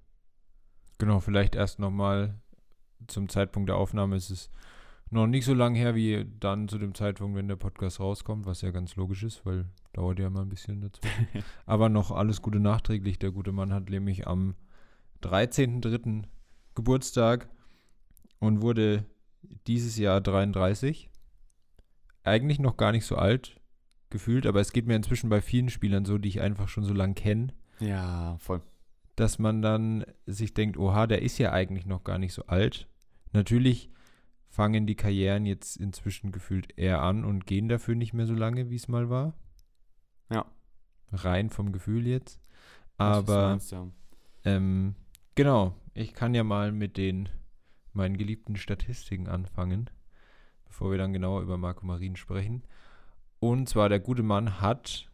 Genau, 0.99 1.20
vielleicht 1.20 1.54
erst 1.54 1.78
nochmal 1.78 2.40
zum 3.06 3.28
Zeitpunkt 3.28 3.68
der 3.68 3.76
Aufnahme 3.76 4.16
ist 4.16 4.30
es 4.30 4.50
noch 5.11 5.26
nicht 5.26 5.44
so 5.44 5.52
lange 5.52 5.78
her 5.78 5.94
wie 5.94 6.25
dann 6.40 6.68
zu 6.68 6.78
dem 6.78 6.94
Zeitpunkt, 6.94 7.37
wenn 7.37 7.49
der 7.49 7.56
Podcast 7.56 8.00
rauskommt, 8.00 8.46
was 8.46 8.62
ja 8.62 8.70
ganz 8.70 8.96
logisch 8.96 9.22
ist, 9.22 9.44
weil 9.44 9.66
dauert 9.92 10.18
ja 10.18 10.30
mal 10.30 10.42
ein 10.42 10.49
bisschen 10.49 10.80
dazu. 10.80 11.02
Aber 11.66 11.90
noch 11.90 12.11
alles 12.11 12.40
Gute 12.40 12.61
nachträglich. 12.61 13.18
Der 13.18 13.30
gute 13.30 13.52
Mann 13.52 13.75
hat 13.75 13.90
nämlich 13.90 14.26
am 14.26 14.54
13.03. 15.22 16.24
Geburtstag 16.74 17.48
und 18.38 18.62
wurde 18.62 19.04
dieses 19.66 19.96
Jahr 19.96 20.20
33. 20.20 21.10
Eigentlich 22.24 22.58
noch 22.58 22.76
gar 22.76 22.92
nicht 22.92 23.04
so 23.04 23.16
alt 23.16 23.60
gefühlt, 24.10 24.46
aber 24.46 24.60
es 24.60 24.72
geht 24.72 24.86
mir 24.86 24.96
inzwischen 24.96 25.30
bei 25.30 25.40
vielen 25.40 25.70
Spielern 25.70 26.04
so, 26.04 26.18
die 26.18 26.28
ich 26.28 26.40
einfach 26.40 26.68
schon 26.68 26.84
so 26.84 26.94
lange 26.94 27.14
kenne. 27.14 27.48
Ja, 27.80 28.36
voll. 28.38 28.62
Dass 29.16 29.38
man 29.38 29.60
dann 29.62 30.04
sich 30.26 30.54
denkt, 30.54 30.76
oha, 30.76 31.06
der 31.06 31.22
ist 31.22 31.38
ja 31.38 31.52
eigentlich 31.52 31.86
noch 31.86 32.04
gar 32.04 32.18
nicht 32.18 32.32
so 32.32 32.46
alt. 32.46 32.88
Natürlich 33.32 33.90
fangen 34.48 34.86
die 34.86 34.96
Karrieren 34.96 35.46
jetzt 35.46 35.76
inzwischen 35.76 36.30
gefühlt 36.30 36.78
eher 36.78 37.02
an 37.02 37.24
und 37.24 37.46
gehen 37.46 37.68
dafür 37.68 37.94
nicht 37.94 38.12
mehr 38.12 38.26
so 38.26 38.34
lange, 38.34 38.70
wie 38.70 38.76
es 38.76 38.88
mal 38.88 39.08
war. 39.08 39.34
Ja. 40.30 40.44
Rein 41.10 41.50
vom 41.50 41.72
Gefühl 41.72 42.06
jetzt. 42.06 42.40
Aber 42.98 43.48
meinst, 43.48 43.72
ja. 43.72 43.88
ähm, 44.44 44.94
genau, 45.34 45.74
ich 45.94 46.14
kann 46.14 46.34
ja 46.34 46.44
mal 46.44 46.72
mit 46.72 46.96
den 46.96 47.28
meinen 47.92 48.16
geliebten 48.16 48.56
Statistiken 48.56 49.28
anfangen, 49.28 49.90
bevor 50.64 50.90
wir 50.90 50.98
dann 50.98 51.12
genauer 51.12 51.42
über 51.42 51.58
Marco 51.58 51.84
Marin 51.84 52.16
sprechen. 52.16 52.62
Und 53.38 53.68
zwar 53.68 53.88
der 53.88 54.00
gute 54.00 54.22
Mann 54.22 54.60
hat 54.60 55.08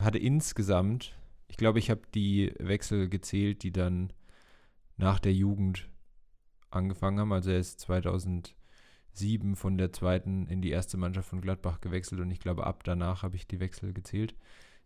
hatte 0.00 0.18
insgesamt, 0.18 1.14
ich 1.48 1.56
glaube, 1.56 1.78
ich 1.78 1.90
habe 1.90 2.02
die 2.14 2.52
Wechsel 2.58 3.08
gezählt, 3.08 3.62
die 3.62 3.72
dann 3.72 4.12
nach 4.96 5.18
der 5.18 5.34
Jugend 5.34 5.88
angefangen 6.70 7.18
haben. 7.18 7.32
Also 7.32 7.50
er 7.50 7.58
ist 7.58 7.80
2007 7.80 8.54
von 9.56 9.76
der 9.76 9.92
zweiten 9.92 10.46
in 10.46 10.62
die 10.62 10.70
erste 10.70 10.96
Mannschaft 10.96 11.28
von 11.28 11.40
Gladbach 11.40 11.80
gewechselt 11.80 12.20
und 12.20 12.30
ich 12.30 12.40
glaube, 12.40 12.66
ab 12.66 12.84
danach 12.84 13.22
habe 13.22 13.36
ich 13.36 13.46
die 13.46 13.60
Wechsel 13.60 13.92
gezählt. 13.92 14.34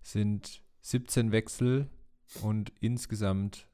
Sind 0.03 0.63
17 0.81 1.33
Wechsel 1.33 1.89
und 2.43 2.73
insgesamt 2.81 3.69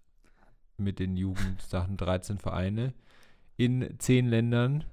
mit 0.80 0.98
den 0.98 1.16
Jugendsachen 1.16 1.96
13 1.96 2.38
Vereine 2.38 2.94
in 3.56 3.94
10 3.98 4.26
Ländern 4.26 4.84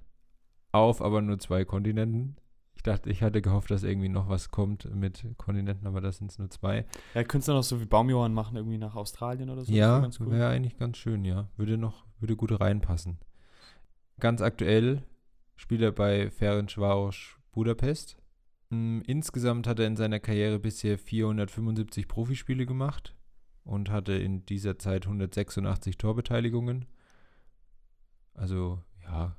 auf 0.72 1.02
aber 1.02 1.22
nur 1.22 1.40
zwei 1.40 1.66
Kontinenten. 1.66 2.36
Ich 2.76 2.84
dachte, 2.84 3.10
ich 3.10 3.24
hatte 3.24 3.42
gehofft, 3.42 3.72
dass 3.72 3.84
irgendwie 3.84 4.10
noch 4.10 4.30
was 4.30 4.52
kommt 4.52 4.94
mit 4.94 5.26
Kontinenten, 5.38 5.88
aber 5.88 6.00
das 6.00 6.18
sind 6.18 6.32
es 6.32 6.38
nur 6.38 6.50
zwei. 6.50 6.86
Ja, 7.16 7.24
könntest 7.24 7.48
du 7.48 7.54
noch 7.54 7.64
so 7.64 7.82
wie 7.82 7.86
Baumjohann 7.86 8.34
machen, 8.34 8.56
irgendwie 8.56 8.78
nach 8.78 8.96
Australien 8.96 9.50
oder 9.50 9.64
so? 9.64 9.74
Ja, 9.74 10.02
wär 10.02 10.32
wäre 10.32 10.50
eigentlich 10.50 10.78
ganz 10.78 10.98
schön, 10.98 11.26
ja. 11.26 11.50
Würde 11.58 11.78
noch, 11.78 12.06
würde 12.20 12.36
gut 12.36 12.60
reinpassen. 12.60 13.18
Ganz 14.20 14.42
aktuell 14.42 15.04
spielt 15.56 15.82
er 15.82 15.92
bei 15.92 16.30
Ferencvaros 16.30 17.38
Budapest. 17.52 18.18
Mm, 18.70 19.02
Insgesamt 19.08 19.66
hat 19.66 19.80
er 19.80 19.88
in 19.88 19.96
seiner 19.96 20.20
Karriere 20.20 20.60
bisher 20.60 21.00
475 21.00 22.08
Profispiele 22.08 22.68
gemacht 22.68 23.17
und 23.68 23.90
hatte 23.92 24.14
in 24.14 24.46
dieser 24.46 24.80
Zeit 24.80 25.06
186 25.06 25.98
Torbeteiligungen. 25.98 26.86
Also, 28.34 28.80
ja, 29.04 29.36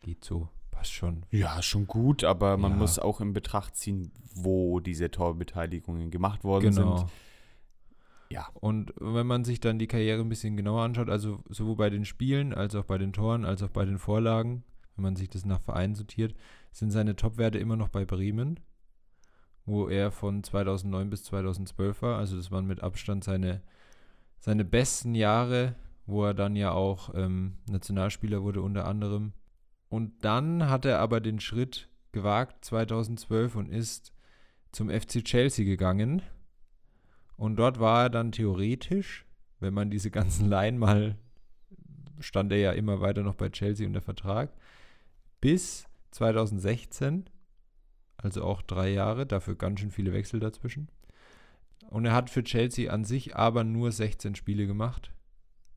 geht 0.00 0.24
so, 0.24 0.48
passt 0.70 0.92
schon. 0.92 1.24
Ja, 1.30 1.62
schon 1.62 1.86
gut, 1.86 2.24
aber 2.24 2.56
man 2.56 2.72
Ja. 2.72 2.76
muss 2.78 2.98
auch 2.98 3.20
in 3.20 3.32
Betracht 3.32 3.76
ziehen, 3.76 4.10
wo 4.34 4.80
diese 4.80 5.10
Torbeteiligungen 5.10 6.10
gemacht 6.10 6.44
worden 6.44 6.74
Genau. 6.74 6.98
sind. 6.98 7.10
Ja. 8.28 8.48
Und 8.54 8.92
wenn 9.00 9.26
man 9.26 9.44
sich 9.44 9.60
dann 9.60 9.78
die 9.78 9.86
Karriere 9.86 10.20
ein 10.20 10.28
bisschen 10.28 10.56
genauer 10.56 10.82
anschaut, 10.82 11.08
also 11.08 11.42
sowohl 11.48 11.76
bei 11.76 11.90
den 11.90 12.04
Spielen, 12.04 12.52
als 12.52 12.74
auch 12.74 12.84
bei 12.84 12.98
den 12.98 13.12
Toren, 13.12 13.44
als 13.44 13.62
auch 13.62 13.70
bei 13.70 13.84
den 13.84 13.98
Vorlagen, 13.98 14.64
wenn 14.96 15.02
man 15.04 15.16
sich 15.16 15.28
das 15.30 15.44
nach 15.44 15.60
Vereinen 15.60 15.94
sortiert, 15.94 16.34
sind 16.72 16.90
seine 16.90 17.16
Topwerte 17.16 17.58
immer 17.58 17.76
noch 17.76 17.88
bei 17.88 18.04
Bremen, 18.04 18.60
wo 19.66 19.88
er 19.88 20.12
von 20.12 20.42
2009 20.42 21.10
bis 21.10 21.24
2012 21.24 22.02
war. 22.02 22.18
Also 22.18 22.36
das 22.36 22.50
waren 22.50 22.66
mit 22.66 22.82
Abstand 22.82 23.24
seine, 23.24 23.60
seine 24.38 24.64
besten 24.64 25.14
Jahre, 25.14 25.74
wo 26.06 26.24
er 26.24 26.34
dann 26.34 26.54
ja 26.54 26.70
auch 26.70 27.12
ähm, 27.14 27.54
Nationalspieler 27.68 28.42
wurde 28.42 28.62
unter 28.62 28.86
anderem. 28.86 29.32
Und 29.88 30.24
dann 30.24 30.68
hat 30.68 30.84
er 30.84 31.00
aber 31.00 31.20
den 31.20 31.40
Schritt 31.40 31.88
gewagt 32.12 32.64
2012 32.64 33.56
und 33.56 33.68
ist 33.68 34.12
zum 34.72 34.88
FC 34.88 35.24
Chelsea 35.24 35.64
gegangen. 35.64 36.22
Und 37.36 37.56
dort 37.56 37.80
war 37.80 38.04
er 38.04 38.10
dann 38.10 38.32
theoretisch, 38.32 39.26
wenn 39.60 39.74
man 39.74 39.90
diese 39.90 40.10
ganzen 40.10 40.48
Laien 40.48 40.78
mal, 40.78 41.16
stand 42.20 42.52
er 42.52 42.58
ja 42.58 42.72
immer 42.72 43.00
weiter 43.00 43.22
noch 43.22 43.34
bei 43.34 43.50
Chelsea 43.50 43.86
unter 43.86 44.00
Vertrag, 44.00 44.50
bis 45.40 45.86
2016, 46.12 47.28
also 48.18 48.42
auch 48.44 48.62
drei 48.62 48.90
Jahre, 48.90 49.26
dafür 49.26 49.56
ganz 49.56 49.80
schön 49.80 49.90
viele 49.90 50.12
Wechsel 50.12 50.40
dazwischen. 50.40 50.88
Und 51.88 52.04
er 52.06 52.14
hat 52.14 52.30
für 52.30 52.42
Chelsea 52.42 52.90
an 52.92 53.04
sich 53.04 53.36
aber 53.36 53.62
nur 53.64 53.92
16 53.92 54.34
Spiele 54.34 54.66
gemacht. 54.66 55.12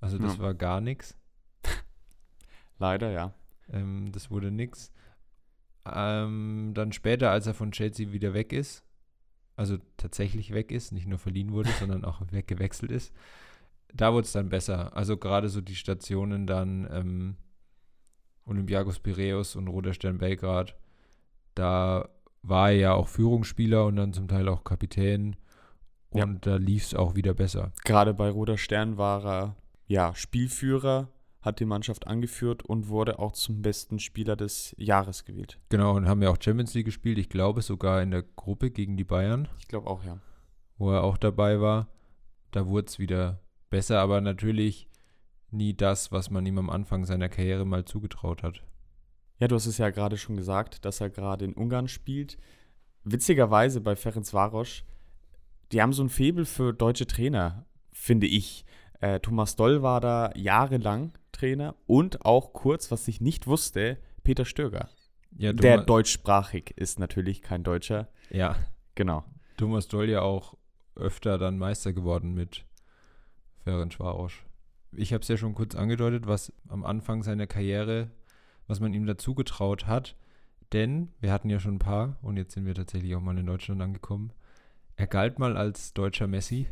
Also 0.01 0.17
das 0.17 0.37
Ja. 0.37 0.43
war 0.43 0.53
gar 0.53 0.81
nichts. 0.81 1.17
Leider, 2.79 3.11
ja. 3.11 3.33
Ähm, 3.71 4.11
das 4.11 4.31
wurde 4.31 4.51
nix. 4.51 4.91
Ähm, 5.85 6.71
dann 6.73 6.91
später, 6.91 7.31
als 7.31 7.47
er 7.47 7.53
von 7.53 7.71
Chelsea 7.71 8.11
wieder 8.11 8.33
weg 8.33 8.53
ist, 8.53 8.83
also 9.55 9.77
tatsächlich 9.97 10.53
weg 10.53 10.71
ist, 10.71 10.91
nicht 10.91 11.07
nur 11.07 11.19
verliehen 11.19 11.51
wurde, 11.51 11.69
sondern 11.79 12.05
auch 12.05 12.21
weggewechselt 12.31 12.91
ist, 12.91 13.13
da 13.93 14.13
wurde 14.13 14.25
es 14.25 14.31
dann 14.31 14.49
besser. 14.49 14.95
Also 14.95 15.17
gerade 15.17 15.49
so 15.49 15.61
die 15.61 15.75
Stationen 15.75 16.47
dann 16.47 16.87
ähm, 16.91 17.35
Olympiakos 18.45 18.99
Piraeus 18.99 19.55
und 19.55 19.67
Roter 19.67 19.93
Stern 19.93 20.17
Belgrad, 20.17 20.75
da 21.55 22.09
war 22.41 22.71
er 22.71 22.77
ja 22.77 22.93
auch 22.93 23.07
Führungsspieler 23.07 23.85
und 23.85 23.95
dann 23.95 24.13
zum 24.13 24.27
Teil 24.27 24.47
auch 24.47 24.63
Kapitän. 24.63 25.35
Ja. 26.13 26.23
Und 26.23 26.45
da 26.45 26.55
lief 26.55 26.85
es 26.85 26.95
auch 26.95 27.15
wieder 27.15 27.33
besser. 27.33 27.71
Gerade 27.83 28.13
bei 28.13 28.29
Roter 28.29 28.57
Stern 28.57 28.97
war 28.97 29.25
er 29.25 29.55
ja 29.85 30.15
Spielführer, 30.15 31.09
hat 31.41 31.59
die 31.59 31.65
Mannschaft 31.65 32.07
angeführt 32.07 32.63
und 32.63 32.89
wurde 32.89 33.19
auch 33.19 33.33
zum 33.33 33.61
besten 33.61 33.99
Spieler 33.99 34.35
des 34.35 34.75
Jahres 34.77 35.25
gewählt. 35.25 35.59
Genau, 35.69 35.95
und 35.95 36.07
haben 36.07 36.21
ja 36.21 36.29
auch 36.29 36.37
Champions 36.39 36.73
League 36.73 36.85
gespielt. 36.85 37.17
Ich 37.17 37.29
glaube 37.29 37.61
sogar 37.61 38.01
in 38.01 38.11
der 38.11 38.23
Gruppe 38.23 38.71
gegen 38.71 38.97
die 38.97 39.03
Bayern. 39.03 39.47
Ich 39.59 39.67
glaube 39.67 39.87
auch, 39.87 40.03
ja. 40.03 40.19
wo 40.77 40.91
er 40.91 41.03
auch 41.03 41.17
dabei 41.17 41.61
war. 41.61 41.87
Da 42.51 42.67
wurde 42.67 42.87
es 42.87 42.97
wieder 42.97 43.41
besser, 43.69 43.99
aber 43.99 44.21
natürlich 44.21 44.89
nie 45.51 45.75
das, 45.75 46.11
was 46.11 46.29
man 46.29 46.45
ihm 46.45 46.57
am 46.57 46.69
Anfang 46.69 47.05
seiner 47.05 47.29
Karriere 47.29 47.65
mal 47.65 47.85
zugetraut 47.85 48.43
hat. 48.43 48.63
Ja, 49.39 49.47
du 49.47 49.55
hast 49.55 49.65
es 49.65 49.77
ja 49.77 49.89
gerade 49.89 50.17
schon 50.17 50.35
gesagt, 50.35 50.85
dass 50.85 51.01
er 51.01 51.09
gerade 51.09 51.45
in 51.45 51.53
Ungarn 51.53 51.87
spielt. 51.87 52.37
Witzigerweise 53.03 53.81
bei 53.81 53.95
Ferenc 53.95 54.33
Varos, 54.33 54.83
die 55.71 55.81
haben 55.81 55.93
so 55.93 56.03
ein 56.03 56.09
Faible 56.09 56.45
für 56.45 56.73
deutsche 56.73 57.07
Trainer, 57.07 57.65
finde 57.93 58.27
ich. 58.27 58.65
Äh, 58.99 59.19
Thomas 59.21 59.55
Doll 59.55 59.81
war 59.81 60.01
da 60.01 60.31
jahrelang 60.35 61.13
Trainer 61.31 61.75
und 61.87 62.25
auch 62.25 62.51
kurz, 62.53 62.91
was 62.91 63.07
ich 63.07 63.21
nicht 63.21 63.47
wusste, 63.47 63.97
Peter 64.23 64.43
Stöger. 64.45 64.89
Ja, 65.37 65.53
Der 65.53 65.77
deutschsprachig 65.77 66.73
ist 66.75 66.99
natürlich 66.99 67.41
kein 67.41 67.63
Deutscher. 67.63 68.09
ja, 68.29 68.55
Genau. 68.95 69.23
Thomas 69.55 69.87
Doll 69.87 70.09
ja 70.09 70.21
auch 70.21 70.57
öfter 70.95 71.37
dann 71.37 71.57
Meister 71.57 71.93
geworden 71.93 72.33
mit 72.33 72.65
Ferencvaros. 73.63 74.33
Ich 74.91 75.13
habe 75.13 75.21
es 75.21 75.27
ja 75.29 75.37
schon 75.37 75.53
kurz 75.53 75.75
angedeutet, 75.75 76.27
was 76.27 76.51
am 76.67 76.83
Anfang 76.83 77.23
seiner 77.23 77.47
Karriere, 77.47 78.09
was 78.69 78.79
man 78.79 78.93
ihm 78.93 79.05
dazu 79.05 79.35
getraut 79.35 79.87
hat. 79.87 80.15
Denn 80.71 81.09
wir 81.19 81.33
hatten 81.33 81.49
ja 81.49 81.59
schon 81.59 81.75
ein 81.75 81.79
paar 81.79 82.17
und 82.21 82.37
jetzt 82.37 82.53
sind 82.53 82.65
wir 82.65 82.75
tatsächlich 82.75 83.15
auch 83.15 83.21
mal 83.21 83.37
in 83.37 83.47
Deutschland 83.47 83.81
angekommen. 83.81 84.31
Er 84.95 85.07
galt 85.07 85.39
mal 85.39 85.57
als 85.57 85.93
deutscher 85.93 86.27
Messi. 86.27 86.67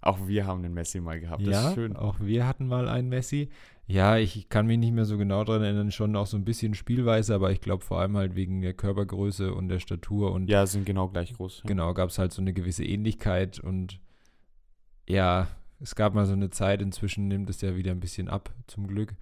Auch 0.00 0.28
wir 0.28 0.46
haben 0.46 0.62
den 0.62 0.74
Messi 0.74 1.00
mal 1.00 1.18
gehabt. 1.18 1.42
Das 1.42 1.48
ja, 1.48 1.68
ist 1.70 1.74
schön. 1.74 1.96
auch 1.96 2.20
wir 2.20 2.46
hatten 2.46 2.68
mal 2.68 2.88
einen 2.88 3.08
Messi. 3.08 3.48
Ja, 3.86 4.16
ich 4.16 4.48
kann 4.48 4.66
mich 4.66 4.78
nicht 4.78 4.92
mehr 4.92 5.04
so 5.06 5.18
genau 5.18 5.42
daran 5.44 5.62
erinnern, 5.62 5.90
schon 5.90 6.14
auch 6.14 6.26
so 6.26 6.36
ein 6.36 6.44
bisschen 6.44 6.74
Spielweise, 6.74 7.34
aber 7.34 7.50
ich 7.50 7.60
glaube 7.60 7.84
vor 7.84 8.00
allem 8.00 8.16
halt 8.16 8.34
wegen 8.36 8.62
der 8.62 8.74
Körpergröße 8.74 9.52
und 9.52 9.68
der 9.68 9.80
Statur 9.80 10.32
und 10.32 10.48
Ja, 10.48 10.64
sind 10.66 10.86
genau 10.86 11.08
gleich 11.08 11.34
groß. 11.34 11.62
Ja. 11.64 11.68
genau, 11.68 11.92
gab 11.92 12.10
es 12.10 12.18
halt 12.18 12.32
so 12.32 12.40
eine 12.40 12.52
gewisse 12.52 12.84
Ähnlichkeit 12.84 13.58
und 13.58 13.98
ja, 15.08 15.48
es 15.80 15.94
gab 15.96 16.14
mal 16.14 16.24
so 16.26 16.32
eine 16.32 16.50
Zeit, 16.50 16.80
inzwischen 16.80 17.28
nimmt 17.28 17.50
es 17.50 17.60
ja 17.60 17.76
wieder 17.76 17.90
ein 17.90 18.00
bisschen 18.00 18.28
ab, 18.28 18.54
zum 18.66 18.86
Glück. 18.86 19.14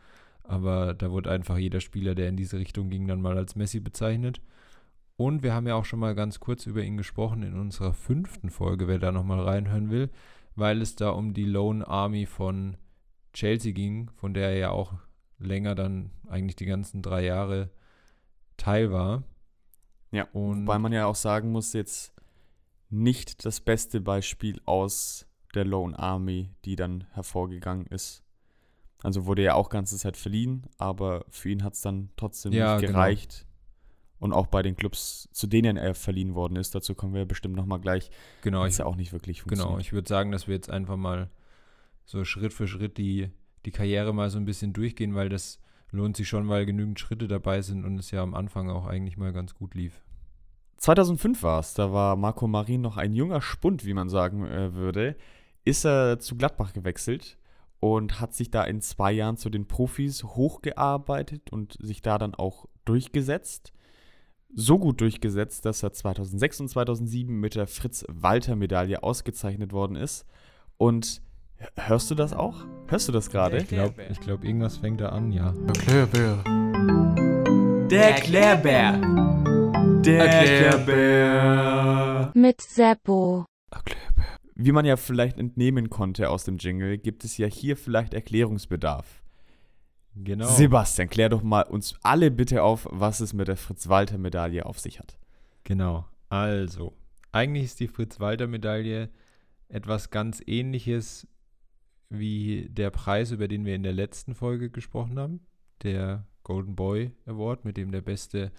Aber 0.52 0.92
da 0.92 1.10
wurde 1.10 1.30
einfach 1.30 1.56
jeder 1.56 1.80
Spieler, 1.80 2.14
der 2.14 2.28
in 2.28 2.36
diese 2.36 2.58
Richtung 2.58 2.90
ging, 2.90 3.08
dann 3.08 3.22
mal 3.22 3.38
als 3.38 3.56
Messi 3.56 3.80
bezeichnet. 3.80 4.42
Und 5.16 5.42
wir 5.42 5.54
haben 5.54 5.66
ja 5.66 5.76
auch 5.76 5.86
schon 5.86 5.98
mal 5.98 6.14
ganz 6.14 6.40
kurz 6.40 6.66
über 6.66 6.82
ihn 6.82 6.98
gesprochen 6.98 7.42
in 7.42 7.58
unserer 7.58 7.94
fünften 7.94 8.50
Folge, 8.50 8.86
wer 8.86 8.98
da 8.98 9.12
nochmal 9.12 9.40
reinhören 9.40 9.90
will, 9.90 10.10
weil 10.54 10.82
es 10.82 10.94
da 10.94 11.08
um 11.08 11.32
die 11.32 11.46
Lone 11.46 11.88
Army 11.88 12.26
von 12.26 12.76
Chelsea 13.32 13.72
ging, 13.72 14.10
von 14.10 14.34
der 14.34 14.50
er 14.50 14.58
ja 14.58 14.70
auch 14.70 14.92
länger 15.38 15.74
dann 15.74 16.10
eigentlich 16.28 16.56
die 16.56 16.66
ganzen 16.66 17.00
drei 17.00 17.24
Jahre 17.24 17.70
Teil 18.58 18.92
war. 18.92 19.22
Ja, 20.10 20.28
und 20.34 20.66
weil 20.66 20.80
man 20.80 20.92
ja 20.92 21.06
auch 21.06 21.14
sagen 21.14 21.50
muss, 21.50 21.72
jetzt 21.72 22.12
nicht 22.90 23.46
das 23.46 23.62
beste 23.62 24.02
Beispiel 24.02 24.60
aus 24.66 25.26
der 25.54 25.64
Lone 25.64 25.98
Army, 25.98 26.50
die 26.66 26.76
dann 26.76 27.06
hervorgegangen 27.12 27.86
ist. 27.86 28.22
Also 29.02 29.26
wurde 29.26 29.42
ja 29.42 29.54
auch 29.54 29.68
ganze 29.68 29.96
Zeit 29.96 30.16
verliehen, 30.16 30.64
aber 30.78 31.24
für 31.28 31.50
ihn 31.50 31.64
hat 31.64 31.74
es 31.74 31.80
dann 31.80 32.10
trotzdem 32.16 32.52
ja, 32.52 32.74
nicht 32.74 32.86
genau. 32.86 32.92
gereicht. 32.92 33.40
Genau. 33.40 33.48
Und 34.18 34.32
auch 34.32 34.46
bei 34.46 34.62
den 34.62 34.76
Clubs, 34.76 35.28
zu 35.32 35.48
denen 35.48 35.76
er 35.76 35.96
verliehen 35.96 36.34
worden 36.36 36.54
ist, 36.54 36.76
dazu 36.76 36.94
kommen 36.94 37.12
wir 37.12 37.24
bestimmt 37.26 37.56
nochmal 37.56 37.80
gleich. 37.80 38.10
Genau. 38.42 38.64
Ist 38.64 38.78
ja 38.78 38.86
auch 38.86 38.94
nicht 38.94 39.12
wirklich 39.12 39.38
genau, 39.38 39.48
funktioniert. 39.48 39.68
Genau, 39.70 39.80
ich 39.80 39.92
würde 39.92 40.08
sagen, 40.08 40.30
dass 40.30 40.46
wir 40.46 40.54
jetzt 40.54 40.70
einfach 40.70 40.96
mal 40.96 41.28
so 42.04 42.24
Schritt 42.24 42.52
für 42.52 42.68
Schritt 42.68 42.98
die, 42.98 43.30
die 43.64 43.72
Karriere 43.72 44.14
mal 44.14 44.30
so 44.30 44.38
ein 44.38 44.44
bisschen 44.44 44.72
durchgehen, 44.72 45.16
weil 45.16 45.28
das 45.28 45.60
lohnt 45.90 46.16
sich 46.16 46.28
schon, 46.28 46.48
weil 46.48 46.66
genügend 46.66 47.00
Schritte 47.00 47.26
dabei 47.26 47.62
sind 47.62 47.84
und 47.84 47.98
es 47.98 48.12
ja 48.12 48.22
am 48.22 48.34
Anfang 48.34 48.70
auch 48.70 48.86
eigentlich 48.86 49.16
mal 49.16 49.32
ganz 49.32 49.54
gut 49.54 49.74
lief. 49.74 50.00
2005 50.76 51.42
war 51.42 51.60
es, 51.60 51.74
da 51.74 51.92
war 51.92 52.16
Marco 52.16 52.46
Marin 52.46 52.80
noch 52.80 52.96
ein 52.96 53.12
junger 53.12 53.40
Spund, 53.40 53.84
wie 53.84 53.94
man 53.94 54.08
sagen 54.08 54.46
äh, 54.46 54.72
würde, 54.74 55.16
ist 55.64 55.84
er 55.84 56.18
zu 56.18 56.36
Gladbach 56.36 56.72
gewechselt 56.72 57.38
und 57.82 58.20
hat 58.20 58.32
sich 58.32 58.50
da 58.50 58.62
in 58.62 58.80
zwei 58.80 59.10
Jahren 59.10 59.36
zu 59.36 59.50
den 59.50 59.66
Profis 59.66 60.22
hochgearbeitet 60.22 61.50
und 61.50 61.76
sich 61.80 62.00
da 62.00 62.16
dann 62.16 62.34
auch 62.34 62.66
durchgesetzt 62.84 63.72
so 64.54 64.78
gut 64.78 65.00
durchgesetzt, 65.00 65.64
dass 65.64 65.82
er 65.82 65.92
2006 65.92 66.60
und 66.60 66.68
2007 66.68 67.34
mit 67.34 67.54
der 67.54 67.66
Fritz-Walter-Medaille 67.66 69.02
ausgezeichnet 69.02 69.72
worden 69.72 69.96
ist. 69.96 70.26
Und 70.76 71.22
hörst 71.76 72.10
du 72.10 72.14
das 72.14 72.32
auch? 72.32 72.64
Hörst 72.88 73.08
du 73.08 73.12
das 73.12 73.30
gerade? 73.30 73.58
Ich 73.58 73.68
glaube, 73.68 74.02
ich 74.10 74.20
glaub, 74.20 74.44
irgendwas 74.44 74.76
fängt 74.76 75.00
da 75.00 75.10
an, 75.10 75.32
ja. 75.32 75.54
Erklärbär. 75.66 76.42
Der 77.90 78.10
Erklärbär. 78.10 79.00
Der 80.04 80.26
Erklärbär. 80.26 82.32
Mit 82.34 82.60
Seppo. 82.60 83.46
Erklärbär. 83.70 84.38
Wie 84.64 84.72
man 84.72 84.84
ja 84.84 84.96
vielleicht 84.96 85.38
entnehmen 85.38 85.90
konnte 85.90 86.30
aus 86.30 86.44
dem 86.44 86.58
Jingle, 86.58 86.98
gibt 86.98 87.24
es 87.24 87.36
ja 87.36 87.46
hier 87.46 87.76
vielleicht 87.76 88.14
Erklärungsbedarf. 88.14 89.22
Genau. 90.14 90.46
Sebastian, 90.46 91.08
klär 91.08 91.30
doch 91.30 91.42
mal 91.42 91.62
uns 91.62 91.96
alle 92.02 92.30
bitte 92.30 92.62
auf, 92.62 92.86
was 92.90 93.20
es 93.20 93.32
mit 93.32 93.48
der 93.48 93.56
Fritz-Walter-Medaille 93.56 94.66
auf 94.66 94.78
sich 94.78 94.98
hat. 94.98 95.18
Genau. 95.64 96.06
Also, 96.28 96.92
eigentlich 97.32 97.64
ist 97.64 97.80
die 97.80 97.88
Fritz-Walter-Medaille 97.88 99.08
etwas 99.68 100.10
ganz 100.10 100.42
ähnliches 100.46 101.26
wie 102.10 102.68
der 102.70 102.90
Preis, 102.90 103.30
über 103.30 103.48
den 103.48 103.64
wir 103.64 103.74
in 103.74 103.82
der 103.82 103.94
letzten 103.94 104.34
Folge 104.34 104.70
gesprochen 104.70 105.18
haben. 105.18 105.40
Der 105.82 106.26
Golden 106.42 106.76
Boy 106.76 107.12
Award, 107.24 107.64
mit 107.64 107.76
dem 107.78 107.90
der 107.90 108.02
beste 108.02 108.52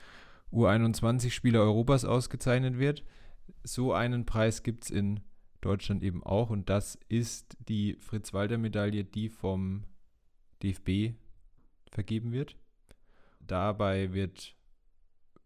U21-Spieler 0.52 1.62
Europas 1.62 2.04
ausgezeichnet 2.04 2.80
wird. 2.80 3.04
So 3.64 3.94
einen 3.94 4.26
Preis 4.26 4.64
gibt 4.64 4.86
es 4.86 4.90
in 4.90 5.20
Deutschland 5.66 6.04
eben 6.04 6.24
auch 6.24 6.50
und 6.50 6.70
das 6.70 6.98
ist 7.10 7.58
die 7.68 7.96
Fritz-Walter-Medaille, 8.00 9.04
die 9.04 9.30
vom 9.30 9.84
DFB 10.62 11.16
vergeben 11.92 12.32
wird. 12.32 12.56
Dabei 13.40 14.14
wird 14.14 14.56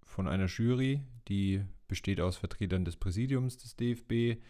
von 0.03 0.27
einer 0.27 0.45
Jury, 0.45 1.01
die 1.27 1.63
besteht 1.87 2.21
aus 2.21 2.37
Vertretern 2.37 2.85
des 2.85 2.95
Präsidiums 2.95 3.57
des 3.57 3.75
DFB, 3.75 4.41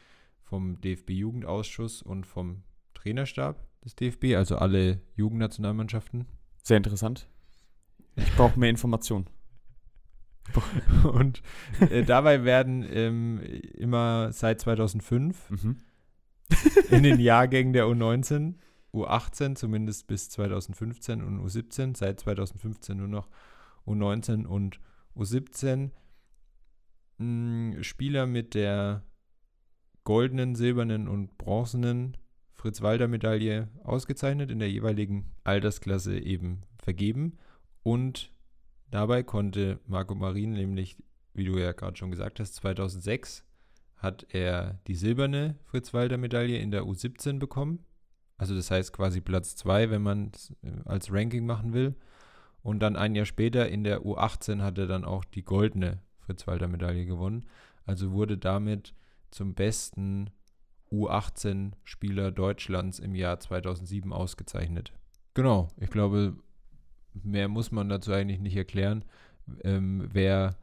vom 0.41 0.79
DFB-Jugendausschuss 0.79 2.01
und 2.01 2.25
vom 2.25 2.63
Trainerstab 2.93 3.61
des 3.83 3.95
DFB, 3.95 4.35
also 4.35 4.57
alle 4.57 5.01
Jugendnationalmannschaften. 5.15 6.25
Sehr 6.63 6.77
interessant. 6.77 7.27
Ich 8.15 8.33
brauche 8.35 8.59
mehr 8.59 8.69
Informationen. 8.69 9.27
und 11.07 11.41
äh, 11.89 12.03
dabei 12.03 12.43
werden 12.43 12.85
ähm, 12.89 13.39
immer 13.73 14.31
seit 14.31 14.61
2005 14.61 15.49
mhm. 15.49 15.77
in 16.91 17.03
den 17.03 17.19
Jahrgängen 17.19 17.73
der 17.73 17.85
U19 17.85 18.55
U18 18.93 19.55
zumindest 19.55 20.07
bis 20.07 20.29
2015 20.29 21.21
und 21.21 21.39
U17, 21.39 21.95
seit 21.95 22.19
2015 22.19 22.97
nur 22.97 23.07
noch 23.07 23.29
U19 23.85 24.45
und 24.45 24.79
U17. 25.15 25.91
Hm, 27.19 27.77
Spieler 27.81 28.27
mit 28.27 28.53
der 28.53 29.03
goldenen, 30.03 30.55
silbernen 30.55 31.07
und 31.07 31.37
bronzenen 31.37 32.17
Fritz-Walter-Medaille 32.53 33.67
ausgezeichnet, 33.83 34.51
in 34.51 34.59
der 34.59 34.71
jeweiligen 34.71 35.35
Altersklasse 35.43 36.17
eben 36.17 36.61
vergeben. 36.77 37.37
Und 37.83 38.31
dabei 38.91 39.23
konnte 39.23 39.79
Marco 39.85 40.15
Marin 40.15 40.51
nämlich, 40.51 40.97
wie 41.33 41.45
du 41.45 41.57
ja 41.57 41.71
gerade 41.71 41.97
schon 41.97 42.11
gesagt 42.11 42.39
hast, 42.39 42.55
2006 42.55 43.43
hat 43.97 44.27
er 44.29 44.79
die 44.87 44.95
silberne 44.95 45.57
Fritz-Walter-Medaille 45.65 46.57
in 46.59 46.71
der 46.71 46.83
U17 46.83 47.39
bekommen 47.39 47.85
also 48.37 48.55
das 48.55 48.71
heißt 48.71 48.93
quasi 48.93 49.19
Platz 49.19 49.55
2, 49.55 49.89
wenn 49.89 50.03
man 50.03 50.31
es 50.33 50.55
äh, 50.63 50.71
als 50.85 51.11
Ranking 51.11 51.45
machen 51.45 51.73
will. 51.73 51.95
Und 52.61 52.79
dann 52.79 52.95
ein 52.95 53.15
Jahr 53.15 53.25
später 53.25 53.67
in 53.69 53.83
der 53.83 54.01
U18 54.01 54.61
hat 54.61 54.77
er 54.77 54.87
dann 54.87 55.05
auch 55.05 55.25
die 55.25 55.43
goldene 55.43 56.01
Fritz-Walter-Medaille 56.19 57.05
gewonnen. 57.05 57.45
Also 57.85 58.11
wurde 58.11 58.37
damit 58.37 58.93
zum 59.31 59.55
besten 59.55 60.29
U18-Spieler 60.91 62.31
Deutschlands 62.31 62.99
im 62.99 63.15
Jahr 63.15 63.39
2007 63.39 64.11
ausgezeichnet. 64.13 64.93
Genau, 65.33 65.69
ich 65.77 65.89
glaube, 65.89 66.37
mehr 67.23 67.47
muss 67.47 67.71
man 67.71 67.89
dazu 67.89 68.11
eigentlich 68.11 68.39
nicht 68.39 68.55
erklären. 68.55 69.03
Ähm, 69.63 70.09
wer 70.11 70.55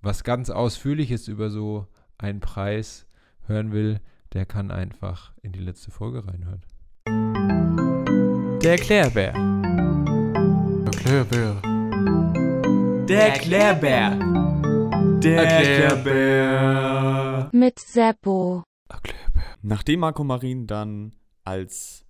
was 0.00 0.24
ganz 0.24 0.50
Ausführliches 0.50 1.28
über 1.28 1.50
so 1.50 1.86
einen 2.18 2.40
Preis 2.40 3.06
hören 3.46 3.72
will, 3.72 4.00
der 4.32 4.46
kann 4.46 4.70
einfach 4.70 5.32
in 5.42 5.52
die 5.52 5.60
letzte 5.60 5.90
Folge 5.90 6.26
reinhören. 6.26 6.62
Der 8.62 8.72
Erklärbär. 8.72 9.34
Erklärbär. 10.84 11.62
Der 13.08 13.28
Erklärbär. 13.28 14.18
Der 15.22 15.44
Erklärbär. 15.44 17.50
Mit 17.52 17.78
Seppo. 17.78 18.64
Erklärbär. 18.88 19.42
Nachdem 19.62 20.00
Marco 20.00 20.24
Marin 20.24 20.66
dann 20.66 21.14
als 21.44 22.01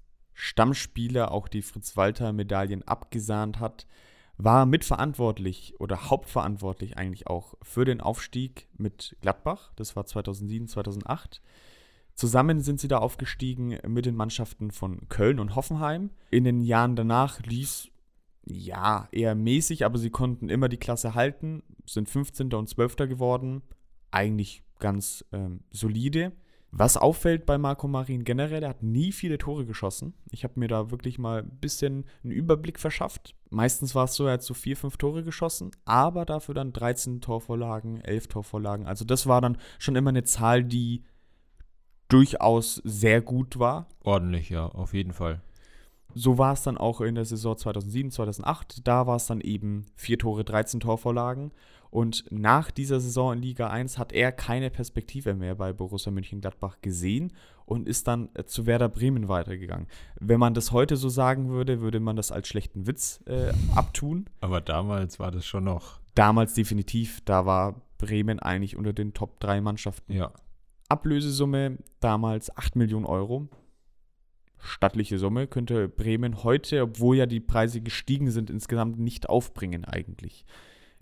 Stammspieler 0.42 1.31
auch 1.31 1.46
die 1.46 1.62
Fritz-Walter-Medaillen 1.62 2.83
abgesahnt 2.83 3.61
hat, 3.61 3.87
war 4.37 4.66
mitverantwortlich 4.66 5.74
oder 5.78 6.11
hauptverantwortlich 6.11 6.98
eigentlich 6.98 7.28
auch 7.28 7.55
für 7.62 7.85
den 7.85 8.00
Aufstieg 8.00 8.66
mit 8.76 9.16
Gladbach. 9.20 9.72
Das 9.76 9.94
war 9.94 10.05
2007, 10.05 10.66
2008. 10.66 11.40
Zusammen 12.14 12.61
sind 12.61 12.81
sie 12.81 12.88
da 12.88 12.98
aufgestiegen 12.98 13.78
mit 13.87 14.05
den 14.05 14.16
Mannschaften 14.16 14.72
von 14.72 15.09
Köln 15.09 15.38
und 15.38 15.55
Hoffenheim. 15.55 16.11
In 16.33 16.42
den 16.42 16.61
Jahren 16.61 16.96
danach 16.96 17.40
lief 17.42 17.68
es 17.68 17.88
ja 18.44 19.09
eher 19.12 19.37
mäßig, 19.37 19.85
aber 19.85 19.96
sie 19.96 20.11
konnten 20.11 20.48
immer 20.48 20.68
die 20.68 20.76
Klasse 20.76 21.14
halten, 21.14 21.62
sind 21.87 22.09
15. 22.09 22.52
und 22.52 22.68
12. 22.68 22.96
geworden. 22.96 23.62
Eigentlich 24.11 24.64
ganz 24.81 25.24
ähm, 25.31 25.61
solide. 25.70 26.33
Was 26.74 26.96
auffällt 26.96 27.44
bei 27.44 27.58
Marco 27.58 27.87
Marin 27.87 28.24
generell, 28.24 28.62
er 28.62 28.70
hat 28.70 28.82
nie 28.82 29.12
viele 29.12 29.37
Tore 29.37 29.66
geschossen. 29.66 30.14
Ich 30.30 30.42
habe 30.42 30.58
mir 30.58 30.68
da 30.68 30.90
wirklich 30.90 31.18
mal 31.18 31.42
ein 31.42 31.58
bisschen 31.61 32.06
einen 32.24 32.32
Überblick 32.32 32.78
verschafft. 32.80 33.35
Meistens 33.50 33.94
war 33.94 34.04
es 34.04 34.14
so, 34.14 34.26
er 34.26 34.35
hat 34.35 34.42
so 34.42 34.54
vier, 34.54 34.78
fünf 34.78 34.96
Tore 34.96 35.22
geschossen, 35.22 35.72
aber 35.85 36.24
dafür 36.24 36.54
dann 36.54 36.72
13 36.72 37.20
Torvorlagen, 37.20 38.00
11 38.00 38.28
Torvorlagen. 38.28 38.87
Also 38.87 39.04
das 39.04 39.26
war 39.26 39.42
dann 39.42 39.58
schon 39.78 39.96
immer 39.96 40.08
eine 40.08 40.24
Zahl, 40.24 40.64
die 40.64 41.04
durchaus 42.08 42.76
sehr 42.85 43.20
gut 43.20 43.58
war. 43.58 43.87
Ordentlich, 44.02 44.48
ja, 44.48 44.64
auf 44.64 44.94
jeden 44.94 45.12
Fall. 45.12 45.42
So 46.14 46.38
war 46.38 46.54
es 46.54 46.62
dann 46.62 46.78
auch 46.78 47.02
in 47.02 47.14
der 47.14 47.26
Saison 47.26 47.56
2007, 47.56 48.11
2008. 48.11 48.87
Da 48.87 49.06
war 49.06 49.16
es 49.16 49.26
dann 49.26 49.42
eben 49.42 49.85
vier 49.94 50.18
Tore, 50.18 50.42
13 50.42 50.80
Torvorlagen. 50.80 51.52
Und 51.92 52.24
nach 52.31 52.70
dieser 52.70 53.00
Saison 53.00 53.35
in 53.35 53.42
Liga 53.42 53.68
1 53.68 53.98
hat 53.98 54.14
er 54.14 54.33
keine 54.33 54.70
Perspektive 54.70 55.35
mehr 55.35 55.55
bei 55.57 55.74
Borussia 55.74 56.11
Mönchengladbach 56.11 56.81
gesehen 56.81 57.35
und 57.66 57.87
ist 57.87 58.09
dann 58.09 58.31
äh, 58.33 58.44
zu 58.44 58.64
Werder 58.64 58.88
Bremen 58.88 59.28
weitergegangen. 59.28 59.87
Wenn 60.18 60.40
man 60.40 60.55
das 60.55 60.72
heute 60.72 60.96
so 60.96 61.11
sagen 61.11 61.50
würde, 61.50 61.83
würde 61.83 62.00
man 62.00 62.16
das 62.16 62.33
als 62.33 62.48
schlechten 62.48 62.87
Witz 62.87 63.20
äh, 63.26 63.52
abtun. 63.74 64.31
Aber 64.40 64.62
damals 64.62 65.18
war 65.18 65.31
das 65.31 65.44
schon 65.44 65.64
noch. 65.64 66.00
Damals 66.14 66.55
definitiv. 66.55 67.20
Da 67.26 67.44
war 67.44 67.83
Bremen 67.98 68.38
eigentlich 68.38 68.74
unter 68.74 68.94
den 68.94 69.12
Top 69.12 69.38
3 69.40 69.61
Mannschaften. 69.61 70.14
Ja. 70.14 70.33
Ablösesumme 70.88 71.76
damals 72.00 72.57
8 72.57 72.74
Millionen 72.74 73.05
Euro. 73.05 73.48
stattliche 74.57 75.18
Summe 75.18 75.46
könnte 75.46 75.90
Bremen 75.90 76.42
heute, 76.42 76.81
obwohl 76.81 77.18
ja 77.18 77.26
die 77.26 77.40
Preise 77.40 77.83
gestiegen 77.83 78.31
sind, 78.31 78.48
insgesamt 78.48 78.98
nicht 78.98 79.28
aufbringen 79.28 79.85
eigentlich. 79.85 80.46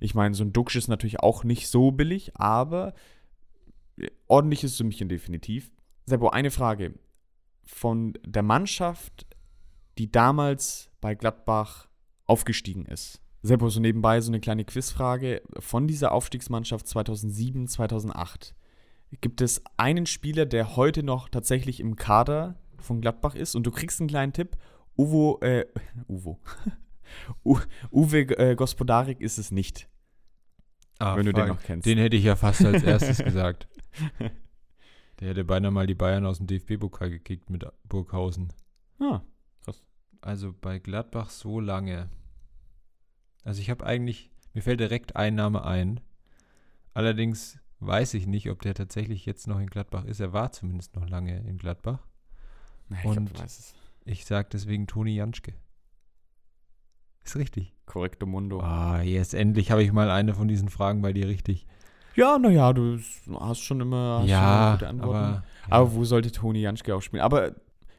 Ich 0.00 0.14
meine, 0.14 0.34
so 0.34 0.42
ein 0.42 0.52
Duxch 0.52 0.76
ist 0.76 0.88
natürlich 0.88 1.20
auch 1.20 1.44
nicht 1.44 1.68
so 1.68 1.92
billig, 1.92 2.32
aber 2.34 2.94
ordentliches 4.26 4.76
Sümmchen 4.76 5.08
definitiv. 5.08 5.70
Sebo, 6.06 6.30
eine 6.30 6.50
Frage. 6.50 6.98
Von 7.64 8.14
der 8.24 8.42
Mannschaft, 8.42 9.26
die 9.98 10.10
damals 10.10 10.90
bei 11.00 11.14
Gladbach 11.14 11.88
aufgestiegen 12.26 12.86
ist. 12.86 13.20
Sebo, 13.42 13.68
so 13.68 13.80
nebenbei 13.80 14.20
so 14.20 14.30
eine 14.30 14.40
kleine 14.40 14.64
Quizfrage. 14.64 15.42
Von 15.58 15.86
dieser 15.86 16.12
Aufstiegsmannschaft 16.12 16.86
2007, 16.86 17.68
2008 17.68 18.54
gibt 19.20 19.40
es 19.40 19.62
einen 19.76 20.06
Spieler, 20.06 20.46
der 20.46 20.76
heute 20.76 21.02
noch 21.02 21.28
tatsächlich 21.28 21.80
im 21.80 21.96
Kader 21.96 22.56
von 22.78 23.00
Gladbach 23.00 23.34
ist 23.34 23.54
und 23.54 23.64
du 23.64 23.70
kriegst 23.70 24.00
einen 24.00 24.08
kleinen 24.08 24.32
Tipp. 24.32 24.56
Uvo, 24.96 25.38
äh, 25.40 25.66
Uvo. 26.08 26.38
Uwe 27.44 28.20
äh, 28.38 28.54
Gospodarik 28.56 29.20
ist 29.20 29.38
es 29.38 29.50
nicht. 29.50 29.88
Ah, 30.98 31.16
wenn 31.16 31.24
du 31.26 31.32
den 31.32 31.46
fuck. 31.46 31.56
noch 31.56 31.62
kennst. 31.62 31.86
Den 31.86 31.98
hätte 31.98 32.16
ich 32.16 32.24
ja 32.24 32.36
fast 32.36 32.64
als 32.64 32.82
erstes 32.82 33.18
gesagt. 33.24 33.68
Der 35.20 35.28
hätte 35.30 35.44
beinahe 35.44 35.70
mal 35.70 35.86
die 35.86 35.94
Bayern 35.94 36.26
aus 36.26 36.38
dem 36.38 36.46
DFB-Pokal 36.46 37.10
gekickt 37.10 37.50
mit 37.50 37.64
Burghausen. 37.88 38.52
Ah, 38.98 39.20
Also 40.20 40.52
bei 40.52 40.78
Gladbach 40.78 41.30
so 41.30 41.60
lange. 41.60 42.10
Also 43.44 43.60
ich 43.62 43.70
habe 43.70 43.86
eigentlich, 43.86 44.30
mir 44.52 44.62
fällt 44.62 44.80
direkt 44.80 45.16
ein 45.16 45.34
Name 45.34 45.64
ein. 45.64 46.00
Allerdings 46.92 47.58
weiß 47.78 48.12
ich 48.14 48.26
nicht, 48.26 48.50
ob 48.50 48.60
der 48.60 48.74
tatsächlich 48.74 49.24
jetzt 49.24 49.46
noch 49.46 49.58
in 49.58 49.68
Gladbach 49.68 50.04
ist. 50.04 50.20
Er 50.20 50.34
war 50.34 50.52
zumindest 50.52 50.94
noch 50.96 51.08
lange 51.08 51.38
in 51.48 51.56
Gladbach. 51.56 52.06
Na, 52.88 52.96
ich 52.96 53.02
glaub, 53.02 53.16
Und- 53.16 53.40
es. 53.44 53.74
Ich 54.04 54.26
sage 54.26 54.48
deswegen 54.52 54.86
Toni 54.86 55.14
Janschke. 55.14 55.54
Ist 57.30 57.36
richtig. 57.36 57.72
Korrekto 57.86 58.26
Mundo. 58.26 58.58
Ah, 58.58 59.02
yes, 59.02 59.34
endlich 59.34 59.70
habe 59.70 59.84
ich 59.84 59.92
mal 59.92 60.10
eine 60.10 60.34
von 60.34 60.48
diesen 60.48 60.68
Fragen 60.68 61.00
bei 61.00 61.12
dir 61.12 61.28
richtig. 61.28 61.64
Ja, 62.16 62.36
naja, 62.40 62.72
du 62.72 62.98
hast 63.38 63.60
schon 63.60 63.80
immer, 63.80 64.14
hast 64.16 64.22
schon 64.22 64.28
ja, 64.30 64.72
gute 64.72 64.88
Antworten. 64.88 65.16
aber, 65.16 65.28
ja. 65.28 65.42
Aber 65.70 65.94
wo 65.94 66.04
sollte 66.04 66.32
Toni 66.32 66.60
Janschke 66.60 66.92
auch 66.92 67.02
spielen? 67.02 67.22
Aber 67.22 67.54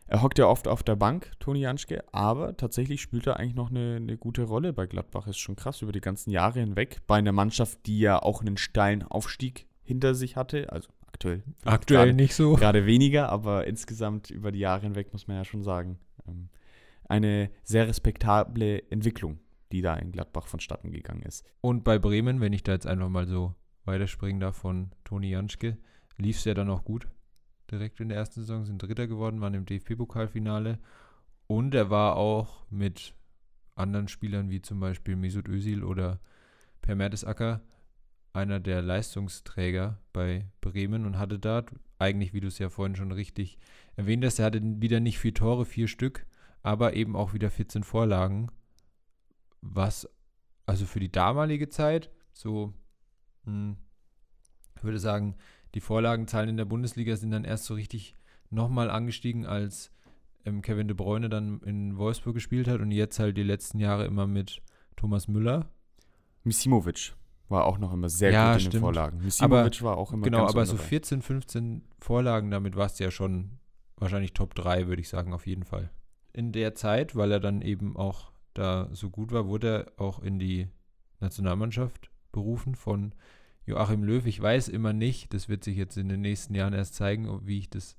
er 0.08 0.22
hockt 0.22 0.38
ja 0.38 0.48
oft 0.48 0.68
auf 0.68 0.84
der 0.84 0.98
Bank, 0.98 1.32
Toni 1.40 1.62
Janschke, 1.62 2.04
aber 2.12 2.58
tatsächlich 2.58 3.02
spielt 3.02 3.26
er 3.26 3.38
eigentlich 3.40 3.56
noch 3.56 3.70
eine, 3.70 3.96
eine 3.96 4.18
gute 4.18 4.44
Rolle 4.44 4.74
bei 4.74 4.86
Gladbach. 4.86 5.28
Ist 5.28 5.38
schon 5.38 5.56
krass 5.56 5.82
über 5.82 5.94
die 5.94 6.02
ganzen 6.02 6.30
Jahre 6.32 6.60
hinweg. 6.60 7.00
Bei 7.08 7.16
einer 7.16 7.32
Mannschaft, 7.32 7.86
die 7.86 8.02
ja 8.02 8.22
auch 8.22 8.42
einen 8.42 8.58
steilen 8.58 9.04
Aufstieg 9.04 9.66
hinter 9.82 10.14
sich 10.14 10.36
hatte. 10.36 10.70
Also 10.74 10.90
aktuell. 11.08 11.42
aktuell 11.64 12.08
gerade- 12.08 12.14
nicht 12.18 12.36
so. 12.36 12.56
Gerade 12.56 12.86
weniger, 12.86 13.30
aber 13.30 13.66
insgesamt 13.66 14.30
über 14.30 14.52
die 14.52 14.60
Jahre 14.60 14.82
hinweg 14.82 15.14
muss 15.14 15.30
man 15.30 15.38
ja 15.38 15.46
schon 15.46 15.64
sagen. 15.64 16.00
Ähm, 16.28 16.50
eine 17.12 17.52
sehr 17.64 17.88
respektable 17.88 18.90
Entwicklung, 18.90 19.40
die 19.74 19.82
da 19.82 19.96
in 19.96 20.14
Gladbach 20.14 20.48
vonstatten 20.48 20.92
gegangen 20.92 21.24
ist. 21.24 21.46
Und 21.60 21.84
bei 21.84 22.00
Bremen, 22.00 22.40
wenn 22.40 22.54
ich 22.54 22.64
da 22.64 22.72
jetzt 22.72 22.88
einfach 22.88 23.10
mal 23.10 23.28
so 23.28 23.54
weiterspringen 23.84 24.40
darf 24.40 24.56
von 24.56 24.92
Toni 25.04 25.30
Janschke, 25.30 25.78
lief 26.18 26.38
es 26.38 26.46
ja 26.46 26.54
dann 26.54 26.70
auch 26.70 26.86
gut. 26.86 27.08
Direkt 27.70 28.00
in 28.00 28.10
der 28.10 28.18
ersten 28.18 28.42
Saison 28.42 28.66
sind 28.66 28.82
Dritter 28.82 29.08
geworden, 29.08 29.42
waren 29.42 29.54
im 29.54 29.66
DFB-Pokalfinale. 29.66 30.80
Und 31.48 31.76
er 31.76 31.90
war 31.90 32.16
auch 32.16 32.64
mit 32.70 33.14
anderen 33.76 34.08
Spielern 34.08 34.50
wie 34.50 34.62
zum 34.62 34.80
Beispiel 34.80 35.18
Mesut 35.18 35.50
Özil 35.50 35.84
oder 35.84 36.20
Per 36.82 36.96
Mertesacker 36.96 37.62
einer 38.34 38.62
der 38.62 38.82
Leistungsträger 38.82 40.00
bei 40.14 40.48
Bremen 40.62 41.06
und 41.06 41.20
hatte 41.20 41.40
da 41.40 41.66
eigentlich, 42.00 42.34
wie 42.34 42.40
du 42.40 42.48
es 42.48 42.60
ja 42.60 42.70
vorhin 42.70 42.96
schon 42.96 43.12
richtig 43.12 43.58
erwähnt 43.98 44.24
hast, 44.24 44.40
er 44.40 44.46
hatte 44.46 44.62
wieder 44.64 45.02
nicht 45.02 45.20
vier 45.20 45.34
Tore, 45.34 45.66
vier 45.66 45.90
Stück, 45.90 46.26
aber 46.64 46.94
eben 46.96 47.16
auch 47.16 47.34
wieder 47.34 47.50
14 47.50 47.84
Vorlagen, 47.84 48.52
was 49.62 50.08
also 50.66 50.86
für 50.86 51.00
die 51.00 51.12
damalige 51.12 51.70
Zeit 51.70 52.10
so, 52.34 52.74
hm, 53.46 53.78
ich 54.76 54.84
würde 54.84 55.00
sagen, 55.00 55.36
die 55.76 55.82
Vorlagenzahlen 55.82 56.50
in 56.50 56.58
der 56.58 56.66
Bundesliga 56.66 57.16
sind 57.16 57.32
dann 57.32 57.44
erst 57.44 57.66
so 57.66 57.74
richtig 57.74 58.16
nochmal 58.50 58.90
angestiegen, 58.90 59.46
als 59.46 59.92
ähm, 60.46 60.62
Kevin 60.62 60.88
de 60.88 60.96
Bruyne 60.96 61.30
dann 61.30 61.62
in 61.62 61.98
Wolfsburg 61.98 62.34
gespielt 62.36 62.68
hat 62.68 62.82
und 62.82 62.92
jetzt 62.92 63.20
halt 63.20 63.38
die 63.38 63.44
letzten 63.44 63.80
Jahre 63.80 64.06
immer 64.06 64.28
mit 64.28 64.62
Thomas 64.96 65.28
Müller. 65.28 65.70
Misimovic 66.44 67.14
war 67.48 67.66
auch 67.66 67.78
noch 67.78 67.94
immer 67.94 68.10
sehr 68.10 68.32
Ja, 68.32 68.54
gut 68.54 68.62
in 68.62 68.66
den 68.66 68.72
stimmt. 68.72 68.82
Vorlagen. 68.82 69.18
Misimovic 69.24 69.82
war 69.84 69.98
auch 69.98 70.14
immer 70.14 70.24
Genau, 70.24 70.48
aber 70.48 70.66
so 70.66 70.76
dabei. 70.78 70.88
14, 70.88 71.22
15 71.22 71.84
Vorlagen, 72.00 72.50
damit 72.50 72.76
warst 72.76 73.00
du 73.00 73.04
ja 73.04 73.12
schon 73.12 73.60
wahrscheinlich 73.98 74.34
Top 74.34 74.56
3, 74.56 74.88
würde 74.88 75.02
ich 75.02 75.10
sagen, 75.10 75.34
auf 75.34 75.46
jeden 75.46 75.64
Fall. 75.64 75.92
In 76.34 76.52
der 76.52 76.76
Zeit, 76.76 77.16
weil 77.16 77.32
er 77.32 77.40
dann 77.40 77.62
eben 77.62 77.98
auch 77.98 78.32
da 78.54 78.90
so 78.94 79.10
gut 79.10 79.32
war, 79.32 79.48
wurde 79.48 79.86
er 79.98 80.02
auch 80.02 80.20
in 80.22 80.40
die 80.40 80.68
Nationalmannschaft 81.20 82.10
berufen 82.32 82.76
von 82.76 83.14
Joachim 83.66 84.04
Löw. 84.04 84.26
Ich 84.26 84.42
weiß 84.42 84.70
immer 84.70 84.94
nicht, 84.94 85.34
das 85.34 85.50
wird 85.50 85.64
sich 85.64 85.78
jetzt 85.78 85.98
in 85.98 86.10
den 86.10 86.22
nächsten 86.22 86.56
Jahren 86.56 86.74
erst 86.74 86.96
zeigen, 86.96 87.46
wie 87.46 87.60
ich 87.60 87.70
das 87.70 87.96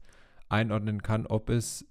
einordnen 0.49 1.03
kann, 1.03 1.27
ob 1.27 1.51
es 1.51 1.87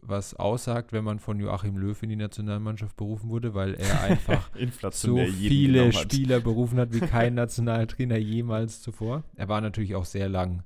was 0.00 0.34
aussagt, 0.34 0.92
wenn 0.92 1.02
man 1.02 1.18
von 1.18 1.40
Joachim 1.40 1.76
Löw 1.76 2.00
in 2.02 2.08
die 2.08 2.16
Nationalmannschaft 2.16 2.96
berufen 2.96 3.30
wurde, 3.30 3.54
weil 3.54 3.74
er 3.74 4.00
einfach 4.02 4.50
so 4.92 5.16
viele. 5.16 5.92
Spieler 5.92 6.40
berufen 6.40 6.78
hat 6.78 6.92
wie 6.92 7.00
kein 7.06 7.34
Nationaltrainer 7.34 8.16
jemals 8.16 8.80
zuvor. 8.80 9.24
Er 9.34 9.48
war 9.48 9.60
natürlich 9.60 9.96
auch 9.96 10.04
sehr 10.04 10.28
lang 10.28 10.62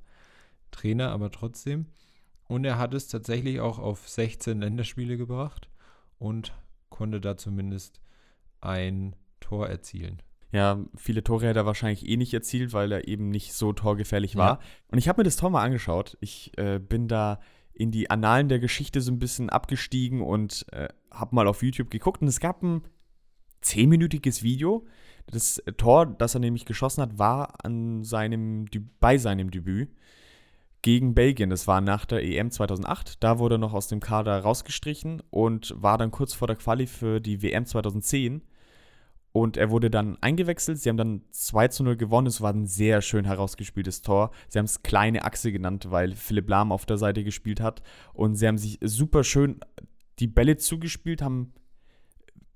Trainer, 0.70 1.11
aber 1.11 1.30
trotzdem. 1.30 1.87
Und 2.53 2.67
er 2.67 2.77
hat 2.77 2.93
es 2.93 3.09
tatsächlich 3.09 3.61
auch 3.61 3.79
auf 3.79 4.07
16 4.07 4.61
Länderspiele 4.61 5.17
gebracht 5.17 5.71
und 6.19 6.53
konnte 6.91 7.19
da 7.19 7.38
zumindest 7.38 8.03
ein 8.61 9.17
Tor 9.41 9.69
erzielen. 9.71 10.21
Ja, 10.53 10.85
viele 10.95 11.25
Tore 11.25 11.49
hat 11.49 11.57
er 11.57 11.65
wahrscheinlich 11.65 12.07
eh 12.07 12.19
nicht 12.19 12.35
erzielt, 12.35 12.75
weil 12.75 12.93
er 12.93 13.09
eben 13.09 13.31
nicht 13.31 13.55
so 13.55 13.73
torgefährlich 13.73 14.35
Ja. 14.35 14.38
war. 14.38 14.59
Und 14.88 14.99
ich 14.99 15.09
habe 15.09 15.21
mir 15.21 15.25
das 15.25 15.37
Tor 15.37 15.49
mal 15.49 15.65
angeschaut. 15.65 16.19
Ich 16.21 16.53
äh, 16.59 16.79
bin 16.79 17.09
da 17.09 17.41
in 17.73 17.91
die 17.91 18.11
Annalen 18.11 18.51
der 18.51 18.59
Geschichte 18.59 19.01
so 19.01 19.11
ein 19.11 19.19
bisschen 19.19 19.49
abgestiegen 19.49 20.21
und 20.21 20.67
äh, 20.73 20.88
habe 21.11 21.35
mal 21.35 21.49
auf 21.49 21.62
YouTube 21.62 21.91
geguckt. 21.91 22.21
Und 22.21 22.29
es 22.29 22.38
gab 22.38 22.62
ein 22.62 22.83
zehnminütiges 23.62 24.43
Video. 24.43 24.85
Das 25.27 25.62
Tor, 25.79 26.05
das 26.05 26.35
er 26.35 26.41
nämlich 26.41 26.67
geschossen 26.67 27.01
hat, 27.01 27.19
war 27.19 27.65
an 27.65 28.05
seinem, 28.05 28.67
bei 29.01 29.17
seinem 29.17 29.51
Debüt 29.51 29.88
gegen 30.83 31.14
Belgien. 31.14 31.51
Das 31.51 31.66
war 31.66 31.81
nach 31.81 32.05
der 32.05 32.23
EM 32.23 32.51
2008. 32.51 33.23
Da 33.23 33.38
wurde 33.38 33.55
er 33.55 33.59
noch 33.59 33.73
aus 33.73 33.88
dem 33.88 34.01
Kader 34.01 34.40
rausgestrichen 34.40 35.23
und 35.31 35.75
war 35.77 35.97
dann 35.97 36.11
kurz 36.11 36.35
vor 36.35 36.49
der 36.49 36.57
Quali 36.57 36.87
für 36.87 37.21
die 37.21 37.42
WM 37.42 37.64
2010. 37.64 38.42
Und 39.33 39.57
er 39.57 39.71
wurde 39.71 39.90
dann 39.90 40.18
eingewechselt. 40.21 40.79
Sie 40.79 40.90
haben 40.90 40.99
dann 40.99 41.23
2 41.31 41.68
zu 41.68 41.85
0 41.85 41.97
gewonnen. 41.97 42.27
Es 42.27 42.42
war 42.42 42.53
ein 42.53 42.66
sehr 42.66 43.01
schön 43.01 43.25
herausgespieltes 43.25 44.03
Tor. 44.03 44.31
Sie 44.49 44.59
haben 44.59 44.66
es 44.66 44.83
kleine 44.83 45.25
Achse 45.25 45.53
genannt, 45.53 45.87
weil 45.90 46.14
Philipp 46.14 46.51
Lahm 46.51 46.71
auf 46.71 46.85
der 46.85 46.99
Seite 46.99 47.25
gespielt 47.25 47.61
hat. 47.61 47.83
Und 48.12 48.35
sie 48.35 48.47
haben 48.47 48.59
sich 48.59 48.79
super 48.83 49.25
schön 49.25 49.61
die 50.18 50.27
Bälle 50.27 50.59
zugespielt, 50.59 51.23
haben 51.23 51.55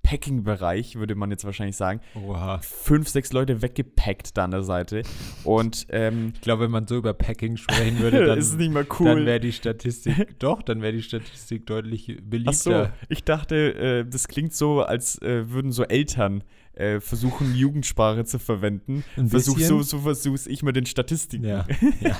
Packing-Bereich, 0.07 0.95
würde 0.95 1.17
man 1.17 1.33
jetzt 1.33 1.45
wahrscheinlich 1.45 1.77
sagen, 1.77 2.01
Oha. 2.15 2.61
fünf, 2.63 3.09
sechs 3.09 3.33
Leute 3.33 3.61
weggepackt 3.61 4.37
da 4.37 4.45
an 4.45 4.53
der 4.53 4.63
Seite. 4.63 5.03
Und 5.43 5.89
ähm, 5.91 6.31
Ich 6.37 6.43
glaube, 6.43 6.63
wenn 6.63 6.71
man 6.71 6.87
so 6.87 6.97
über 6.97 7.13
Packing 7.13 7.57
sprechen 7.57 7.99
würde, 7.99 8.25
dann, 8.27 8.39
ist 8.39 8.51
es 8.51 8.57
nicht 8.57 8.73
mal 8.73 8.85
dann 8.85 8.97
cool. 9.01 9.27
wäre 9.27 9.41
die 9.41 9.53
Statistik, 9.53 10.15
doch, 10.39 10.63
dann 10.63 10.81
wäre 10.81 10.93
die 10.93 11.03
Statistik 11.03 11.67
deutlich 11.67 12.19
beliebter. 12.23 12.51
Ach 12.51 12.55
so, 12.55 12.89
ich 13.09 13.25
dachte, 13.25 13.75
äh, 13.75 14.05
das 14.09 14.29
klingt 14.29 14.55
so, 14.55 14.83
als 14.83 15.21
äh, 15.23 15.51
würden 15.51 15.73
so 15.73 15.83
Eltern 15.83 16.45
äh, 16.75 17.01
versuchen, 17.01 17.57
Jugendsprache 17.57 18.25
zu 18.25 18.39
verwenden. 18.39 19.03
Versuch, 19.27 19.59
so, 19.59 19.83
so 19.83 19.99
versuch's 19.99 20.47
ich 20.47 20.63
mit 20.63 20.77
den 20.77 20.87
Statistiken. 20.87 21.47
Ja, 21.47 21.67
ja. 22.01 22.17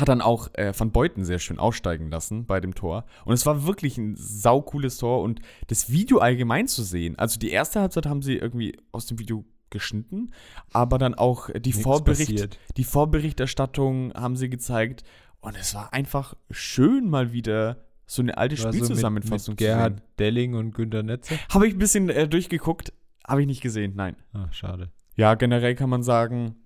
Hat 0.00 0.08
dann 0.08 0.20
auch 0.20 0.48
äh, 0.54 0.72
Van 0.76 0.92
Beuten 0.92 1.24
sehr 1.24 1.38
schön 1.38 1.58
aussteigen 1.58 2.10
lassen 2.10 2.46
bei 2.46 2.60
dem 2.60 2.74
Tor. 2.74 3.04
Und 3.24 3.34
es 3.34 3.44
war 3.46 3.66
wirklich 3.66 3.98
ein 3.98 4.16
saucooles 4.16 4.96
Tor. 4.96 5.22
Und 5.22 5.40
das 5.66 5.90
Video 5.90 6.18
allgemein 6.18 6.66
zu 6.66 6.82
sehen, 6.82 7.18
also 7.18 7.38
die 7.38 7.50
erste 7.50 7.80
Halbzeit 7.80 8.06
haben 8.06 8.22
sie 8.22 8.36
irgendwie 8.36 8.76
aus 8.92 9.06
dem 9.06 9.18
Video 9.18 9.44
geschnitten, 9.70 10.32
aber 10.72 10.98
dann 10.98 11.14
auch 11.14 11.48
die, 11.48 11.70
Nichts 11.70 11.82
Vorbericht, 11.82 12.32
passiert. 12.32 12.58
die 12.76 12.84
Vorberichterstattung 12.84 14.12
haben 14.14 14.36
sie 14.36 14.50
gezeigt. 14.50 15.04
Und 15.40 15.56
es 15.56 15.74
war 15.74 15.92
einfach 15.92 16.34
schön, 16.50 17.08
mal 17.08 17.32
wieder 17.32 17.78
so 18.06 18.22
eine 18.22 18.36
alte 18.36 18.56
War 18.56 18.62
so 18.62 18.68
mit, 18.68 18.76
Spielzusammenfassung 18.76 19.52
mit 19.52 19.58
Gerhard 19.58 19.92
zu 19.92 19.98
sehen. 19.98 20.08
Delling 20.18 20.54
und 20.54 20.74
Günter 20.74 21.02
Netze. 21.02 21.38
Habe 21.48 21.68
ich 21.68 21.74
ein 21.74 21.78
bisschen 21.78 22.10
äh, 22.10 22.28
durchgeguckt, 22.28 22.92
habe 23.26 23.40
ich 23.42 23.46
nicht 23.46 23.62
gesehen, 23.62 23.92
nein. 23.94 24.16
Ach, 24.32 24.52
schade. 24.52 24.90
Ja, 25.14 25.34
generell 25.34 25.74
kann 25.76 25.88
man 25.88 26.02
sagen, 26.02 26.56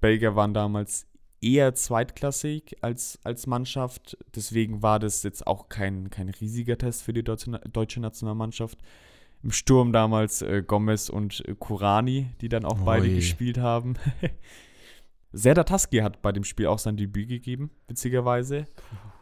Belgier 0.00 0.34
waren 0.34 0.54
damals 0.54 1.06
eher 1.40 1.74
zweitklassig 1.74 2.76
als, 2.80 3.18
als 3.24 3.46
Mannschaft. 3.46 4.16
Deswegen 4.34 4.82
war 4.82 4.98
das 4.98 5.22
jetzt 5.22 5.46
auch 5.46 5.68
kein, 5.68 6.10
kein 6.10 6.28
riesiger 6.28 6.78
Test 6.78 7.02
für 7.02 7.12
die 7.12 7.22
deutsche, 7.22 7.50
deutsche 7.72 8.00
Nationalmannschaft. 8.00 8.78
Im 9.42 9.52
Sturm 9.52 9.92
damals 9.92 10.40
äh, 10.42 10.62
Gomez 10.66 11.10
und 11.10 11.46
äh, 11.46 11.54
Kurani, 11.54 12.28
die 12.40 12.48
dann 12.48 12.64
auch 12.64 12.78
beide 12.78 13.08
Ui. 13.08 13.14
gespielt 13.16 13.58
haben. 13.58 13.94
Serdar 15.32 15.66
Taski 15.66 15.98
hat 15.98 16.22
bei 16.22 16.32
dem 16.32 16.44
Spiel 16.44 16.66
auch 16.66 16.78
sein 16.78 16.96
Debüt 16.96 17.28
gegeben, 17.28 17.70
witzigerweise. 17.88 18.66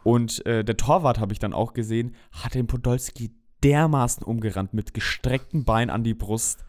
Und 0.03 0.45
äh, 0.45 0.63
der 0.63 0.77
Torwart, 0.77 1.19
habe 1.19 1.33
ich 1.33 1.39
dann 1.39 1.53
auch 1.53 1.73
gesehen, 1.73 2.15
hat 2.31 2.53
den 2.53 2.67
Podolski 2.67 3.31
dermaßen 3.63 4.23
umgerannt 4.23 4.73
mit 4.73 4.93
gestreckten 4.93 5.63
Beinen 5.63 5.89
an 5.89 6.03
die 6.03 6.13
Brust. 6.13 6.65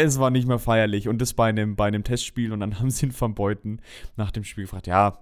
Es 0.00 0.20
war 0.20 0.30
nicht 0.30 0.46
mehr 0.46 0.60
feierlich. 0.60 1.08
Und 1.08 1.20
das 1.20 1.34
bei 1.34 1.48
einem, 1.48 1.74
bei 1.74 1.86
einem 1.86 2.04
Testspiel. 2.04 2.52
Und 2.52 2.60
dann 2.60 2.78
haben 2.78 2.90
sie 2.90 3.06
ihn 3.06 3.12
von 3.12 3.34
Beuten 3.34 3.80
nach 4.16 4.30
dem 4.30 4.44
Spiel 4.44 4.64
gefragt: 4.64 4.86
Ja, 4.86 5.18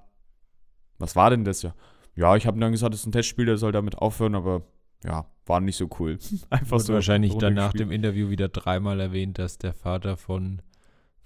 was 0.98 1.16
war 1.16 1.30
denn 1.30 1.44
das? 1.44 1.62
Ja, 1.62 1.74
ja 2.14 2.36
ich 2.36 2.46
habe 2.46 2.60
dann 2.60 2.72
gesagt, 2.72 2.92
das 2.92 3.00
ist 3.00 3.06
ein 3.06 3.12
Testspiel, 3.12 3.46
der 3.46 3.56
soll 3.56 3.72
damit 3.72 3.98
aufhören, 3.98 4.34
aber 4.34 4.62
ja, 5.04 5.26
war 5.46 5.60
nicht 5.60 5.76
so 5.76 5.88
cool. 5.98 6.18
Einfach 6.50 6.72
Wurde 6.72 6.84
so. 6.84 6.94
wahrscheinlich 6.94 7.34
dann 7.36 7.54
nach 7.54 7.72
dem 7.72 7.90
Interview 7.90 8.28
wieder 8.28 8.48
dreimal 8.48 9.00
erwähnt, 9.00 9.38
dass 9.38 9.58
der 9.58 9.72
Vater 9.72 10.16
von 10.16 10.62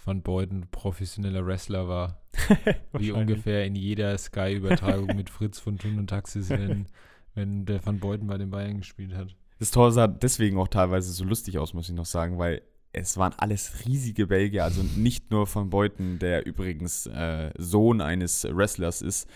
Van 0.04 0.22
Beuten 0.22 0.68
professioneller 0.70 1.44
Wrestler 1.46 1.88
war. 1.88 2.22
Wie 2.92 3.12
ungefähr 3.12 3.66
in 3.66 3.74
jeder 3.74 4.16
Sky-Übertragung 4.16 5.16
mit 5.16 5.28
Fritz 5.28 5.58
von 5.58 5.78
Thun 5.78 5.98
und 5.98 6.08
Taxis, 6.08 6.48
wenn, 6.50 6.86
wenn 7.34 7.66
der 7.66 7.84
Van 7.84 7.98
Beuten 7.98 8.26
bei 8.26 8.38
den 8.38 8.50
Bayern 8.50 8.78
gespielt 8.78 9.14
hat. 9.14 9.34
Das 9.58 9.72
Tor 9.72 9.92
sah 9.92 10.06
deswegen 10.06 10.56
auch 10.58 10.68
teilweise 10.68 11.12
so 11.12 11.24
lustig 11.24 11.58
aus, 11.58 11.74
muss 11.74 11.88
ich 11.88 11.94
noch 11.94 12.06
sagen, 12.06 12.38
weil 12.38 12.62
es 12.92 13.16
waren 13.16 13.32
alles 13.38 13.84
riesige 13.86 14.26
Belgier, 14.26 14.64
also 14.64 14.82
nicht 14.82 15.30
nur 15.30 15.46
von 15.46 15.70
Beuten, 15.70 16.18
der 16.18 16.44
übrigens 16.46 17.06
äh, 17.06 17.52
Sohn 17.56 18.00
eines 18.00 18.44
Wrestlers 18.44 19.00
ist. 19.02 19.28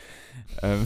Ähm, 0.62 0.84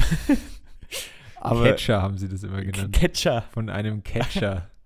aber 1.36 1.64
Catcher 1.64 2.02
haben 2.02 2.18
sie 2.18 2.28
das 2.28 2.42
immer 2.42 2.62
genannt. 2.62 2.94
Catcher. 2.94 3.42
Von 3.52 3.68
einem 3.70 4.02
Catcher. 4.02 4.70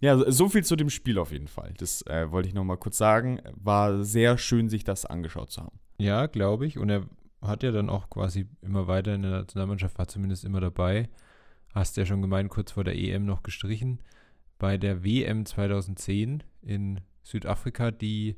Ja, 0.00 0.18
so- 0.18 0.30
so 0.30 0.48
viel 0.50 0.64
zu 0.64 0.76
dem 0.76 0.90
Spiel 0.90 1.18
auf 1.18 1.32
jeden 1.32 1.48
Fall. 1.48 1.72
Das 1.78 2.02
äh, 2.02 2.30
wollte 2.30 2.46
ich 2.48 2.54
noch 2.54 2.64
mal 2.64 2.76
kurz 2.76 2.98
sagen. 2.98 3.40
War 3.54 4.04
sehr 4.04 4.36
schön, 4.36 4.68
sich 4.68 4.84
das 4.84 5.06
angeschaut 5.06 5.50
zu 5.50 5.62
haben. 5.62 5.78
ja, 5.96 6.26
glaube 6.26 6.66
ich. 6.66 6.76
Und 6.78 6.90
er 6.90 7.06
hat 7.40 7.62
ja 7.62 7.70
dann 7.70 7.88
auch 7.88 8.10
quasi 8.10 8.46
immer 8.60 8.86
weiter 8.86 9.14
in 9.14 9.22
der 9.22 9.30
Nationalmannschaft, 9.30 9.96
war 9.96 10.06
zumindest 10.06 10.44
immer 10.44 10.60
dabei. 10.60 11.08
Hast 11.74 11.96
ja 11.96 12.04
schon 12.04 12.20
gemeint, 12.20 12.50
kurz 12.50 12.72
vor 12.72 12.84
der 12.84 12.96
EM 12.98 13.24
noch 13.24 13.42
gestrichen. 13.42 14.00
Bei 14.58 14.76
der 14.76 15.04
WM 15.04 15.46
2010 15.46 16.42
in 16.64 17.00
Südafrika, 17.22 17.90
die 17.90 18.36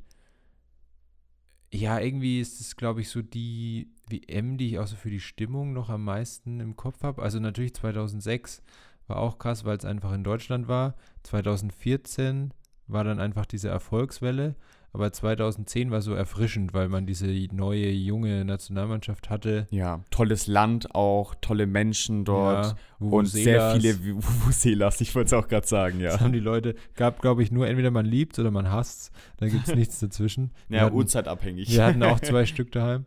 ja, 1.72 1.98
irgendwie 1.98 2.40
ist 2.40 2.60
es, 2.60 2.76
glaube 2.76 3.00
ich, 3.00 3.08
so 3.08 3.22
die 3.22 3.90
WM, 4.08 4.56
die 4.56 4.68
ich 4.68 4.78
auch 4.78 4.86
so 4.86 4.96
für 4.96 5.10
die 5.10 5.20
Stimmung 5.20 5.72
noch 5.72 5.90
am 5.90 6.04
meisten 6.04 6.60
im 6.60 6.76
Kopf 6.76 7.02
habe. 7.02 7.22
Also 7.22 7.40
natürlich 7.40 7.74
2006 7.74 8.62
war 9.08 9.18
auch 9.18 9.38
krass, 9.38 9.64
weil 9.64 9.76
es 9.76 9.84
einfach 9.84 10.12
in 10.12 10.24
Deutschland 10.24 10.68
war. 10.68 10.94
2014 11.24 12.54
war 12.86 13.04
dann 13.04 13.20
einfach 13.20 13.46
diese 13.46 13.68
Erfolgswelle. 13.68 14.54
Aber 14.96 15.12
2010 15.12 15.90
war 15.90 16.00
so 16.00 16.14
erfrischend, 16.14 16.72
weil 16.72 16.88
man 16.88 17.04
diese 17.04 17.26
neue, 17.52 17.90
junge 17.90 18.46
Nationalmannschaft 18.46 19.28
hatte. 19.28 19.66
Ja, 19.70 20.02
tolles 20.10 20.46
Land 20.46 20.94
auch, 20.94 21.34
tolle 21.42 21.66
Menschen 21.66 22.24
dort 22.24 22.74
Ja, 22.98 23.06
und 23.06 23.26
sehr 23.26 23.72
viele 23.78 24.02
Vuvuzelas, 24.02 25.02
ich 25.02 25.14
wollte 25.14 25.26
es 25.26 25.32
auch 25.34 25.48
gerade 25.48 25.66
sagen, 25.66 26.00
Das 26.00 26.14
ja. 26.14 26.20
haben 26.20 26.32
die 26.32 26.38
Leute, 26.40 26.76
gab 26.94 27.20
glaube 27.20 27.42
ich 27.42 27.52
nur 27.52 27.68
entweder 27.68 27.90
man 27.90 28.06
liebt 28.06 28.38
oder 28.38 28.50
man 28.50 28.70
hasst. 28.70 29.10
Da 29.36 29.48
gibt 29.48 29.68
es 29.68 29.74
nichts 29.74 29.98
dazwischen. 30.00 30.50
Wir 30.68 30.78
Ja, 30.78 30.84
hatten- 30.86 30.96
uhrzeitabhängig. 30.96 31.70
Wir 31.70 31.84
hatten 31.84 32.02
auch 32.02 32.18
zwei 32.20 32.46
Stück 32.46 32.72
daheim. 32.72 33.04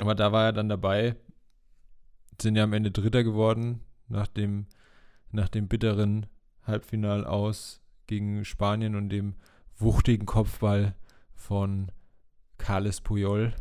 Aber 0.00 0.16
da 0.16 0.32
war 0.32 0.46
er 0.46 0.52
dann 0.52 0.68
dabei. 0.68 1.14
Sind 2.42 2.56
ja 2.56 2.64
am 2.64 2.72
Ende 2.72 2.90
Dritter 2.90 3.22
geworden, 3.22 3.82
nach 4.08 4.26
dem, 4.26 4.66
nach 5.30 5.48
dem 5.48 5.68
bitteren 5.68 6.26
Halbfinal 6.66 7.24
aus 7.24 7.80
gegen 8.08 8.44
Spanien 8.44 8.96
und 8.96 9.10
dem 9.10 9.36
wuchtigen 9.78 10.26
Kopfball 10.26 10.96
von 11.40 11.90
Carles 12.58 13.00
Puyol, 13.00 13.54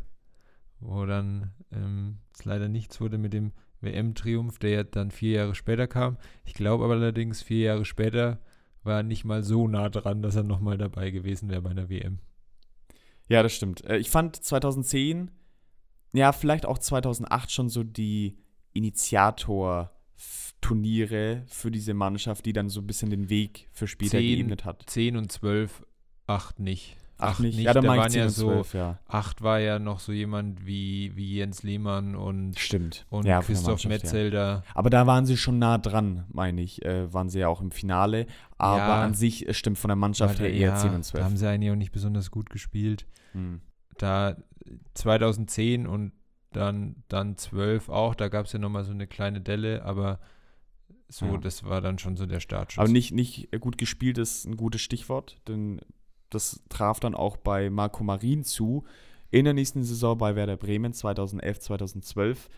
wo 0.81 1.05
dann 1.05 1.51
ähm, 1.71 2.17
es 2.33 2.43
leider 2.45 2.67
nichts 2.67 2.99
wurde 2.99 3.17
mit 3.17 3.31
dem 3.33 3.53
WM-Triumph, 3.81 4.59
der 4.59 4.69
ja 4.71 4.83
dann 4.83 5.09
vier 5.11 5.37
Jahre 5.37 5.55
später 5.55 5.87
kam. 5.87 6.17
Ich 6.43 6.53
glaube 6.53 6.83
aber 6.83 6.95
allerdings, 6.95 7.41
vier 7.41 7.59
Jahre 7.67 7.85
später 7.85 8.39
war 8.83 8.97
er 8.97 9.03
nicht 9.03 9.23
mal 9.23 9.41
so 9.43 9.67
nah 9.69 9.87
dran, 9.89 10.21
dass 10.21 10.35
er 10.35 10.43
nochmal 10.43 10.77
dabei 10.77 11.11
gewesen 11.11 11.47
wäre 11.49 11.61
bei 11.61 11.69
einer 11.71 11.89
WM. 11.89 12.19
Ja, 13.29 13.41
das 13.43 13.53
stimmt. 13.53 13.85
Äh, 13.85 13.97
Ich 13.97 14.09
fand 14.09 14.35
2010, 14.35 15.31
ja, 16.13 16.31
vielleicht 16.33 16.65
auch 16.65 16.79
2008 16.79 17.51
schon 17.51 17.69
so 17.69 17.83
die 17.83 18.37
Initiator-Turniere 18.73 21.43
für 21.47 21.71
diese 21.71 21.93
Mannschaft, 21.93 22.45
die 22.45 22.53
dann 22.53 22.69
so 22.69 22.81
ein 22.81 22.87
bisschen 22.87 23.09
den 23.09 23.29
Weg 23.29 23.67
für 23.71 23.87
später 23.87 24.17
Zehn- 24.17 24.35
geebnet 24.37 24.65
hat. 24.65 24.83
10 24.87 25.15
und 25.17 25.31
12, 25.31 25.85
8 26.27 26.59
nicht. 26.59 26.97
Ach 27.21 27.37
nicht, 27.39 27.59
ja, 27.59 27.73
dann 27.73 27.83
da 27.83 27.97
waren 27.97 28.09
10 28.09 28.19
ja 28.21 28.29
so, 28.29 28.47
12, 28.47 28.73
ja. 28.75 28.99
8 29.07 29.41
war 29.41 29.59
ja 29.59 29.77
noch 29.77 29.99
so 29.99 30.11
jemand 30.13 30.65
wie, 30.65 31.11
wie 31.15 31.35
Jens 31.35 31.63
Lehmann 31.63 32.15
und, 32.15 32.57
Stimmt. 32.57 33.05
und 33.09 33.25
ja, 33.25 33.41
Christoph 33.41 33.67
Mannschaft, 33.67 33.83
Ja. 33.83 33.89
Metzelder. 33.89 34.63
Aber 34.73 34.89
da 34.89 35.05
waren 35.05 35.25
sie 35.25 35.35
schon 35.35 35.59
nah 35.59 35.77
dran, 35.77 36.23
meine 36.31 36.61
ich. 36.61 36.83
Äh, 36.85 37.13
waren 37.13 37.29
sie 37.29 37.39
ja 37.39 37.49
auch 37.49 37.59
im 37.61 37.71
Finale. 37.71 38.25
Aber 38.57 38.77
Ja. 38.77 39.03
an 39.03 39.13
sich 39.13 39.45
stimmt 39.57 39.77
von 39.77 39.89
der 39.89 39.95
Mannschaft 39.97 40.39
her 40.39 40.47
da- 40.49 40.53
eher 40.53 40.69
ja, 40.69 40.75
10 40.77 40.89
und 40.91 40.97
Da 40.99 41.03
12. 41.03 41.23
haben 41.25 41.37
sie 41.37 41.47
eigentlich 41.47 41.71
auch 41.71 41.75
nicht 41.75 41.91
besonders 41.91 42.31
gut 42.31 42.49
gespielt. 42.49 43.05
Hm. 43.33 43.59
Da 43.97 44.37
2010 44.93 45.87
und 45.87 46.13
dann, 46.51 46.95
dann 47.09 47.37
12 47.37 47.89
auch, 47.89 48.15
da 48.15 48.27
gab 48.27 48.45
es 48.45 48.53
ja 48.53 48.59
nochmal 48.59 48.83
so 48.83 48.91
eine 48.91 49.07
kleine 49.07 49.41
Delle, 49.41 49.83
aber 49.83 50.19
so, 51.07 51.25
Ja. 51.25 51.37
das 51.37 51.63
war 51.63 51.81
dann 51.81 51.99
schon 51.99 52.17
so 52.17 52.25
der 52.25 52.39
Startschuss. 52.39 52.81
Aber 52.81 52.91
nicht, 52.91 53.11
nicht 53.13 53.49
gut 53.59 53.77
gespielt 53.77 54.17
ist 54.17 54.45
ein 54.45 54.57
gutes 54.57 54.81
Stichwort, 54.81 55.37
denn 55.47 55.79
das 56.29 56.63
traf 56.69 56.99
dann 56.99 57.15
auch 57.15 57.37
bei 57.37 57.69
Marco 57.69 58.03
Marin 58.03 58.43
zu. 58.43 58.83
In 59.31 59.45
der 59.45 59.53
nächsten 59.53 59.83
Saison 59.83 60.17
bei 60.17 60.35
Werder 60.35 60.57
Bremen 60.57 60.93
2011, 60.93 61.59
2012 61.59 62.49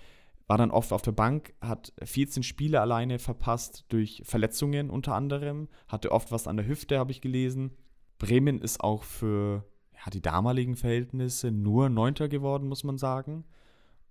war 0.47 0.57
dann 0.57 0.71
oft 0.71 0.91
auf 0.91 1.01
der 1.01 1.13
Bank, 1.13 1.53
hat 1.61 1.93
14 2.03 2.43
Spiele 2.43 2.81
alleine 2.81 3.19
verpasst 3.19 3.85
durch 3.89 4.21
Verletzungen 4.25 4.89
unter 4.89 5.15
anderem, 5.15 5.69
hatte 5.87 6.11
oft 6.11 6.31
was 6.31 6.47
an 6.47 6.57
der 6.57 6.67
Hüfte, 6.67 6.99
habe 6.99 7.11
ich 7.11 7.21
gelesen. 7.21 7.71
Bremen 8.19 8.59
ist 8.59 8.81
auch 8.81 9.03
für 9.03 9.65
ja, 9.93 10.11
die 10.11 10.21
damaligen 10.21 10.75
Verhältnisse 10.75 11.51
nur 11.51 11.89
Neunter 11.89 12.27
geworden, 12.27 12.67
muss 12.67 12.83
man 12.83 12.97
sagen. 12.97 13.45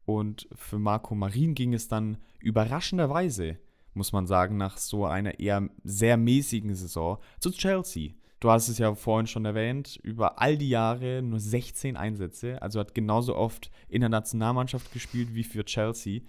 Und 0.04 0.48
für 0.54 0.78
Marco 0.78 1.14
Marin 1.14 1.54
ging 1.54 1.74
es 1.74 1.88
dann 1.88 2.16
überraschenderweise, 2.40 3.58
muss 3.92 4.12
man 4.12 4.26
sagen, 4.26 4.56
nach 4.56 4.78
so 4.78 5.04
einer 5.04 5.40
eher 5.40 5.68
sehr 5.84 6.16
mäßigen 6.16 6.74
Saison 6.74 7.18
zu 7.38 7.50
Chelsea. 7.50 8.14
Du 8.40 8.50
hast 8.50 8.68
es 8.68 8.78
ja 8.78 8.94
vorhin 8.94 9.26
schon 9.26 9.44
erwähnt, 9.44 9.98
über 10.02 10.40
all 10.40 10.56
die 10.56 10.70
Jahre 10.70 11.20
nur 11.22 11.38
16 11.38 11.96
Einsätze, 11.96 12.60
also 12.62 12.80
hat 12.80 12.94
genauso 12.94 13.36
oft 13.36 13.70
in 13.88 14.00
der 14.00 14.08
Nationalmannschaft 14.08 14.92
gespielt 14.92 15.34
wie 15.34 15.44
für 15.44 15.64
Chelsea 15.64 16.22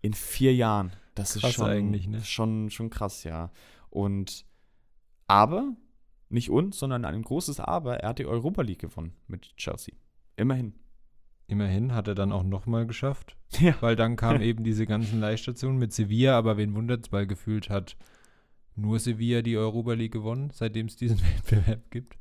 in 0.00 0.14
vier 0.14 0.54
Jahren. 0.54 0.92
Das 1.16 1.34
Krass 1.34 1.50
ist 1.50 1.54
schon, 1.56 1.90
ne? 1.90 2.22
schon, 2.22 2.70
schon 2.70 2.90
krass, 2.90 3.24
ja. 3.24 3.50
Und 3.90 4.46
aber, 5.26 5.74
nicht 6.28 6.48
und, 6.48 6.76
sondern 6.76 7.04
ein 7.04 7.22
großes 7.22 7.58
Aber, 7.58 7.98
er 7.98 8.10
hat 8.10 8.20
die 8.20 8.26
Europa 8.26 8.62
League 8.62 8.80
gewonnen 8.80 9.14
mit 9.26 9.56
Chelsea. 9.56 9.94
Immerhin. 10.36 10.74
Immerhin 11.48 11.92
hat 11.92 12.06
er 12.06 12.14
dann 12.14 12.30
auch 12.30 12.44
nochmal 12.44 12.86
geschafft. 12.86 13.36
Ja. 13.58 13.74
Weil 13.80 13.96
dann 13.96 14.16
kamen 14.16 14.42
eben 14.42 14.62
diese 14.62 14.86
ganzen 14.86 15.20
Leihstationen 15.20 15.78
mit 15.78 15.92
Sevilla, 15.92 16.36
aber 16.36 16.56
wen 16.56 16.74
wundert's, 16.74 17.10
weil 17.10 17.26
gefühlt 17.26 17.70
hat 17.70 17.96
nur 18.78 18.98
Sevilla 18.98 19.42
die 19.42 19.56
Europa 19.56 19.92
League 19.92 20.12
gewonnen, 20.12 20.50
seitdem 20.52 20.86
es 20.86 20.96
diesen 20.96 21.20
Wettbewerb 21.22 21.90
gibt. 21.90 22.16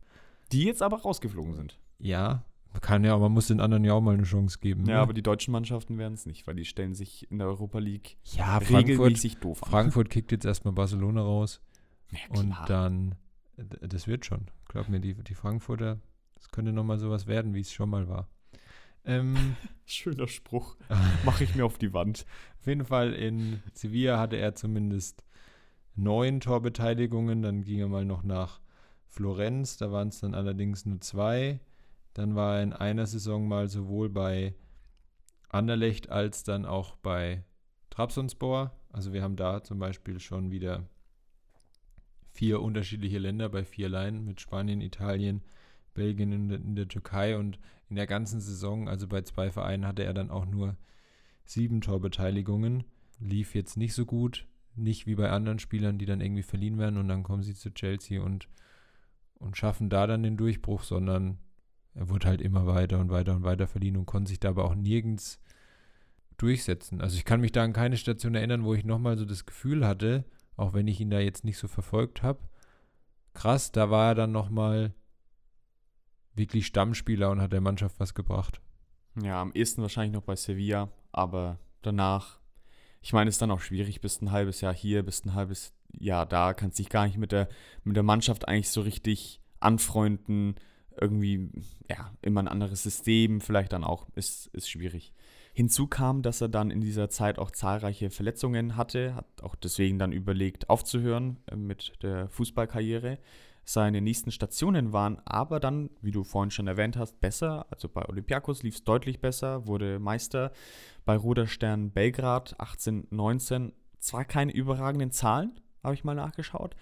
Die 0.51 0.63
jetzt 0.63 0.81
aber 0.81 1.01
rausgeflogen 1.01 1.53
sind. 1.55 1.79
Ja, 1.99 2.43
kann 2.81 3.03
ja, 3.03 3.17
man 3.17 3.31
muss 3.31 3.47
den 3.47 3.59
anderen 3.59 3.83
ja 3.83 3.93
auch 3.93 4.01
mal 4.01 4.13
eine 4.13 4.23
Chance 4.23 4.59
geben. 4.59 4.85
Ja, 4.85 4.95
ne? 4.95 4.99
aber 4.99 5.13
die 5.13 5.23
deutschen 5.23 5.51
Mannschaften 5.51 5.97
werden 5.97 6.13
es 6.13 6.25
nicht, 6.25 6.47
weil 6.47 6.55
die 6.55 6.65
stellen 6.65 6.93
sich 6.93 7.29
in 7.31 7.39
der 7.39 7.47
Europa 7.47 7.79
League 7.79 8.17
ja 8.23 8.59
Frankfurt, 8.59 8.89
regelmäßig 8.89 9.37
doof 9.37 9.63
an. 9.63 9.69
Frankfurt 9.71 10.09
kickt 10.09 10.31
jetzt 10.31 10.45
erstmal 10.45 10.73
Barcelona 10.73 11.21
raus 11.21 11.61
Ja, 12.11 12.39
und 12.39 12.55
dann, 12.67 13.15
das 13.55 14.07
wird 14.07 14.25
schon. 14.25 14.47
Glaub 14.67 14.89
mir, 14.89 14.99
die, 14.99 15.15
die 15.15 15.33
Frankfurter, 15.33 15.99
das 16.35 16.49
könnte 16.49 16.71
nochmal 16.71 16.99
sowas 16.99 17.27
werden, 17.27 17.53
wie 17.53 17.61
es 17.61 17.71
schon 17.71 17.89
mal 17.89 18.07
war. 18.07 18.27
Ähm, 19.05 19.55
Schöner 19.85 20.27
Spruch. 20.27 20.75
Mache 21.25 21.45
ich 21.45 21.55
mir 21.55 21.65
auf 21.65 21.77
die 21.77 21.93
Wand. 21.93 22.25
Auf 22.59 22.67
jeden 22.67 22.85
Fall 22.85 23.13
in 23.13 23.63
Sevilla 23.73 24.19
hatte 24.19 24.35
er 24.35 24.53
zumindest 24.53 25.23
neun 25.97 26.39
Torbeteiligungen. 26.39 27.41
Dann 27.41 27.63
ging 27.63 27.79
er 27.79 27.87
mal 27.89 28.05
noch 28.05 28.23
nach 28.23 28.61
Florenz. 29.07 29.77
Da 29.77 29.91
waren 29.91 30.09
es 30.09 30.19
dann 30.21 30.33
allerdings 30.33 30.85
nur 30.85 31.01
zwei. 31.01 31.59
Dann 32.13 32.35
war 32.35 32.57
er 32.57 32.63
in 32.63 32.73
einer 32.73 33.05
Saison 33.05 33.47
mal 33.47 33.67
sowohl 33.67 34.09
bei 34.09 34.55
Anderlecht 35.49 36.09
als 36.09 36.43
dann 36.43 36.65
auch 36.65 36.95
bei 36.97 37.43
Trabzonspor. 37.89 38.71
Also 38.89 39.13
wir 39.13 39.23
haben 39.23 39.35
da 39.35 39.63
zum 39.63 39.79
Beispiel 39.79 40.19
schon 40.19 40.51
wieder 40.51 40.87
vier 42.31 42.61
unterschiedliche 42.61 43.19
Länder 43.19 43.49
bei 43.49 43.63
vier 43.63 43.89
Leinen 43.89 44.23
mit 44.25 44.39
Spanien, 44.41 44.81
Italien, 44.81 45.41
Belgien 45.93 46.33
und 46.33 46.51
in 46.51 46.75
der 46.75 46.87
Türkei. 46.87 47.37
Und 47.37 47.59
in 47.89 47.95
der 47.95 48.07
ganzen 48.07 48.39
Saison, 48.39 48.87
also 48.87 49.07
bei 49.07 49.21
zwei 49.21 49.49
Vereinen, 49.49 49.85
hatte 49.85 50.03
er 50.03 50.13
dann 50.13 50.29
auch 50.29 50.45
nur 50.45 50.77
sieben 51.45 51.81
Torbeteiligungen. 51.81 52.83
Lief 53.19 53.55
jetzt 53.55 53.77
nicht 53.77 53.93
so 53.93 54.05
gut, 54.05 54.45
nicht 54.77 55.05
wie 55.07 55.15
bei 55.15 55.29
anderen 55.29 55.59
Spielern, 55.59 55.97
die 55.97 56.05
dann 56.05 56.21
irgendwie 56.21 56.43
verliehen 56.43 56.77
werden 56.77 56.97
und 56.97 57.07
dann 57.07 57.23
kommen 57.23 57.43
sie 57.43 57.55
zu 57.55 57.73
Chelsea 57.73 58.21
und, 58.21 58.47
und 59.35 59.57
schaffen 59.57 59.89
da 59.89 60.07
dann 60.07 60.23
den 60.23 60.37
Durchbruch, 60.37 60.83
sondern 60.83 61.37
er 61.93 62.09
wurde 62.09 62.27
halt 62.27 62.41
immer 62.41 62.67
weiter 62.67 62.99
und 62.99 63.09
weiter 63.09 63.35
und 63.35 63.43
weiter 63.43 63.67
verliehen 63.67 63.97
und 63.97 64.05
konnte 64.05 64.29
sich 64.29 64.39
da 64.39 64.49
aber 64.49 64.65
auch 64.65 64.75
nirgends 64.75 65.39
durchsetzen. 66.37 67.01
Also 67.01 67.17
ich 67.17 67.25
kann 67.25 67.41
mich 67.41 67.51
da 67.51 67.63
an 67.63 67.73
keine 67.73 67.97
Station 67.97 68.35
erinnern, 68.35 68.63
wo 68.63 68.73
ich 68.73 68.85
nochmal 68.85 69.17
so 69.17 69.25
das 69.25 69.45
Gefühl 69.45 69.85
hatte, 69.85 70.23
auch 70.55 70.73
wenn 70.73 70.87
ich 70.87 71.01
ihn 71.01 71.09
da 71.09 71.19
jetzt 71.19 71.43
nicht 71.43 71.57
so 71.57 71.67
verfolgt 71.67 72.21
habe, 72.23 72.39
krass, 73.33 73.71
da 73.71 73.89
war 73.89 74.09
er 74.09 74.15
dann 74.15 74.31
nochmal 74.31 74.93
wirklich 76.35 76.67
Stammspieler 76.67 77.31
und 77.31 77.41
hat 77.41 77.53
der 77.53 77.61
Mannschaft 77.61 77.99
was 77.99 78.13
gebracht. 78.13 78.61
Ja, 79.21 79.41
am 79.41 79.51
ehesten 79.53 79.81
wahrscheinlich 79.81 80.13
noch 80.13 80.23
bei 80.23 80.35
Sevilla, 80.35 80.89
aber 81.11 81.57
danach, 81.81 82.39
ich 83.07 83.13
meine, 83.13 83.29
es 83.29 83.35
ist 83.35 83.41
dann 83.41 83.51
auch 83.51 83.61
schwierig, 83.61 84.01
bist 84.01 84.21
ein 84.21 84.33
halbes 84.33 84.59
Jahr 84.59 84.73
hier, 84.73 85.01
bist 85.01 85.25
ein 85.25 85.33
halbes 85.33 85.71
Jahr 85.97 86.25
da, 86.25 86.53
kannst 86.53 86.77
dich 86.77 86.89
gar 86.89 87.07
nicht 87.07 87.17
mit 87.17 87.31
der, 87.31 87.47
mit 87.85 87.95
der 87.95 88.03
Mannschaft 88.03 88.49
eigentlich 88.49 88.69
so 88.69 88.81
richtig 88.81 89.39
anfreunden, 89.61 90.55
irgendwie, 90.99 91.49
ja, 91.89 92.11
immer 92.21 92.41
ein 92.41 92.49
anderes 92.49 92.83
System, 92.83 93.39
vielleicht 93.39 93.71
dann 93.71 93.85
auch, 93.85 94.07
ist, 94.15 94.47
ist 94.47 94.69
schwierig. 94.69 95.13
Hinzu 95.53 95.87
kam, 95.87 96.21
dass 96.21 96.41
er 96.41 96.49
dann 96.49 96.69
in 96.69 96.81
dieser 96.81 97.09
Zeit 97.09 97.39
auch 97.39 97.51
zahlreiche 97.51 98.09
Verletzungen 98.09 98.75
hatte, 98.75 99.15
hat 99.15 99.41
auch 99.41 99.55
deswegen 99.55 99.99
dann 99.99 100.11
überlegt, 100.11 100.69
aufzuhören 100.69 101.37
äh, 101.49 101.55
mit 101.55 101.93
der 102.03 102.27
Fußballkarriere. 102.27 103.19
Seine 103.69 103.99
nächsten 103.99 104.31
Stationen 104.31 104.93
waren 104.93 105.19
aber 105.25 105.59
dann, 105.59 105.89
wie 106.01 106.11
du 106.11 106.23
vorhin 106.23 106.51
schon 106.51 106.67
erwähnt 106.67 106.95
hast, 106.95 107.19
besser. 107.19 107.65
Also 107.69 107.89
bei 107.89 108.07
Olympiakos 108.07 108.63
lief 108.63 108.75
es 108.75 108.83
deutlich 108.85 109.19
besser, 109.19 109.67
wurde 109.67 109.99
Meister. 109.99 110.53
Bei 111.03 111.17
Ruderstern 111.17 111.91
Belgrad 111.91 112.57
1819 112.59 113.73
zwar 113.99 114.23
keine 114.23 114.53
überragenden 114.53 115.11
Zahlen, 115.11 115.59
habe 115.83 115.95
ich 115.95 116.05
mal 116.05 116.15
nachgeschaut, 116.15 116.77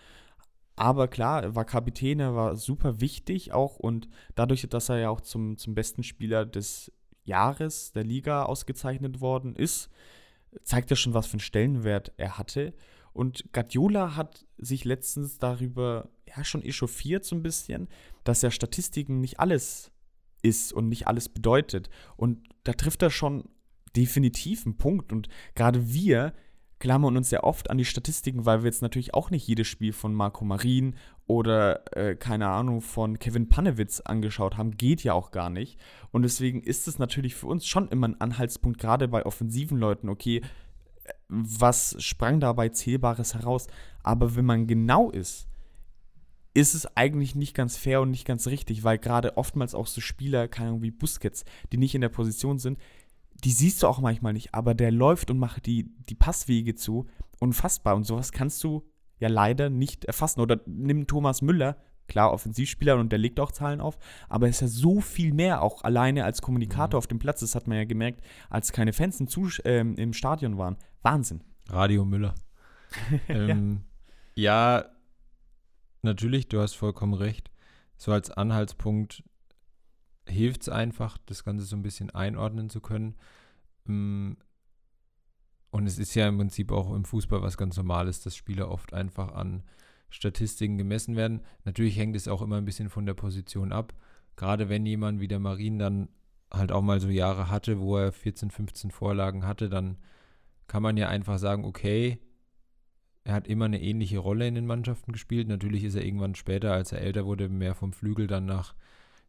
aber 0.76 1.08
klar, 1.08 1.42
er 1.42 1.56
war 1.56 1.66
Kapitän, 1.66 2.20
er 2.20 2.36
war 2.36 2.56
super 2.56 3.00
wichtig 3.00 3.52
auch 3.52 3.78
und 3.78 4.10
dadurch, 4.36 4.68
dass 4.70 4.90
er 4.90 5.00
ja 5.00 5.10
auch 5.10 5.22
zum, 5.22 5.58
zum 5.58 5.74
besten 5.74 6.04
Spieler 6.04 6.46
des 6.46 6.92
Jahres 7.24 7.94
der 7.94 8.04
Liga 8.04 8.44
ausgezeichnet 8.44 9.22
worden 9.22 9.56
ist, 9.56 9.90
zeigt 10.64 10.90
ja 10.90 10.96
schon, 10.96 11.14
was 11.14 11.26
für 11.26 11.34
einen 11.34 11.40
Stellenwert 11.40 12.12
er 12.18 12.38
hatte. 12.38 12.74
Und 13.14 13.54
Guardiola 13.54 14.16
hat 14.16 14.46
sich 14.58 14.84
letztens 14.84 15.40
darüber 15.40 16.10
ja 16.28 16.44
schon 16.44 16.64
echauffiert 16.64 17.26
so 17.26 17.36
ein 17.36 17.44
bisschen, 17.44 17.88
dass 18.24 18.42
ja 18.42 18.52
Statistiken 18.52 19.22
nicht 19.22 19.40
alles 19.40 19.92
ist 20.42 20.74
und 20.74 20.90
nicht 20.90 21.08
alles 21.08 21.30
bedeutet. 21.30 21.90
Und 22.18 22.48
da 22.64 22.74
trifft 22.74 23.02
er 23.02 23.10
schon 23.10 23.50
definitiv 23.96 24.66
einen 24.66 24.78
Punkt. 24.78 25.12
Und 25.12 25.28
gerade 25.56 25.94
wir 25.94 26.34
klammern 26.80 27.18
uns 27.18 27.32
ja 27.32 27.44
oft 27.44 27.70
an 27.70 27.78
die 27.78 27.86
Statistiken, 27.86 28.46
weil 28.46 28.62
wir 28.62 28.66
jetzt 28.66 28.82
natürlich 28.82 29.14
auch 29.14 29.32
nicht 29.32 29.48
jedes 29.48 29.68
Spiel 29.68 29.94
von 29.94 30.14
Marco 30.14 30.44
Marin 30.46 30.96
oder 31.26 31.84
äh, 31.96 32.16
keine 32.16 32.48
Ahnung 32.50 32.82
von 32.82 33.18
Kevin 33.18 33.50
Panewitz 33.50 34.02
angeschaut 34.02 34.58
haben. 34.58 34.72
Geht 34.72 35.04
ja 35.04 35.14
auch 35.14 35.32
gar 35.32 35.50
nicht. 35.50 35.80
Und 36.12 36.24
deswegen 36.24 36.62
ist 36.62 36.88
es 36.88 37.00
natürlich 37.00 37.36
für 37.36 37.48
uns 37.48 37.66
schon 37.66 37.88
immer 37.90 38.08
ein 38.08 38.22
Anhaltspunkt, 38.22 38.80
gerade 38.80 39.08
bei 39.08 39.26
offensiven 39.26 39.78
Leuten, 39.78 40.10
okay, 40.10 40.42
was 41.28 41.96
sprang 42.00 42.40
dabei 42.40 42.70
Zählbares 42.70 43.34
heraus? 43.34 43.68
Aber 44.04 44.36
wenn 44.36 44.46
man 44.46 44.68
genau 44.68 45.10
ist, 45.12 45.48
ist 46.56 46.74
es 46.74 46.88
eigentlich 46.96 47.36
nicht 47.36 47.54
ganz 47.54 47.78
fair 47.78 48.02
und 48.02 48.10
nicht 48.10 48.26
ganz 48.26 48.48
richtig, 48.48 48.84
weil 48.84 48.98
gerade 48.98 49.38
oftmals 49.38 49.76
auch 49.76 49.88
so 49.88 50.00
Spieler, 50.00 50.48
keine 50.48 50.70
Ahnung, 50.70 50.82
wie 50.82 50.92
Busquets, 50.92 51.44
die 51.72 51.78
nicht 51.78 51.94
in 51.94 52.02
der 52.02 52.10
Position 52.10 52.58
sind, 52.58 52.80
die 53.44 53.52
siehst 53.52 53.84
du 53.84 53.88
auch 53.88 54.00
manchmal 54.00 54.32
nicht, 54.32 54.56
aber 54.56 54.74
der 54.74 54.92
läuft 54.92 55.30
und 55.30 55.38
macht 55.38 55.66
die, 55.66 55.94
die 56.08 56.16
Passwege 56.16 56.74
zu. 56.74 57.08
Unfassbar. 57.40 57.96
Und 57.96 58.06
sowas 58.06 58.32
kannst 58.32 58.64
du 58.64 58.88
ja 59.20 59.28
leider 59.28 59.70
nicht 59.70 60.06
erfassen. 60.06 60.40
Oder 60.40 60.62
nimm 60.66 61.08
Thomas 61.08 61.42
Müller, 61.42 61.76
klar, 62.08 62.32
Offensivspieler 62.32 62.96
und 62.96 63.12
der 63.12 63.20
legt 63.20 63.42
auch 63.42 63.52
Zahlen 63.52 63.82
auf, 63.82 63.98
aber 64.30 64.46
er 64.46 64.52
ist 64.52 64.62
ja 64.62 64.70
so 64.70 65.02
viel 65.02 65.34
mehr, 65.34 65.62
auch 65.62 65.84
alleine 65.84 66.24
als 66.24 66.42
Kommunikator 66.42 66.98
mhm. 66.98 67.00
auf 67.00 67.08
dem 67.08 67.20
Platz. 67.20 67.42
Das 67.42 67.56
hat 67.56 67.68
man 67.68 67.78
ja 67.78 67.84
gemerkt, 67.84 68.22
als 68.50 68.72
keine 68.72 68.94
Fans 68.94 69.20
im, 69.20 69.28
Zus 69.28 69.60
äh, 69.60 69.80
im 69.82 70.14
Stadion 70.14 70.58
waren. 70.58 70.78
Wahnsinn. 71.02 71.44
Radio 71.68 72.06
Müller. 72.06 72.34
ähm, 73.28 73.82
ja. 74.36 74.80
ja, 74.80 74.86
natürlich, 76.06 76.48
du 76.48 76.62
hast 76.62 76.76
vollkommen 76.76 77.14
recht. 77.14 77.52
So 77.98 78.12
als 78.12 78.32
Anhaltspunkt 78.32 79.24
hilft 80.28 80.64
es 80.64 80.70
einfach, 80.70 81.18
das 81.26 81.44
Ganze 81.44 81.66
so 81.66 81.76
ein 81.76 81.84
bisschen 81.84 82.10
einordnen 82.10 82.70
zu 82.70 82.82
können. 82.82 83.16
Mm, 83.86 84.34
und 85.72 85.88
es 85.88 86.00
ist 86.00 86.16
ja 86.16 86.28
im 86.28 86.38
Prinzip 86.38 86.72
auch 86.72 86.94
im 86.94 87.06
Fußball 87.06 87.42
was 87.42 87.58
ganz 87.58 87.76
Normales, 87.78 88.22
dass 88.22 88.36
Spieler 88.36 88.72
oft 88.72 88.94
einfach 88.94 89.34
an 89.34 89.64
Statistiken 90.10 90.78
gemessen 90.78 91.16
werden. 91.16 91.42
Natürlich 91.66 91.98
hängt 91.98 92.16
es 92.16 92.28
auch 92.28 92.42
immer 92.42 92.58
ein 92.58 92.66
bisschen 92.66 92.90
von 92.90 93.06
der 93.06 93.14
Position 93.14 93.74
ab. 93.74 93.94
Gerade 94.38 94.70
wenn 94.70 94.86
jemand 94.86 95.20
wie 95.20 95.28
der 95.28 95.40
Marin 95.40 95.78
dann 95.78 96.10
halt 96.52 96.72
auch 96.72 96.82
mal 96.82 97.02
so 97.02 97.10
Jahre 97.10 97.50
hatte, 97.50 97.80
wo 97.80 97.98
er 97.98 98.12
14, 98.12 98.52
15 98.52 98.92
Vorlagen 98.92 99.46
hatte, 99.46 99.68
dann 99.68 99.98
kann 100.68 100.82
man 100.82 100.98
ja 100.98 101.10
einfach 101.10 101.38
sagen, 101.38 101.66
okay, 101.66 102.20
er 103.26 103.34
hat 103.34 103.48
immer 103.48 103.66
eine 103.66 103.82
ähnliche 103.82 104.20
Rolle 104.20 104.48
in 104.48 104.56
den 104.56 104.66
Mannschaften 104.66 105.12
gespielt. 105.12 105.50
Natürlich 105.50 105.84
ist 105.84 105.96
er 105.96 106.06
irgendwann 106.06 106.36
später, 106.36 106.72
als 106.72 106.94
er 106.94 107.02
älter 107.02 107.26
wurde, 107.26 107.50
mehr 107.50 107.76
vom 107.76 107.92
Flügel 107.92 108.28
dann 108.28 108.46
nach 108.46 108.74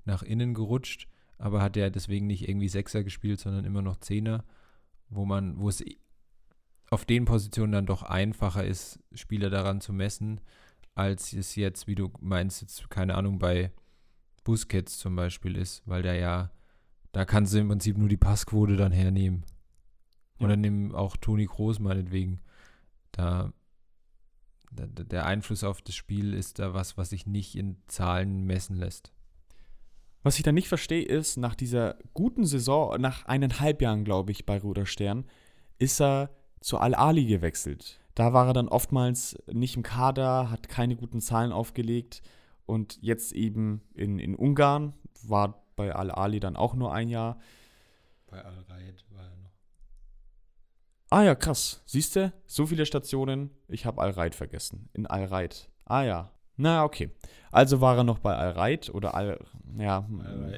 nach 0.06 0.22
innen 0.22 0.54
gerutscht, 0.54 1.08
aber 1.38 1.60
hat 1.60 1.76
er 1.76 1.90
deswegen 1.90 2.26
nicht 2.26 2.48
irgendwie 2.48 2.68
Sechser 2.68 3.04
gespielt, 3.04 3.40
sondern 3.40 3.64
immer 3.64 3.82
noch 3.82 3.98
Zehner, 3.98 4.44
wo 5.10 5.24
man, 5.26 5.58
wo 5.58 5.68
es 5.68 5.84
auf 6.90 7.04
den 7.04 7.24
Positionen 7.24 7.72
dann 7.72 7.86
doch 7.86 8.02
einfacher 8.02 8.64
ist, 8.64 9.00
Spieler 9.12 9.50
daran 9.50 9.80
zu 9.80 9.92
messen, 9.92 10.40
als 10.94 11.32
es 11.32 11.56
jetzt, 11.56 11.86
wie 11.86 11.94
du 11.94 12.10
meinst, 12.20 12.62
jetzt, 12.62 12.88
keine 12.88 13.16
Ahnung, 13.16 13.38
bei 13.38 13.72
Busquets 14.44 14.98
zum 14.98 15.16
Beispiel 15.16 15.56
ist, 15.56 15.82
weil 15.84 16.02
der 16.02 16.14
ja, 16.14 16.50
da 17.12 17.24
kannst 17.24 17.52
du 17.52 17.58
im 17.58 17.68
Prinzip 17.68 17.98
nur 17.98 18.08
die 18.08 18.16
Passquote 18.16 18.76
dann 18.76 18.92
hernehmen. 18.92 19.44
Ja. 20.38 20.46
Oder 20.46 20.56
nimm 20.56 20.94
auch 20.94 21.16
Toni 21.16 21.46
Kroos 21.46 21.80
meinetwegen. 21.80 22.40
Da, 23.10 23.52
der 24.70 25.26
Einfluss 25.26 25.64
auf 25.64 25.82
das 25.82 25.94
Spiel 25.94 26.34
ist 26.34 26.58
da 26.58 26.74
was, 26.74 26.96
was 26.96 27.10
sich 27.10 27.26
nicht 27.26 27.56
in 27.56 27.76
Zahlen 27.86 28.44
messen 28.44 28.76
lässt. 28.76 29.12
Was 30.22 30.36
ich 30.38 30.42
dann 30.42 30.56
nicht 30.56 30.68
verstehe, 30.68 31.04
ist, 31.04 31.36
nach 31.36 31.54
dieser 31.54 31.96
guten 32.12 32.44
Saison, 32.44 33.00
nach 33.00 33.26
eineinhalb 33.26 33.80
Jahren, 33.80 34.04
glaube 34.04 34.32
ich, 34.32 34.44
bei 34.44 34.58
Ruderstern, 34.58 35.24
ist 35.78 36.00
er 36.00 36.30
zu 36.60 36.78
Al-Ali 36.78 37.26
gewechselt. 37.26 38.00
Da 38.16 38.32
war 38.32 38.48
er 38.48 38.52
dann 38.52 38.68
oftmals 38.68 39.36
nicht 39.52 39.76
im 39.76 39.82
Kader, 39.82 40.50
hat 40.50 40.68
keine 40.68 40.96
guten 40.96 41.20
Zahlen 41.20 41.52
aufgelegt 41.52 42.22
und 42.64 42.98
jetzt 43.00 43.32
eben 43.32 43.82
in, 43.94 44.18
in 44.18 44.34
Ungarn, 44.34 44.94
war 45.22 45.62
bei 45.76 45.94
Al-Ali 45.94 46.40
dann 46.40 46.56
auch 46.56 46.74
nur 46.74 46.92
ein 46.92 47.08
Jahr. 47.08 47.38
Bei 48.26 48.44
Al-Raid 48.44 49.04
war 49.10 49.24
er. 49.24 49.35
Ah 51.10 51.22
ja, 51.22 51.34
krass. 51.34 51.82
Siehst 51.86 52.16
du, 52.16 52.32
so 52.46 52.66
viele 52.66 52.86
Stationen, 52.86 53.50
ich 53.68 53.86
habe 53.86 54.00
Al-Raid 54.00 54.34
vergessen. 54.34 54.88
In 54.92 55.06
Al-Raid. 55.06 55.68
Ah 55.84 56.02
ja, 56.02 56.32
na, 56.56 56.84
okay. 56.84 57.10
Also 57.50 57.80
war 57.80 57.96
er 57.96 58.04
noch 58.04 58.18
bei 58.18 58.34
Al-Reit 58.34 58.90
oder 58.92 59.14
Al. 59.14 59.38
Ja. 59.78 60.08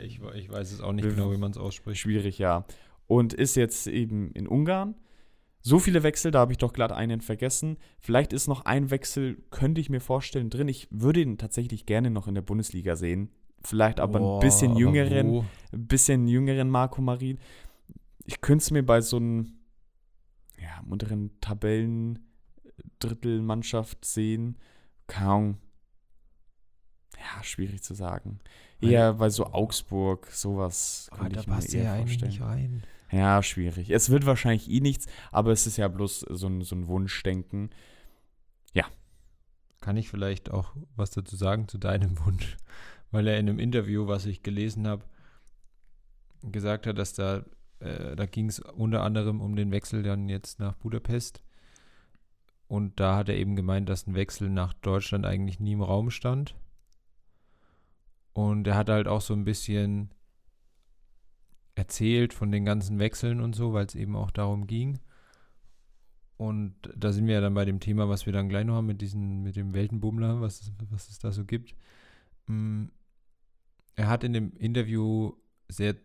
Ich, 0.04 0.20
ich 0.34 0.50
weiß 0.50 0.72
es 0.72 0.80
auch 0.80 0.92
nicht 0.92 1.08
genau, 1.08 1.32
wie 1.32 1.36
man 1.36 1.50
es 1.50 1.58
ausspricht. 1.58 2.00
Schwierig, 2.00 2.38
ja. 2.38 2.64
Und 3.06 3.32
ist 3.32 3.56
jetzt 3.56 3.86
eben 3.86 4.30
in 4.32 4.46
Ungarn. 4.46 4.94
So 5.60 5.80
viele 5.80 6.02
Wechsel, 6.04 6.30
da 6.30 6.38
habe 6.38 6.52
ich 6.52 6.58
doch 6.58 6.72
glatt 6.72 6.92
einen 6.92 7.20
vergessen. 7.20 7.78
Vielleicht 7.98 8.32
ist 8.32 8.46
noch 8.46 8.64
ein 8.64 8.90
Wechsel, 8.90 9.42
könnte 9.50 9.80
ich 9.80 9.90
mir 9.90 10.00
vorstellen, 10.00 10.50
drin. 10.50 10.68
Ich 10.68 10.86
würde 10.90 11.20
ihn 11.20 11.36
tatsächlich 11.36 11.84
gerne 11.84 12.10
noch 12.10 12.28
in 12.28 12.34
der 12.34 12.42
Bundesliga 12.42 12.94
sehen. 12.94 13.30
Vielleicht 13.64 13.98
aber 13.98 14.20
Boah, 14.20 14.38
ein 14.38 14.40
bisschen 14.40 14.76
jüngeren, 14.76 15.44
ein 15.72 15.86
bisschen 15.86 16.28
jüngeren 16.28 16.70
Marco 16.70 17.02
Marin. 17.02 17.38
Ich 18.24 18.40
könnte 18.40 18.62
es 18.62 18.70
mir 18.70 18.84
bei 18.84 19.00
so 19.00 19.16
einem 19.16 19.57
ja, 20.60 20.82
unteren 20.88 21.30
Tabellen-Drittelmannschaft 21.40 24.04
sehen. 24.04 24.58
Ahnung, 25.14 25.58
ja, 27.18 27.42
schwierig 27.42 27.82
zu 27.82 27.94
sagen. 27.94 28.40
Eher 28.80 29.14
bei 29.14 29.30
so 29.30 29.46
Augsburg, 29.46 30.28
sowas 30.30 31.08
aber 31.10 31.28
da 31.28 31.42
passt 31.42 31.72
ja 31.72 31.94
eigentlich 31.94 32.22
nicht 32.22 32.40
rein. 32.40 32.84
Ja, 33.10 33.42
schwierig. 33.42 33.90
Es 33.90 34.10
wird 34.10 34.26
wahrscheinlich 34.26 34.70
eh 34.70 34.80
nichts, 34.80 35.06
aber 35.32 35.50
es 35.50 35.66
ist 35.66 35.78
ja 35.78 35.88
bloß 35.88 36.20
so 36.20 36.46
ein, 36.46 36.62
so 36.62 36.76
ein 36.76 36.86
Wunschdenken. 36.86 37.70
Ja. 38.72 38.84
Kann 39.80 39.96
ich 39.96 40.08
vielleicht 40.08 40.50
auch 40.50 40.74
was 40.94 41.10
dazu 41.10 41.36
sagen 41.36 41.68
zu 41.68 41.78
deinem 41.78 42.18
Wunsch? 42.24 42.56
Weil 43.10 43.26
er 43.26 43.38
in 43.38 43.48
einem 43.48 43.58
Interview, 43.58 44.06
was 44.06 44.26
ich 44.26 44.42
gelesen 44.42 44.86
habe, 44.86 45.04
gesagt 46.42 46.86
hat, 46.86 46.98
dass 46.98 47.14
da, 47.14 47.44
äh, 47.80 48.16
da 48.16 48.26
ging 48.26 48.48
es 48.48 48.60
unter 48.60 49.02
anderem 49.02 49.40
um 49.40 49.56
den 49.56 49.70
Wechsel 49.70 50.02
dann 50.02 50.28
jetzt 50.28 50.58
nach 50.60 50.74
Budapest. 50.74 51.42
Und 52.66 53.00
da 53.00 53.16
hat 53.16 53.28
er 53.28 53.36
eben 53.36 53.56
gemeint, 53.56 53.88
dass 53.88 54.06
ein 54.06 54.14
Wechsel 54.14 54.50
nach 54.50 54.74
Deutschland 54.74 55.24
eigentlich 55.24 55.58
nie 55.58 55.72
im 55.72 55.82
Raum 55.82 56.10
stand 56.10 56.54
und 58.38 58.68
er 58.68 58.76
hat 58.76 58.88
halt 58.88 59.08
auch 59.08 59.20
so 59.20 59.34
ein 59.34 59.42
bisschen 59.42 60.10
erzählt 61.74 62.32
von 62.32 62.52
den 62.52 62.64
ganzen 62.64 63.00
Wechseln 63.00 63.40
und 63.40 63.56
so, 63.56 63.72
weil 63.72 63.86
es 63.86 63.96
eben 63.96 64.14
auch 64.14 64.30
darum 64.30 64.68
ging. 64.68 65.00
Und 66.36 66.76
da 66.94 67.12
sind 67.12 67.26
wir 67.26 67.34
ja 67.34 67.40
dann 67.40 67.54
bei 67.54 67.64
dem 67.64 67.80
Thema, 67.80 68.08
was 68.08 68.26
wir 68.26 68.32
dann 68.32 68.48
gleich 68.48 68.64
noch 68.64 68.76
haben 68.76 68.86
mit 68.86 69.00
diesen, 69.00 69.42
mit 69.42 69.56
dem 69.56 69.74
Weltenbummler, 69.74 70.40
was, 70.40 70.70
was 70.88 71.08
es 71.08 71.18
da 71.18 71.32
so 71.32 71.44
gibt. 71.44 71.74
Mm, 72.46 72.84
er 73.96 74.06
hat 74.06 74.22
in 74.22 74.34
dem 74.34 74.56
Interview 74.56 75.32
sehr 75.66 75.96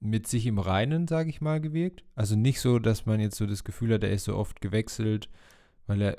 mit 0.00 0.26
sich 0.26 0.46
im 0.46 0.58
Reinen, 0.58 1.08
sage 1.08 1.30
ich 1.30 1.40
mal, 1.40 1.60
gewirkt. 1.60 2.04
Also 2.14 2.36
nicht 2.36 2.60
so, 2.60 2.78
dass 2.78 3.06
man 3.06 3.20
jetzt 3.20 3.36
so 3.36 3.46
das 3.46 3.64
Gefühl 3.64 3.94
hat, 3.94 4.04
er 4.04 4.10
ist 4.10 4.24
so 4.24 4.36
oft 4.36 4.60
gewechselt, 4.60 5.28
weil 5.86 6.02
er 6.02 6.16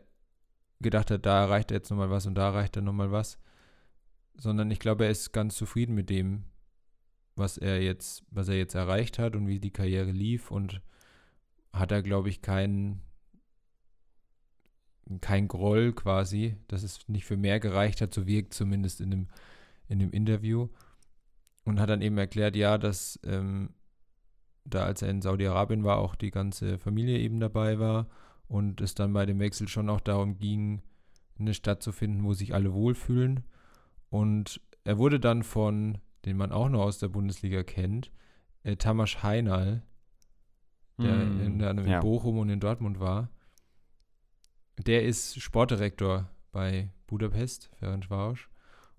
gedacht 0.79 1.11
hat, 1.11 1.25
da 1.25 1.43
erreicht 1.43 1.71
er 1.71 1.77
jetzt 1.77 1.89
nochmal 1.89 2.09
was 2.09 2.25
und 2.25 2.35
da 2.35 2.49
erreicht 2.49 2.75
er 2.75 2.81
nochmal 2.81 3.11
was. 3.11 3.37
Sondern 4.35 4.71
ich 4.71 4.79
glaube, 4.79 5.05
er 5.05 5.11
ist 5.11 5.31
ganz 5.31 5.55
zufrieden 5.55 5.95
mit 5.95 6.09
dem, 6.09 6.43
was 7.35 7.57
er 7.57 7.81
jetzt, 7.81 8.23
was 8.29 8.47
er 8.49 8.57
jetzt 8.57 8.75
erreicht 8.75 9.19
hat 9.19 9.35
und 9.35 9.47
wie 9.47 9.59
die 9.59 9.71
Karriere 9.71 10.11
lief 10.11 10.51
und 10.51 10.81
hat 11.73 11.91
er, 11.91 12.01
glaube 12.01 12.29
ich, 12.29 12.41
keinen 12.41 13.01
kein 15.21 15.47
Groll 15.47 15.93
quasi, 15.93 16.57
dass 16.67 16.83
es 16.83 17.07
nicht 17.07 17.25
für 17.25 17.37
mehr 17.37 17.59
gereicht 17.59 18.01
hat, 18.01 18.13
so 18.13 18.27
wirkt 18.27 18.53
zumindest 18.53 18.99
in 19.01 19.11
dem, 19.11 19.27
in 19.87 19.99
dem 19.99 20.11
Interview. 20.11 20.67
Und 21.67 21.79
hat 21.79 21.89
dann 21.89 22.01
eben 22.01 22.17
erklärt, 22.17 22.55
ja, 22.55 22.77
dass 22.77 23.19
ähm, 23.23 23.69
da, 24.65 24.83
als 24.83 25.01
er 25.01 25.09
in 25.09 25.21
Saudi-Arabien 25.21 25.83
war, 25.83 25.97
auch 25.97 26.15
die 26.15 26.31
ganze 26.31 26.79
Familie 26.79 27.19
eben 27.19 27.39
dabei 27.39 27.79
war 27.79 28.07
und 28.47 28.81
es 28.81 28.95
dann 28.95 29.13
bei 29.13 29.25
dem 29.25 29.39
Wechsel 29.39 29.67
schon 29.67 29.89
auch 29.89 30.01
darum 30.01 30.37
ging, 30.37 30.81
eine 31.39 31.53
Stadt 31.53 31.83
zu 31.83 31.91
finden, 31.91 32.23
wo 32.23 32.33
sich 32.33 32.53
alle 32.53 32.73
wohlfühlen. 32.73 33.43
Und 34.09 34.61
er 34.83 34.97
wurde 34.97 35.19
dann 35.19 35.43
von, 35.43 35.99
den 36.25 36.37
man 36.37 36.51
auch 36.51 36.69
noch 36.69 36.81
aus 36.81 36.99
der 36.99 37.09
Bundesliga 37.09 37.63
kennt, 37.63 38.11
äh, 38.63 38.75
Tamas 38.75 39.23
Heinal, 39.23 39.83
der 40.97 41.15
Mm, 41.15 41.41
in, 41.41 41.59
der 41.59 41.71
in 41.71 41.87
ja. 41.87 41.99
Bochum 41.99 42.39
und 42.39 42.49
in 42.49 42.59
Dortmund 42.59 42.99
war, 42.99 43.29
der 44.79 45.03
ist 45.03 45.39
Sportdirektor 45.39 46.29
bei 46.51 46.89
Budapest, 47.07 47.69
Ferencváros. 47.79 48.39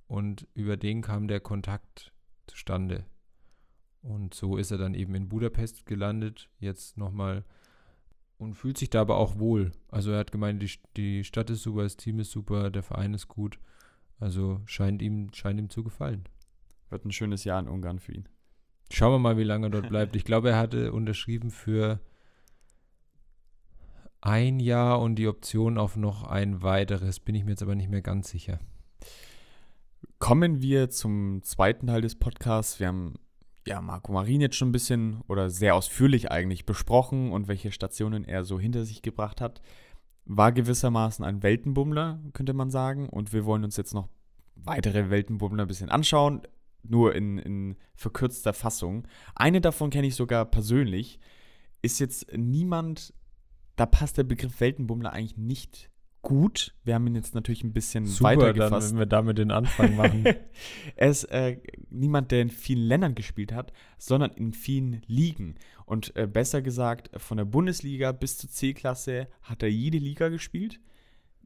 Und 0.06 0.46
über 0.54 0.76
den 0.76 1.02
kam 1.02 1.28
der 1.28 1.40
Kontakt 1.40 2.12
zustande. 2.48 3.04
Und 4.02 4.34
so 4.34 4.56
ist 4.56 4.70
er 4.70 4.78
dann 4.78 4.94
eben 4.94 5.14
in 5.14 5.28
Budapest 5.28 5.86
gelandet, 5.86 6.48
jetzt 6.60 6.96
nochmal 6.96 7.44
und 8.38 8.54
fühlt 8.54 8.78
sich 8.78 8.90
da 8.90 9.00
aber 9.00 9.16
auch 9.16 9.38
wohl. 9.38 9.72
Also 9.88 10.12
er 10.12 10.18
hat 10.18 10.32
gemeint, 10.32 10.62
die, 10.62 10.70
die 10.96 11.24
Stadt 11.24 11.50
ist 11.50 11.62
super, 11.62 11.82
das 11.82 11.96
Team 11.96 12.20
ist 12.20 12.30
super, 12.30 12.70
der 12.70 12.82
Verein 12.82 13.12
ist 13.12 13.28
gut. 13.28 13.58
Also 14.20 14.60
scheint 14.64 15.02
ihm, 15.02 15.32
scheint 15.32 15.58
ihm 15.58 15.70
zu 15.70 15.82
gefallen. 15.82 16.24
Wird 16.88 17.04
ein 17.04 17.12
schönes 17.12 17.44
Jahr 17.44 17.60
in 17.60 17.68
Ungarn 17.68 17.98
für 17.98 18.12
ihn. 18.12 18.28
Schauen 18.90 19.12
wir 19.12 19.18
mal, 19.18 19.36
wie 19.36 19.44
lange 19.44 19.66
er 19.66 19.70
dort 19.70 19.88
bleibt. 19.88 20.16
Ich 20.16 20.24
glaube, 20.24 20.50
er 20.50 20.58
hatte 20.58 20.92
unterschrieben 20.92 21.50
für 21.50 22.00
ein 24.20 24.60
Jahr 24.60 25.00
und 25.00 25.16
die 25.16 25.28
Option 25.28 25.76
auf 25.76 25.96
noch 25.96 26.24
ein 26.24 26.62
weiteres. 26.62 27.20
Bin 27.20 27.34
ich 27.34 27.44
mir 27.44 27.50
jetzt 27.50 27.62
aber 27.62 27.74
nicht 27.74 27.90
mehr 27.90 28.02
ganz 28.02 28.30
sicher. 28.30 28.60
Kommen 30.18 30.60
wir 30.60 30.90
zum 30.90 31.42
zweiten 31.44 31.86
Teil 31.86 32.00
des 32.00 32.16
Podcasts. 32.16 32.80
Wir 32.80 32.88
haben 32.88 33.14
ja 33.66 33.80
Marco 33.80 34.12
Marin 34.12 34.40
jetzt 34.40 34.56
schon 34.56 34.70
ein 34.70 34.72
bisschen 34.72 35.20
oder 35.28 35.48
sehr 35.48 35.76
ausführlich 35.76 36.32
eigentlich 36.32 36.66
besprochen 36.66 37.30
und 37.30 37.46
welche 37.46 37.70
Stationen 37.70 38.24
er 38.24 38.44
so 38.44 38.58
hinter 38.58 38.84
sich 38.84 39.00
gebracht 39.00 39.40
hat. 39.40 39.62
War 40.24 40.50
gewissermaßen 40.50 41.24
ein 41.24 41.44
Weltenbummler, 41.44 42.20
könnte 42.32 42.52
man 42.52 42.68
sagen. 42.68 43.08
Und 43.08 43.32
wir 43.32 43.44
wollen 43.44 43.62
uns 43.62 43.76
jetzt 43.76 43.94
noch 43.94 44.08
weitere 44.56 45.08
Weltenbummler 45.08 45.64
ein 45.64 45.68
bisschen 45.68 45.88
anschauen, 45.88 46.42
nur 46.82 47.14
in, 47.14 47.38
in 47.38 47.76
verkürzter 47.94 48.52
Fassung. 48.52 49.06
Eine 49.36 49.60
davon 49.60 49.90
kenne 49.90 50.08
ich 50.08 50.16
sogar 50.16 50.46
persönlich. 50.46 51.20
Ist 51.80 52.00
jetzt 52.00 52.26
niemand, 52.36 53.14
da 53.76 53.86
passt 53.86 54.18
der 54.18 54.24
Begriff 54.24 54.60
Weltenbummler 54.60 55.12
eigentlich 55.12 55.36
nicht 55.36 55.90
gut. 56.22 56.74
Wir 56.84 56.94
haben 56.94 57.06
ihn 57.06 57.14
jetzt 57.14 57.34
natürlich 57.34 57.64
ein 57.64 57.72
bisschen 57.72 58.06
weiter 58.20 58.52
gefasst. 58.52 58.96
wir 58.96 59.06
damit 59.06 59.38
den 59.38 59.50
Anfang 59.50 59.96
machen. 59.96 60.24
er 60.96 61.10
ist 61.10 61.24
äh, 61.24 61.58
niemand, 61.90 62.30
der 62.30 62.42
in 62.42 62.50
vielen 62.50 62.82
Ländern 62.82 63.14
gespielt 63.14 63.52
hat, 63.52 63.72
sondern 63.98 64.32
in 64.32 64.52
vielen 64.52 65.02
Ligen. 65.06 65.56
Und 65.86 66.14
äh, 66.16 66.26
besser 66.26 66.62
gesagt, 66.62 67.10
von 67.20 67.38
der 67.38 67.44
Bundesliga 67.44 68.12
bis 68.12 68.38
zur 68.38 68.50
C-Klasse 68.50 69.28
hat 69.42 69.62
er 69.62 69.70
jede 69.70 69.98
Liga 69.98 70.28
gespielt. 70.28 70.80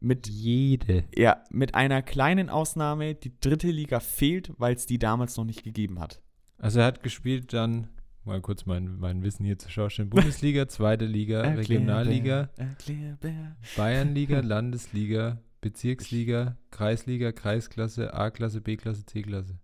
Mit, 0.01 0.27
Jede. 0.27 1.05
ja, 1.15 1.45
mit 1.51 1.77
einer 1.77 2.03
kleinen 2.03 2.51
Ausnahme, 2.51 3.15
die 3.15 3.39
dritte 3.39 3.69
Liga 3.69 4.01
fehlt, 4.01 4.53
weil 4.59 4.75
es 4.75 4.85
die 4.85 4.99
damals 4.99 5.37
noch 5.37 5.45
nicht 5.45 5.63
gegeben 5.63 6.01
hat. 6.01 6.21
Also 6.59 6.81
er 6.81 6.87
hat 6.87 7.05
gespielt 7.05 7.53
dann, 7.53 7.89
mal 8.25 8.41
kurz 8.41 8.67
mein, 8.67 8.99
mein 8.99 9.23
Wissen 9.23 9.45
hier 9.45 9.59
zu 9.59 9.71
schauen, 9.71 10.09
Bundesliga, 10.09 10.69
zweite 10.69 11.05
Liga, 11.05 11.43
Regionalliga, 11.43 12.51
Erklärbär. 12.57 13.57
Bayernliga, 13.77 14.41
Landesliga, 14.45 15.39
Bezirksliga, 15.61 16.57
Kreisliga, 16.71 17.33
Kreisklasse, 17.33 18.15
A-Klasse, 18.15 18.61
B-Klasse, 18.61 19.07
C-Klasse. 19.07 19.59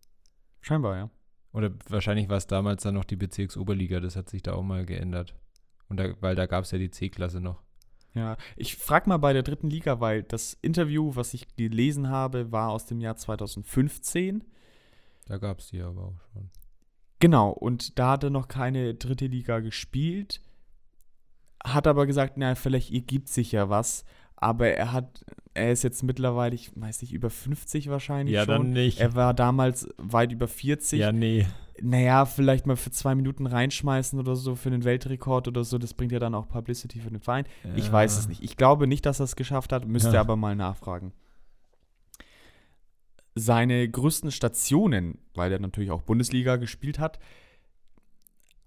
Scheinbar, 0.61 0.97
ja. 0.97 1.11
Oder 1.53 1.73
wahrscheinlich 1.89 2.29
war 2.29 2.37
es 2.37 2.47
damals 2.47 2.83
dann 2.83 2.95
noch 2.95 3.05
die 3.05 3.17
Bezirksoberliga, 3.17 4.01
das 4.01 4.17
hat 4.17 4.29
sich 4.29 4.43
da 4.43 4.53
auch 4.53 4.63
mal 4.63 4.85
geändert. 4.85 5.35
Und 5.89 5.99
da, 5.99 6.15
weil 6.21 6.35
da 6.35 6.47
gab 6.47 6.65
es 6.65 6.71
ja 6.71 6.79
die 6.79 6.91
C-Klasse 6.91 7.41
noch. 7.41 7.63
Ja, 8.15 8.37
ich 8.57 8.77
frage 8.77 9.09
mal 9.09 9.17
bei 9.19 9.33
der 9.33 9.43
dritten 9.43 9.71
Liga, 9.71 10.01
weil 10.01 10.23
das 10.23 10.55
Interview, 10.61 11.15
was 11.15 11.35
ich 11.35 11.57
gelesen 11.57 12.09
habe, 12.09 12.51
war 12.53 12.71
aus 12.71 12.87
dem 12.87 13.01
Jahr 13.01 13.17
2015. 13.17 14.45
Da 15.27 15.39
gab 15.39 15.61
es 15.61 15.69
die 15.69 15.81
aber 15.81 16.05
auch 16.07 16.21
schon. 16.33 16.51
Genau, 17.21 17.51
und 17.51 17.99
da 17.99 18.12
hat 18.12 18.25
er 18.25 18.31
noch 18.31 18.49
keine 18.49 18.95
dritte 18.95 19.27
Liga 19.27 19.59
gespielt, 19.61 20.41
hat 21.64 21.87
aber 21.87 22.07
gesagt, 22.07 22.35
na, 22.37 22.55
vielleicht 22.55 22.93
ergibt 22.93 23.29
sich 23.29 23.53
ja 23.53 23.69
was. 23.69 24.05
Aber 24.37 24.69
er 24.69 24.93
hat, 24.93 25.25
er 25.55 25.73
ist 25.73 25.83
jetzt 25.83 26.05
mittlerweile, 26.05 26.55
ich 26.55 26.71
weiß 26.77 27.03
nicht, 27.03 27.12
über 27.12 27.29
50 27.29 27.91
wahrscheinlich 27.91 28.41
schon. 28.45 28.71
nicht. 28.71 29.01
Er 29.01 29.16
war 29.16 29.35
damals 29.35 29.89
weit 29.97 30.31
über 30.31 30.47
40. 30.47 31.01
ja, 31.01 31.11
nee. 31.11 31.47
Naja, 31.81 32.25
vielleicht 32.25 32.66
mal 32.66 32.77
für 32.77 32.91
zwei 32.91 33.14
Minuten 33.14 33.47
reinschmeißen 33.47 34.19
oder 34.19 34.35
so 34.37 34.55
für 34.57 34.71
den 34.71 34.83
Weltrekord 34.85 35.47
oder 35.49 35.62
so. 35.64 35.79
Das 35.79 35.95
bringt 35.95 36.11
ja 36.12 36.19
dann 36.19 36.35
auch 36.35 36.49
Publicity 36.49 37.01
für 37.01 37.11
den 37.11 37.21
Verein. 37.21 37.45
Ich 37.77 37.91
weiß 37.91 38.19
es 38.19 38.29
nicht. 38.29 38.43
Ich 38.43 38.57
glaube 38.57 38.87
nicht, 38.89 39.07
dass 39.07 39.21
er 39.21 39.25
es 39.25 39.37
geschafft 39.37 39.73
hat, 39.73 39.87
müsste 39.87 40.14
Ja. 40.14 40.21
aber 40.21 40.35
mal 40.37 40.57
nachfragen. 40.57 41.12
Seine 43.39 43.89
größten 43.89 44.30
Stationen, 44.30 45.18
weil 45.34 45.53
er 45.53 45.59
natürlich 45.59 45.91
auch 45.91 46.03
Bundesliga 46.03 46.57
gespielt 46.57 46.99
hat, 46.99 47.18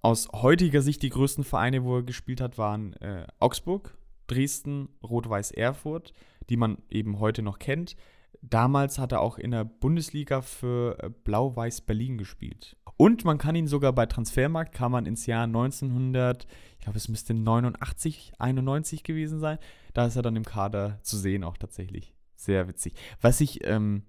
aus 0.02 0.30
heutiger 0.34 0.82
Sicht 0.82 1.04
die 1.04 1.10
größten 1.10 1.44
Vereine, 1.44 1.84
wo 1.84 1.98
er 1.98 2.04
gespielt 2.04 2.42
hat, 2.42 2.58
waren 2.58 2.94
äh, 2.94 3.28
Augsburg, 3.40 3.98
Dresden, 4.28 4.90
Rot-Weiß 5.04 5.52
Erfurt, 5.52 6.14
die 6.50 6.58
man 6.58 6.78
eben 6.90 7.20
heute 7.20 7.42
noch 7.44 7.60
kennt. 7.60 7.96
Damals 8.42 8.98
hat 8.98 9.12
er 9.12 9.22
auch 9.22 9.38
in 9.38 9.52
der 9.52 9.66
Bundesliga 9.66 10.42
für 10.42 10.98
äh, 11.04 11.10
Blau-Weiß 11.10 11.82
Berlin 11.82 12.18
gespielt. 12.18 12.78
Und 12.98 13.26
man 13.26 13.38
kann 13.38 13.56
ihn 13.56 13.68
sogar 13.68 13.94
bei 13.94 14.08
Transfermarkt, 14.08 14.74
kann 14.74 14.92
man 14.92 15.06
ins 15.06 15.26
Jahr 15.28 15.44
1900, 15.44 16.48
ich 16.78 16.84
glaube, 16.84 16.98
es 16.98 17.08
müsste 17.08 17.34
89, 17.34 18.34
91 18.40 19.04
gewesen 19.04 19.40
sein. 19.40 19.60
Da 19.94 20.06
ist 20.06 20.16
er 20.16 20.22
dann 20.24 20.36
im 20.36 20.46
Kader 20.46 21.00
zu 21.04 21.18
sehen, 21.18 21.44
auch 21.44 21.58
tatsächlich. 21.58 22.16
Sehr 22.36 22.68
witzig. 22.68 22.96
Was 23.20 23.42
ich 23.42 23.68
ähm, 23.68 24.04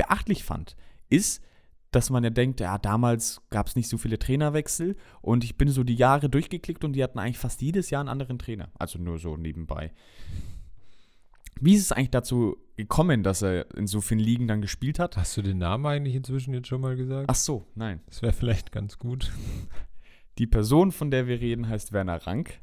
beachtlich 0.00 0.44
fand, 0.44 0.76
ist, 1.10 1.42
dass 1.90 2.08
man 2.08 2.24
ja 2.24 2.30
denkt, 2.30 2.60
ja, 2.60 2.78
damals 2.78 3.42
gab 3.50 3.66
es 3.66 3.76
nicht 3.76 3.88
so 3.88 3.98
viele 3.98 4.18
Trainerwechsel 4.18 4.96
und 5.20 5.44
ich 5.44 5.58
bin 5.58 5.68
so 5.68 5.84
die 5.84 5.94
Jahre 5.94 6.30
durchgeklickt 6.30 6.84
und 6.84 6.94
die 6.94 7.04
hatten 7.04 7.18
eigentlich 7.18 7.36
fast 7.36 7.60
jedes 7.60 7.90
Jahr 7.90 8.00
einen 8.00 8.08
anderen 8.08 8.38
Trainer. 8.38 8.70
Also 8.78 8.98
nur 8.98 9.18
so 9.18 9.36
nebenbei. 9.36 9.92
Wie 11.60 11.74
ist 11.74 11.82
es 11.82 11.92
eigentlich 11.92 12.12
dazu 12.12 12.56
gekommen, 12.76 13.22
dass 13.22 13.42
er 13.42 13.76
in 13.76 13.86
so 13.86 14.00
vielen 14.00 14.20
Ligen 14.20 14.48
dann 14.48 14.62
gespielt 14.62 14.98
hat? 14.98 15.18
Hast 15.18 15.36
du 15.36 15.42
den 15.42 15.58
Namen 15.58 15.84
eigentlich 15.84 16.14
inzwischen 16.14 16.54
jetzt 16.54 16.68
schon 16.68 16.80
mal 16.80 16.96
gesagt? 16.96 17.26
Ach 17.28 17.34
so, 17.34 17.66
nein. 17.74 18.00
Das 18.06 18.22
wäre 18.22 18.32
vielleicht 18.32 18.72
ganz 18.72 18.98
gut. 18.98 19.30
Die 20.38 20.46
Person, 20.46 20.92
von 20.92 21.10
der 21.10 21.26
wir 21.26 21.40
reden, 21.40 21.68
heißt 21.68 21.92
Werner 21.92 22.26
Rank. 22.26 22.58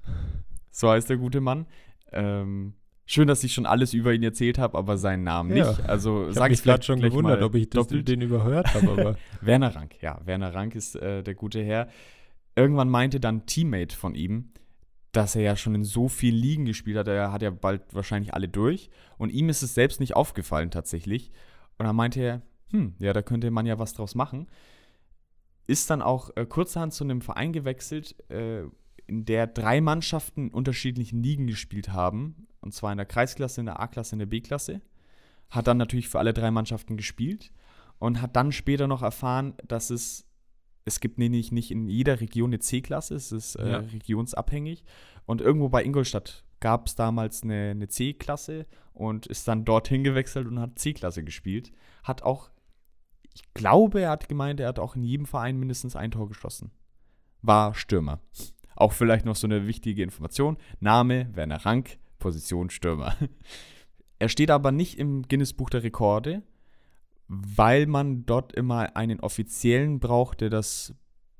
So 0.71 0.89
heißt 0.89 1.09
der 1.09 1.17
gute 1.17 1.41
Mann. 1.41 1.67
Ähm, 2.11 2.73
schön, 3.07 3.27
dass 3.27 3.43
ich 3.43 3.53
schon 3.53 3.65
alles 3.65 3.93
über 3.95 4.13
ihn 4.13 4.21
erzählt 4.21 4.59
habe, 4.59 4.77
aber 4.77 4.97
seinen 4.99 5.23
Namen 5.23 5.55
Ja. 5.57 5.69
nicht. 5.71 5.89
Also 5.89 6.19
Ich 6.21 6.25
habe 6.27 6.33
sage 6.35 6.51
mich 6.51 6.59
ich 6.59 6.63
gerade 6.63 6.83
vielleicht 6.83 6.85
schon 6.85 6.99
gewundert, 7.01 7.41
ob 7.41 7.55
ich 7.55 7.69
das, 7.69 7.87
doppelt. 7.87 8.07
den 8.07 8.21
überhört 8.21 8.71
habe, 8.75 9.17
Werner 9.41 9.75
Rank, 9.75 9.95
ja. 10.01 10.19
Werner 10.25 10.53
Rank 10.53 10.75
ist 10.75 10.95
äh, 10.97 11.23
der 11.23 11.33
gute 11.33 11.63
Herr. 11.63 11.87
Irgendwann 12.55 12.89
meinte 12.89 13.19
dann 13.19 13.37
ein 13.37 13.45
Teammate 13.47 13.95
von 13.95 14.13
ihm, 14.13 14.51
dass 15.13 15.35
er 15.35 15.41
ja 15.41 15.55
schon 15.55 15.73
in 15.73 15.83
so 15.83 16.09
vielen 16.09 16.35
Ligen 16.35 16.65
gespielt 16.65 16.97
hat. 16.97 17.07
Er 17.07 17.31
hat 17.31 17.41
ja 17.41 17.49
bald 17.49 17.81
wahrscheinlich 17.95 18.33
alle 18.35 18.47
durch. 18.49 18.89
Und 19.17 19.31
ihm 19.31 19.49
ist 19.49 19.63
es 19.63 19.73
selbst 19.73 19.99
nicht 19.99 20.15
aufgefallen 20.15 20.69
tatsächlich. 20.69 21.31
Und 21.79 21.85
dann 21.85 21.95
meinte 21.95 22.19
er, 22.19 22.41
hm, 22.71 22.93
ja, 22.99 23.13
da 23.13 23.21
könnte 23.21 23.49
man 23.49 23.65
ja 23.65 23.79
was 23.79 23.93
draus 23.93 24.13
machen. 24.15 24.47
Ist 25.65 25.89
dann 25.89 26.01
auch 26.01 26.29
äh, 26.35 26.45
kurzerhand 26.45 26.93
zu 26.93 27.03
einem 27.03 27.21
Verein 27.21 27.51
gewechselt, 27.53 28.15
äh, 28.29 28.63
in 29.07 29.25
der 29.25 29.47
drei 29.47 29.81
Mannschaften 29.81 30.47
in 30.47 30.53
unterschiedlichen 30.53 31.23
Ligen 31.23 31.47
gespielt 31.47 31.89
haben. 31.89 32.47
Und 32.61 32.73
zwar 32.73 32.91
in 32.91 32.97
der 32.97 33.05
Kreisklasse, 33.05 33.61
in 33.61 33.65
der 33.65 33.79
A-Klasse, 33.79 34.15
in 34.15 34.19
der 34.19 34.25
B-Klasse. 34.25 34.81
Hat 35.49 35.67
dann 35.67 35.77
natürlich 35.77 36.09
für 36.09 36.19
alle 36.19 36.33
drei 36.33 36.51
Mannschaften 36.51 36.97
gespielt 36.97 37.51
und 37.99 38.21
hat 38.21 38.35
dann 38.35 38.51
später 38.51 38.87
noch 38.87 39.01
erfahren, 39.01 39.53
dass 39.65 39.89
es, 39.89 40.25
es 40.83 40.99
gibt 40.99 41.17
nämlich 41.17 41.51
nicht 41.51 41.71
in 41.71 41.87
jeder 41.87 42.19
Region 42.19 42.49
eine 42.49 42.59
C-Klasse, 42.59 43.15
es 43.15 43.31
ist 43.31 43.55
äh, 43.55 43.71
Ja. 43.71 43.77
regionsabhängig. 43.79 44.83
Und 45.25 45.39
irgendwo 45.41 45.69
bei 45.69 45.83
Ingolstadt 45.83 46.43
gab 46.59 46.87
es 46.87 46.95
damals 46.95 47.43
eine, 47.43 47.69
eine 47.71 47.87
C-Klasse 47.87 48.65
und 48.93 49.25
ist 49.27 49.47
dann 49.47 49.63
dorthin 49.63 50.03
gewechselt 50.03 50.47
und 50.47 50.59
hat 50.59 50.77
C-Klasse 50.79 51.23
gespielt. 51.23 51.71
Hat 52.03 52.23
auch, 52.23 52.49
ich 53.33 53.43
glaube, 53.53 54.01
er 54.01 54.09
hat 54.09 54.27
gemeint, 54.27 54.59
er 54.59 54.67
hat 54.69 54.79
auch 54.79 54.95
in 54.95 55.03
jedem 55.03 55.25
Verein 55.25 55.57
mindestens 55.57 55.95
ein 55.95 56.11
Tor 56.11 56.27
geschossen. 56.27 56.71
war 57.41 57.73
Stürmer. 57.73 58.19
Auch 58.77 58.93
vielleicht 58.93 59.25
noch 59.25 59.35
so 59.35 59.47
eine 59.47 59.65
wichtige 59.65 60.03
Information. 60.03 60.55
Name 60.79 61.35
Werner 61.35 61.65
Rank, 61.65 61.97
Position 62.19 62.69
Stürmer. 62.69 63.15
Er 64.19 64.29
steht 64.29 64.49
aber 64.49 64.71
nicht 64.71 64.97
im 64.97 65.27
Guinness-Buch 65.27 65.69
der 65.69 65.83
Rekorde, 65.83 66.41
weil 67.27 67.85
man 67.85 68.25
dort 68.25 68.51
immer 68.51 68.95
einen 68.95 69.19
offiziellen 69.19 69.99
braucht, 69.99 70.41
der 70.41 70.49
das 70.49 70.95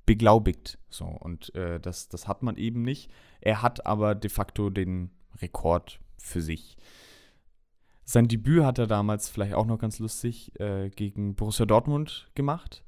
beglaubigt. 0.06 0.78
So, 0.88 1.06
und 1.06 1.56
äh, 1.56 1.80
das, 1.80 2.08
das 2.08 2.28
hat 2.28 2.44
man 2.44 2.56
eben 2.56 2.84
nicht. 2.84 3.10
Er 3.42 3.64
hat 3.64 3.88
aber 3.88 4.14
de 4.14 4.30
facto 4.30 4.70
den 4.70 5.10
Rekord 5.42 6.00
für 6.20 6.44
sich. 6.44 6.78
Sein 8.04 8.28
Debüt 8.28 8.64
hat 8.64 8.78
er 8.78 8.86
damals 8.86 9.28
vielleicht 9.28 9.56
auch 9.56 9.66
noch 9.66 9.80
ganz 9.80 9.98
lustig 9.98 10.52
äh, 10.60 10.92
gegen 10.92 11.34
Borussia 11.34 11.66
Dortmund 11.66 12.30
gemacht. 12.36 12.84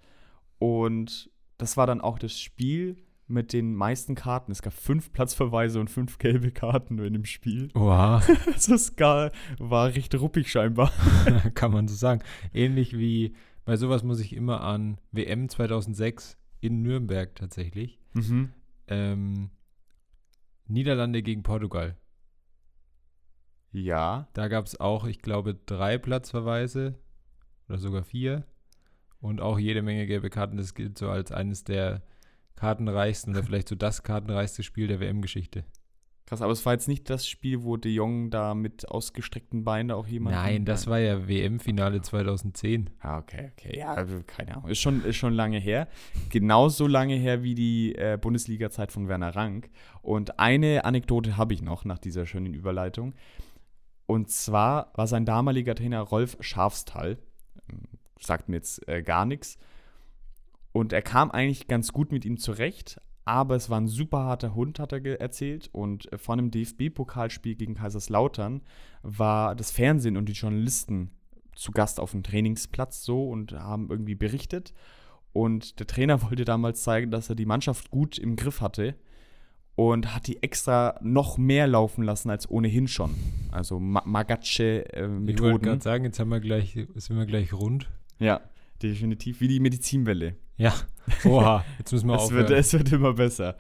Und 0.60 1.32
das 1.58 1.78
war 1.78 1.88
dann 1.88 2.00
auch 2.00 2.20
das 2.20 2.39
Spiel 2.39 2.95
mit 3.30 3.53
den 3.53 3.75
meisten 3.75 4.15
Karten. 4.15 4.51
Es 4.51 4.61
gab 4.61 4.73
fünf 4.73 5.13
Platzverweise 5.13 5.80
und 5.80 5.89
fünf 5.89 6.17
gelbe 6.17 6.51
Karten 6.51 6.95
nur 6.95 7.05
in 7.05 7.13
dem 7.13 7.25
Spiel. 7.25 7.69
Wow, 7.73 8.27
Das 8.53 8.97
war, 8.97 9.32
war 9.59 9.88
recht 9.88 10.13
ruppig 10.19 10.51
scheinbar. 10.51 10.91
kann 11.53 11.71
man 11.71 11.88
so 11.88 11.95
sagen. 11.95 12.21
Ähnlich 12.53 12.97
wie 12.97 13.36
bei 13.65 13.77
sowas 13.77 14.03
muss 14.03 14.19
ich 14.19 14.36
immer 14.36 14.61
an 14.61 14.99
WM 15.11 15.47
2006 15.47 16.38
in 16.59 16.82
Nürnberg 16.82 17.36
tatsächlich. 17.36 17.99
Mhm. 18.13 18.49
Ähm, 18.88 19.51
Niederlande 20.67 21.21
gegen 21.21 21.43
Portugal. 21.43 21.95
Ja. 23.71 24.27
Da 24.34 24.47
gab 24.47 24.65
es 24.65 24.80
auch, 24.80 25.05
ich 25.05 25.19
glaube, 25.21 25.53
drei 25.53 25.97
Platzverweise 25.97 26.97
oder 27.67 27.77
sogar 27.77 28.03
vier 28.03 28.45
und 29.21 29.41
auch 29.41 29.59
jede 29.59 29.84
Menge 29.84 30.07
gelbe 30.07 30.30
Karten. 30.30 30.57
Das 30.57 30.73
gilt 30.73 30.97
so 30.97 31.09
als 31.09 31.32
eines 31.32 31.63
der 31.63 32.01
kartenreichsten 32.60 33.34
oder 33.34 33.43
vielleicht 33.43 33.70
so 33.70 33.76
das 33.76 34.03
kartenreichste 34.03 34.64
Spiel 34.64 34.88
der 34.88 34.99
WM-Geschichte. 34.99 35.64
Krass, 36.26 36.43
aber 36.43 36.51
es 36.51 36.64
war 36.64 36.74
jetzt 36.74 36.88
nicht 36.88 37.10
das 37.10 37.28
Spiel, 37.28 37.64
wo 37.64 37.76
De 37.76 37.91
Jong 37.91 38.30
da 38.30 38.53
mit 38.53 38.88
ausgestreckten 38.88 39.64
Beinen 39.64 39.89
auch 39.89 40.05
jemand. 40.05 40.36
Nein, 40.36 40.64
das 40.64 40.86
war 40.86 40.99
ja 40.99 41.28
WM-Finale 41.28 42.01
2010. 42.01 42.91
Ah, 42.99 43.18
okay, 43.18 43.51
okay. 43.53 43.80
Ja, 43.80 44.05
keine 44.28 44.57
Ahnung. 44.57 44.70
Ist 44.70 44.78
schon, 44.78 45.03
ist 45.03 45.16
schon 45.16 45.34
lange 45.34 45.57
her. 45.57 45.88
Genauso 46.30 46.86
lange 46.86 47.16
her 47.16 47.41
wie 47.41 47.55
die 47.55 47.95
äh, 47.95 48.20
Bundesliga-Zeit 48.22 48.91
von 48.91 49.07
Werner 49.07 49.36
Rank. 49.36 49.72
Und 50.03 50.39
eine 50.39 50.86
Anekdote 50.86 51.36
habe 51.36 51.55
ich 51.55 51.64
noch 51.64 51.84
nach 51.84 51.97
dieser 51.97 52.28
schönen 52.28 52.53
Überleitung. 52.53 53.16
Und 54.05 54.30
zwar 54.30 54.91
war 54.93 55.07
sein 55.07 55.26
damaliger 55.26 55.74
Trainer 55.74 56.01
Rolf 56.01 56.38
Schafstall. 56.41 57.18
Ähm, 57.72 57.88
Sagt 58.20 58.49
mir 58.49 58.57
jetzt 58.57 58.88
äh, 58.88 59.01
gar 59.01 59.26
nichts. 59.26 59.57
Und 60.72 60.93
er 60.93 61.01
kam 61.01 61.32
eigentlich 61.32 61.67
ganz 61.67 61.91
gut 61.91 62.11
mit 62.11 62.26
ihm 62.26 62.38
zurecht, 62.38 63.01
aber 63.26 63.55
es 63.55 63.70
war 63.70 63.80
ein 63.80 63.88
super 63.88 64.20
harter 64.20 64.55
Hund, 64.55 64.80
hat 64.80 64.93
er 64.93 65.22
erzählt. 65.22 65.70
Und 65.72 66.11
äh, 66.11 66.17
vor 66.17 66.34
einem 66.34 66.51
DFB-Pokalspiel 66.51 67.55
gegen 67.55 67.76
Kaiserslautern 67.76 68.61
war 69.03 69.55
das 69.55 69.72
Fernsehen 69.72 70.17
und 70.17 70.28
die 70.28 70.34
Journalisten 70.34 71.11
zu 71.55 71.72
Gast 71.72 71.99
auf 71.99 72.11
dem 72.11 72.24
Trainingsplatz 72.24 73.03
so 73.03 73.30
und 73.30 73.53
haben 73.53 73.89
irgendwie 73.89 74.15
berichtet. 74.15 74.74
Und 75.34 75.80
der 75.80 75.88
Trainer 75.88 76.22
wollte 76.30 76.45
damals 76.45 76.84
zeigen, 76.84 77.11
dass 77.11 77.30
er 77.30 77.36
die 77.36 77.45
Mannschaft 77.45 77.91
gut 77.91 78.17
im 78.17 78.36
Griff 78.36 78.61
hatte 78.61 78.95
und 79.76 80.13
hat 80.13 80.28
die 80.28 80.43
extra 80.43 80.99
noch 81.01 81.38
mehr 81.38 81.67
laufen 81.67 82.03
lassen 82.03 82.30
als 82.30 82.49
ohnehin 82.49 82.88
schon. 82.88 83.15
Also 83.51 83.80
Ma 83.80 83.99
Ich 83.99 84.05
wollte 84.05 84.09
Magatsche-Methoden. 84.09 85.61
gerade 85.61 85.82
sagen, 85.82 86.03
jetzt 86.05 86.20
haben 86.20 86.30
wir 86.30 86.39
gleich, 86.39 86.74
sind 86.95 87.17
wir 87.17 87.26
gleich 87.26 87.53
rund. 87.53 87.89
ja, 88.20 88.41
definitiv. 88.82 89.41
Wie 89.41 89.47
die 89.47 89.59
Medizinwelle. 89.59 90.36
Ja, 90.57 90.73
oha, 91.25 91.63
jetzt 91.77 91.91
müssen 91.91 92.07
wir 92.07 92.15
Es 92.15 92.32
wird, 92.32 92.45
aufhören. 92.45 92.59
es 92.59 92.73
wird 92.73 92.91
immer 92.91 93.13
besser. 93.13 93.55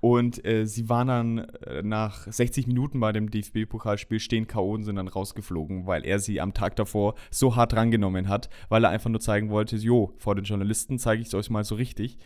Und 0.00 0.44
äh, 0.44 0.64
sie 0.64 0.88
waren 0.88 1.08
dann 1.08 1.38
äh, 1.38 1.82
nach 1.82 2.30
60 2.30 2.68
Minuten 2.68 3.00
bei 3.00 3.12
dem 3.12 3.30
DFB-Pokalspiel 3.30 4.20
stehen 4.20 4.46
K.O. 4.46 4.74
und 4.74 4.84
sind 4.84 4.96
dann 4.96 5.08
rausgeflogen, 5.08 5.86
weil 5.86 6.04
er 6.06 6.20
sie 6.20 6.40
am 6.40 6.54
Tag 6.54 6.76
davor 6.76 7.14
so 7.30 7.56
hart 7.56 7.74
rangenommen 7.74 8.28
hat, 8.28 8.48
weil 8.68 8.84
er 8.84 8.90
einfach 8.90 9.10
nur 9.10 9.20
zeigen 9.20 9.50
wollte, 9.50 9.76
jo, 9.76 10.14
vor 10.18 10.36
den 10.36 10.44
Journalisten 10.44 10.98
zeige 10.98 11.22
ich 11.22 11.28
es 11.28 11.34
euch 11.34 11.50
mal 11.50 11.64
so 11.64 11.74
richtig. 11.74 12.16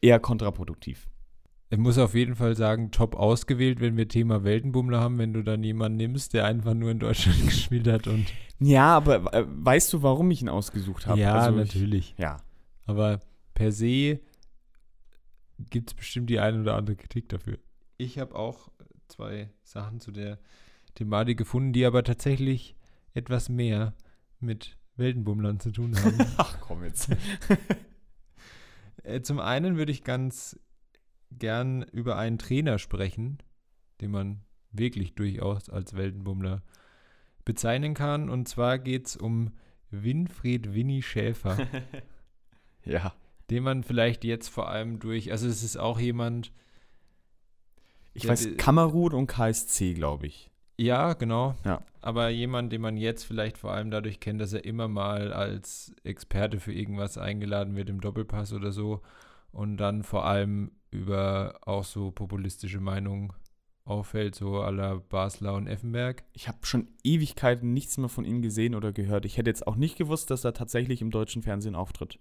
Eher 0.00 0.20
kontraproduktiv. 0.20 1.08
Ich 1.68 1.78
muss 1.78 1.98
auf 1.98 2.14
jeden 2.14 2.36
Fall 2.36 2.54
sagen, 2.56 2.92
top 2.92 3.16
ausgewählt, 3.16 3.80
wenn 3.80 3.96
wir 3.96 4.06
Thema 4.06 4.44
Weltenbummler 4.44 5.00
haben, 5.00 5.18
wenn 5.18 5.32
du 5.32 5.42
dann 5.42 5.64
jemanden 5.64 5.96
nimmst, 5.98 6.32
der 6.32 6.44
einfach 6.44 6.74
nur 6.74 6.90
in 6.92 6.98
Deutschland 7.00 7.40
gespielt 7.44 7.88
hat 7.88 8.06
und 8.06 8.26
Ja, 8.60 8.96
aber 8.96 9.34
äh, 9.34 9.44
weißt 9.48 9.92
du, 9.92 10.02
warum 10.02 10.30
ich 10.30 10.42
ihn 10.42 10.48
ausgesucht 10.48 11.06
habe? 11.06 11.20
ja, 11.20 11.34
Also 11.34 11.58
ich- 11.60 11.66
natürlich. 11.66 12.14
Ja. 12.18 12.36
Aber 12.84 13.20
per 13.54 13.72
se 13.72 14.20
gibt 15.70 15.90
es 15.90 15.94
bestimmt 15.94 16.30
die 16.30 16.38
eine 16.38 16.60
oder 16.60 16.76
andere 16.76 16.94
Kritik 16.96 17.28
dafür. 17.30 17.58
Ich 17.96 18.18
habe 18.20 18.36
auch 18.36 18.68
zwei 19.08 19.50
Sachen 19.64 19.98
zu 20.00 20.12
der 20.12 20.38
Thematik 20.94 21.36
gefunden, 21.38 21.72
die 21.72 21.84
aber 21.84 22.04
tatsächlich 22.04 22.76
etwas 23.12 23.48
mehr 23.48 23.94
mit 24.38 24.76
Weltenbummlern 24.96 25.58
zu 25.58 25.72
tun 25.72 25.96
haben. 26.00 26.18
Ach 26.36 26.60
komm 26.60 26.84
jetzt. 26.84 27.08
Äh, 29.02 29.20
Zum 29.22 29.38
einen 29.38 29.76
würde 29.76 29.92
ich 29.92 30.02
ganz 30.02 30.58
gern 31.30 31.82
über 31.82 32.16
einen 32.16 32.38
Trainer 32.38 32.78
sprechen, 32.78 33.38
den 34.00 34.10
man 34.10 34.40
wirklich 34.72 35.14
durchaus 35.14 35.68
als 35.70 35.96
Weltenbummler 35.96 36.62
bezeichnen 37.44 37.94
kann. 37.94 38.28
Und 38.28 38.48
zwar 38.48 38.78
geht 38.78 39.06
es 39.06 39.16
um 39.16 39.52
Winfried 39.90 40.74
Winnie 40.74 41.02
Schäfer, 41.02 41.56
ja. 42.84 43.14
den 43.50 43.62
man 43.62 43.82
vielleicht 43.84 44.24
jetzt 44.24 44.48
vor 44.48 44.68
allem 44.68 44.98
durch, 44.98 45.30
also 45.30 45.46
es 45.46 45.62
ist 45.62 45.76
auch 45.76 45.98
jemand, 46.00 46.52
Ich 48.14 48.26
weiß, 48.26 48.56
Kamerun 48.56 49.12
und 49.14 49.26
KSC, 49.26 49.94
glaube 49.94 50.26
ich. 50.26 50.50
ja, 50.78 51.12
genau, 51.14 51.54
Ja. 51.64 51.82
aber 52.00 52.28
jemand, 52.30 52.72
den 52.72 52.80
man 52.80 52.96
jetzt 52.96 53.24
vielleicht 53.24 53.58
vor 53.58 53.72
allem 53.72 53.90
dadurch 53.90 54.20
kennt, 54.20 54.40
dass 54.40 54.52
er 54.52 54.64
immer 54.64 54.88
mal 54.88 55.32
als 55.32 55.94
Experte 56.04 56.58
für 56.60 56.72
irgendwas 56.72 57.16
eingeladen 57.18 57.76
wird 57.76 57.88
im 57.88 58.00
Doppelpass 58.00 58.52
oder 58.52 58.72
so 58.72 59.00
und 59.56 59.78
dann 59.78 60.02
vor 60.02 60.26
allem 60.26 60.70
über 60.90 61.58
auch 61.62 61.84
so 61.84 62.10
populistische 62.10 62.78
Meinungen 62.78 63.32
auffällt, 63.84 64.34
so 64.34 64.60
à 64.62 64.70
la 64.70 64.96
Basler 64.96 65.54
und 65.54 65.66
Effenberg. 65.66 66.24
Ich 66.34 66.46
habe 66.46 66.58
schon 66.66 66.88
Ewigkeiten 67.02 67.72
nichts 67.72 67.96
mehr 67.96 68.10
von 68.10 68.26
ihm 68.26 68.42
gesehen 68.42 68.74
oder 68.74 68.92
gehört. 68.92 69.24
Ich 69.24 69.38
hätte 69.38 69.48
jetzt 69.48 69.66
auch 69.66 69.76
nicht 69.76 69.96
gewusst, 69.96 70.30
dass 70.30 70.44
er 70.44 70.52
tatsächlich 70.52 71.00
im 71.00 71.10
deutschen 71.10 71.42
Fernsehen 71.42 71.74
auftritt. 71.74 72.18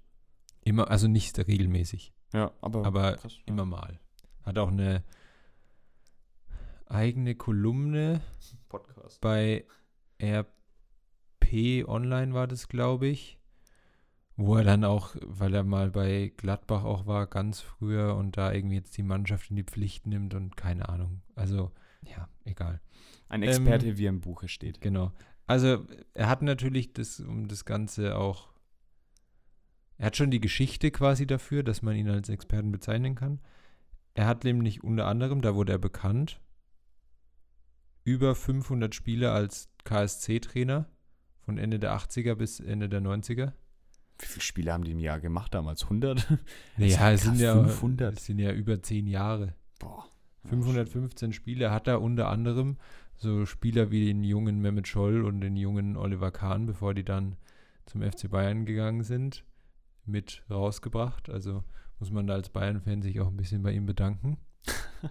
Immer, 0.64 0.90
also 0.90 1.08
nicht 1.10 1.38
regelmäßig, 1.38 2.14
Ja, 2.34 2.52
aber, 2.62 2.86
aber 2.86 3.14
krass, 3.18 3.36
ja. 3.36 3.44
immer 3.48 3.66
mal. 3.66 4.00
Hat 4.44 4.58
auch 4.58 4.70
eine 4.70 5.04
eigene 6.86 7.36
Kolumne 7.36 8.22
Podcast. 8.70 9.20
bei 9.20 9.66
RP 10.22 11.86
Online 11.88 12.34
war 12.34 12.48
das, 12.48 12.70
glaube 12.70 13.08
ich. 13.08 13.38
Wo 14.38 14.58
er 14.58 14.64
dann 14.64 14.84
auch, 14.84 15.16
weil 15.22 15.54
er 15.54 15.64
mal 15.64 15.92
bei 15.92 16.34
Gladbach 16.36 16.84
auch 16.84 17.06
war, 17.06 17.26
ganz 17.28 17.62
früher 17.62 18.16
und 18.16 18.36
da 18.36 18.52
irgendwie 18.52 18.76
jetzt 18.76 18.98
die 18.98 19.04
Mannschaft 19.04 19.50
in 19.50 19.56
die 19.56 19.64
Pflicht 19.64 20.08
nimmt 20.08 20.34
und 20.34 20.58
keine 20.58 20.90
Ahnung. 20.90 21.22
Also, 21.36 21.72
ja, 22.02 22.28
egal. 22.44 22.82
Ein 23.30 23.44
Ähm, 23.44 23.50
Experte, 23.50 23.98
wie 23.98 24.06
er 24.06 24.10
im 24.10 24.20
Buche 24.20 24.50
steht. 24.50 24.82
Genau. 24.82 25.14
Also, 25.48 25.86
er 26.14 26.28
hat 26.28 26.42
natürlich 26.42 26.92
das, 26.92 27.20
um 27.22 27.48
das 27.48 27.64
Ganze 27.64 28.18
auch. 28.18 28.50
Er 29.98 30.08
hat 30.08 30.18
schon 30.18 30.32
die 30.32 30.42
Geschichte 30.42 30.92
quasi 30.92 31.26
dafür, 31.26 31.64
dass 31.64 31.82
man 31.82 31.96
ihn 31.96 32.10
als 32.10 32.28
Experten 32.28 32.72
bezeichnen 32.72 33.16
kann. 33.16 33.40
Er 34.16 34.28
hat 34.28 34.44
nämlich 34.44 34.84
unter 34.84 35.08
anderem, 35.08 35.42
da 35.42 35.56
wurde 35.56 35.72
er 35.74 35.78
bekannt, 35.78 36.42
über 38.04 38.36
500 38.36 38.94
Spiele 38.94 39.32
als 39.32 39.70
KSC-Trainer 39.86 40.90
von 41.40 41.58
Ende 41.58 41.80
der 41.80 41.96
80er 41.98 42.36
bis 42.36 42.60
Ende 42.60 42.90
der 42.90 43.02
90er. 43.02 43.54
Wie 44.20 44.26
viele 44.26 44.44
Spiele 44.44 44.74
haben 44.74 44.84
die 44.84 44.92
im 44.92 45.00
Jahr 45.00 45.20
gemacht 45.20 45.54
damals? 45.54 45.84
100? 45.84 46.28
Naja, 46.78 47.12
es 47.12 47.24
sind 47.24 47.40
ja, 47.40 47.54
500. 47.54 48.18
es 48.18 48.26
sind 48.26 48.40
ja 48.40 48.52
über 48.52 48.82
zehn 48.82 49.08
Jahre. 49.08 49.56
Boah. 49.80 50.06
515 50.46 51.34
Spiele 51.34 51.72
hat 51.72 51.88
er 51.88 52.02
unter 52.02 52.30
anderem 52.30 52.78
so 53.18 53.46
Spieler 53.46 53.92
wie 53.92 54.06
den 54.06 54.24
jungen 54.24 54.62
Mehmet 54.62 54.88
Scholl 54.88 55.24
und 55.24 55.42
den 55.42 55.56
jungen 55.56 55.98
Oliver 55.98 56.32
Kahn, 56.32 56.66
bevor 56.66 56.94
die 56.94 57.04
dann 57.04 57.36
zum 57.86 58.02
FC 58.02 58.30
Bayern 58.30 58.66
gegangen 58.66 59.04
sind, 59.04 59.44
mit 60.06 60.44
rausgebracht. 60.50 61.30
Also 61.30 61.64
muss 62.00 62.12
man 62.12 62.28
da 62.28 62.34
als 62.34 62.50
Bayern-Fan 62.50 63.02
sich 63.02 63.20
auch 63.22 63.28
ein 63.28 63.38
bisschen 63.38 63.64
bei 63.64 63.72
ihm 63.72 63.86
bedanken. 63.86 64.38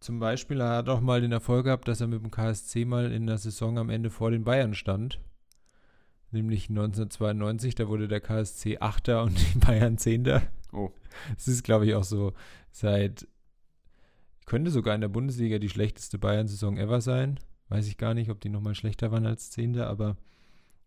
Zum 0.00 0.18
Beispiel, 0.18 0.60
er 0.60 0.76
hat 0.76 0.88
auch 0.88 1.00
mal 1.00 1.20
den 1.20 1.32
Erfolg 1.32 1.64
gehabt, 1.64 1.88
dass 1.88 2.00
er 2.00 2.06
mit 2.06 2.22
dem 2.22 2.30
KSC 2.30 2.84
mal 2.84 3.12
in 3.12 3.26
der 3.26 3.38
Saison 3.38 3.78
am 3.78 3.90
Ende 3.90 4.10
vor 4.10 4.30
den 4.30 4.44
Bayern 4.44 4.74
stand. 4.74 5.20
Nämlich 6.36 6.68
1992, 6.68 7.76
da 7.76 7.88
wurde 7.88 8.08
der 8.08 8.20
KSC 8.20 8.76
Achter 8.78 9.22
und 9.22 9.38
die 9.38 9.58
Bayern 9.58 9.96
Zehnter. 9.96 10.42
Oh. 10.70 10.90
Es 11.34 11.48
ist, 11.48 11.64
glaube 11.64 11.86
ich, 11.86 11.94
auch 11.94 12.04
so 12.04 12.34
seit, 12.70 13.26
könnte 14.44 14.70
sogar 14.70 14.94
in 14.94 15.00
der 15.00 15.08
Bundesliga 15.08 15.58
die 15.58 15.70
schlechteste 15.70 16.18
Bayern-Saison 16.18 16.76
ever 16.76 17.00
sein. 17.00 17.40
Weiß 17.70 17.86
ich 17.88 17.96
gar 17.96 18.12
nicht, 18.12 18.30
ob 18.30 18.38
die 18.42 18.50
nochmal 18.50 18.74
schlechter 18.74 19.10
waren 19.12 19.24
als 19.24 19.50
Zehnter, 19.50 19.88
aber 19.88 20.18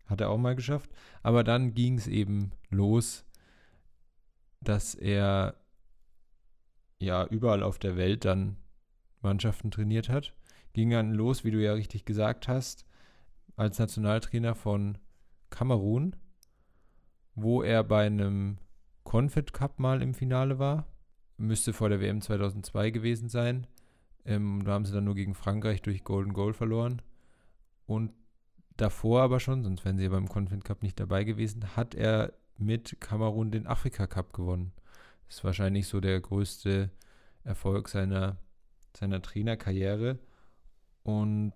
hat 0.06 0.20
er 0.20 0.30
auch 0.30 0.38
mal 0.38 0.54
geschafft. 0.54 0.88
Aber 1.24 1.42
dann 1.42 1.74
ging 1.74 1.98
es 1.98 2.06
eben 2.06 2.52
los, 2.68 3.24
dass 4.60 4.94
er 4.94 5.56
ja 7.00 7.26
überall 7.26 7.64
auf 7.64 7.80
der 7.80 7.96
Welt 7.96 8.24
dann 8.24 8.56
Mannschaften 9.20 9.72
trainiert 9.72 10.08
hat. 10.08 10.32
Ging 10.74 10.90
dann 10.90 11.12
los, 11.12 11.42
wie 11.42 11.50
du 11.50 11.60
ja 11.60 11.72
richtig 11.72 12.04
gesagt 12.04 12.46
hast, 12.46 12.86
als 13.56 13.80
Nationaltrainer 13.80 14.54
von 14.54 14.96
Kamerun, 15.50 16.16
wo 17.34 17.62
er 17.62 17.84
bei 17.84 18.06
einem 18.06 18.58
Confed 19.04 19.52
Cup 19.52 19.78
mal 19.78 20.02
im 20.02 20.14
Finale 20.14 20.58
war. 20.58 20.86
Müsste 21.36 21.72
vor 21.72 21.88
der 21.88 22.00
WM 22.00 22.20
2002 22.20 22.90
gewesen 22.90 23.28
sein. 23.28 23.66
Ähm, 24.24 24.62
da 24.64 24.72
haben 24.72 24.84
sie 24.84 24.92
dann 24.92 25.04
nur 25.04 25.14
gegen 25.14 25.34
Frankreich 25.34 25.82
durch 25.82 26.04
Golden 26.04 26.32
Goal 26.32 26.52
verloren. 26.52 27.02
Und 27.86 28.12
davor 28.76 29.22
aber 29.22 29.40
schon, 29.40 29.64
sonst 29.64 29.84
wären 29.84 29.96
sie 29.96 30.04
ja 30.04 30.10
beim 30.10 30.28
Confed 30.28 30.64
Cup 30.64 30.82
nicht 30.82 31.00
dabei 31.00 31.24
gewesen, 31.24 31.76
hat 31.76 31.94
er 31.94 32.32
mit 32.56 33.00
Kamerun 33.00 33.50
den 33.50 33.66
Afrika 33.66 34.06
Cup 34.06 34.32
gewonnen. 34.32 34.72
Das 35.26 35.36
ist 35.36 35.44
wahrscheinlich 35.44 35.88
so 35.88 36.00
der 36.00 36.20
größte 36.20 36.90
Erfolg 37.44 37.88
seiner, 37.88 38.36
seiner 38.96 39.22
Trainerkarriere. 39.22 40.18
Und 41.02 41.54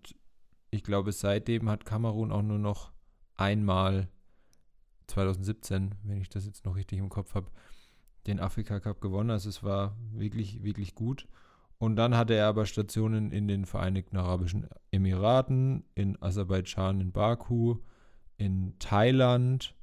ich 0.70 0.82
glaube, 0.82 1.12
seitdem 1.12 1.68
hat 1.68 1.84
Kamerun 1.84 2.32
auch 2.32 2.42
nur 2.42 2.59
noch 2.59 2.93
einmal 3.37 4.09
2017, 5.07 5.95
wenn 6.03 6.20
ich 6.20 6.28
das 6.28 6.47
jetzt 6.47 6.64
noch 6.64 6.76
richtig 6.76 6.99
im 6.99 7.09
Kopf 7.09 7.35
habe, 7.35 7.51
den 8.26 8.41
Afrika 8.41 8.80
Cup 8.80 9.01
gewonnen. 9.01 9.30
Also 9.30 9.49
es 9.49 9.62
war 9.62 9.97
wirklich, 10.12 10.62
wirklich 10.62 10.95
gut. 10.95 11.26
Und 11.78 11.97
dann 11.97 12.16
hatte 12.16 12.35
er 12.35 12.47
aber 12.47 12.66
Stationen 12.66 13.30
in 13.30 13.49
den 13.49 13.66
Vereinigten 13.66 14.16
Arabischen 14.16 14.68
Emiraten, 14.91 15.85
in 15.95 16.20
Aserbaidschan, 16.22 17.01
in 17.01 17.12
Baku, 17.12 17.78
in 18.37 18.74
Thailand, 18.78 19.74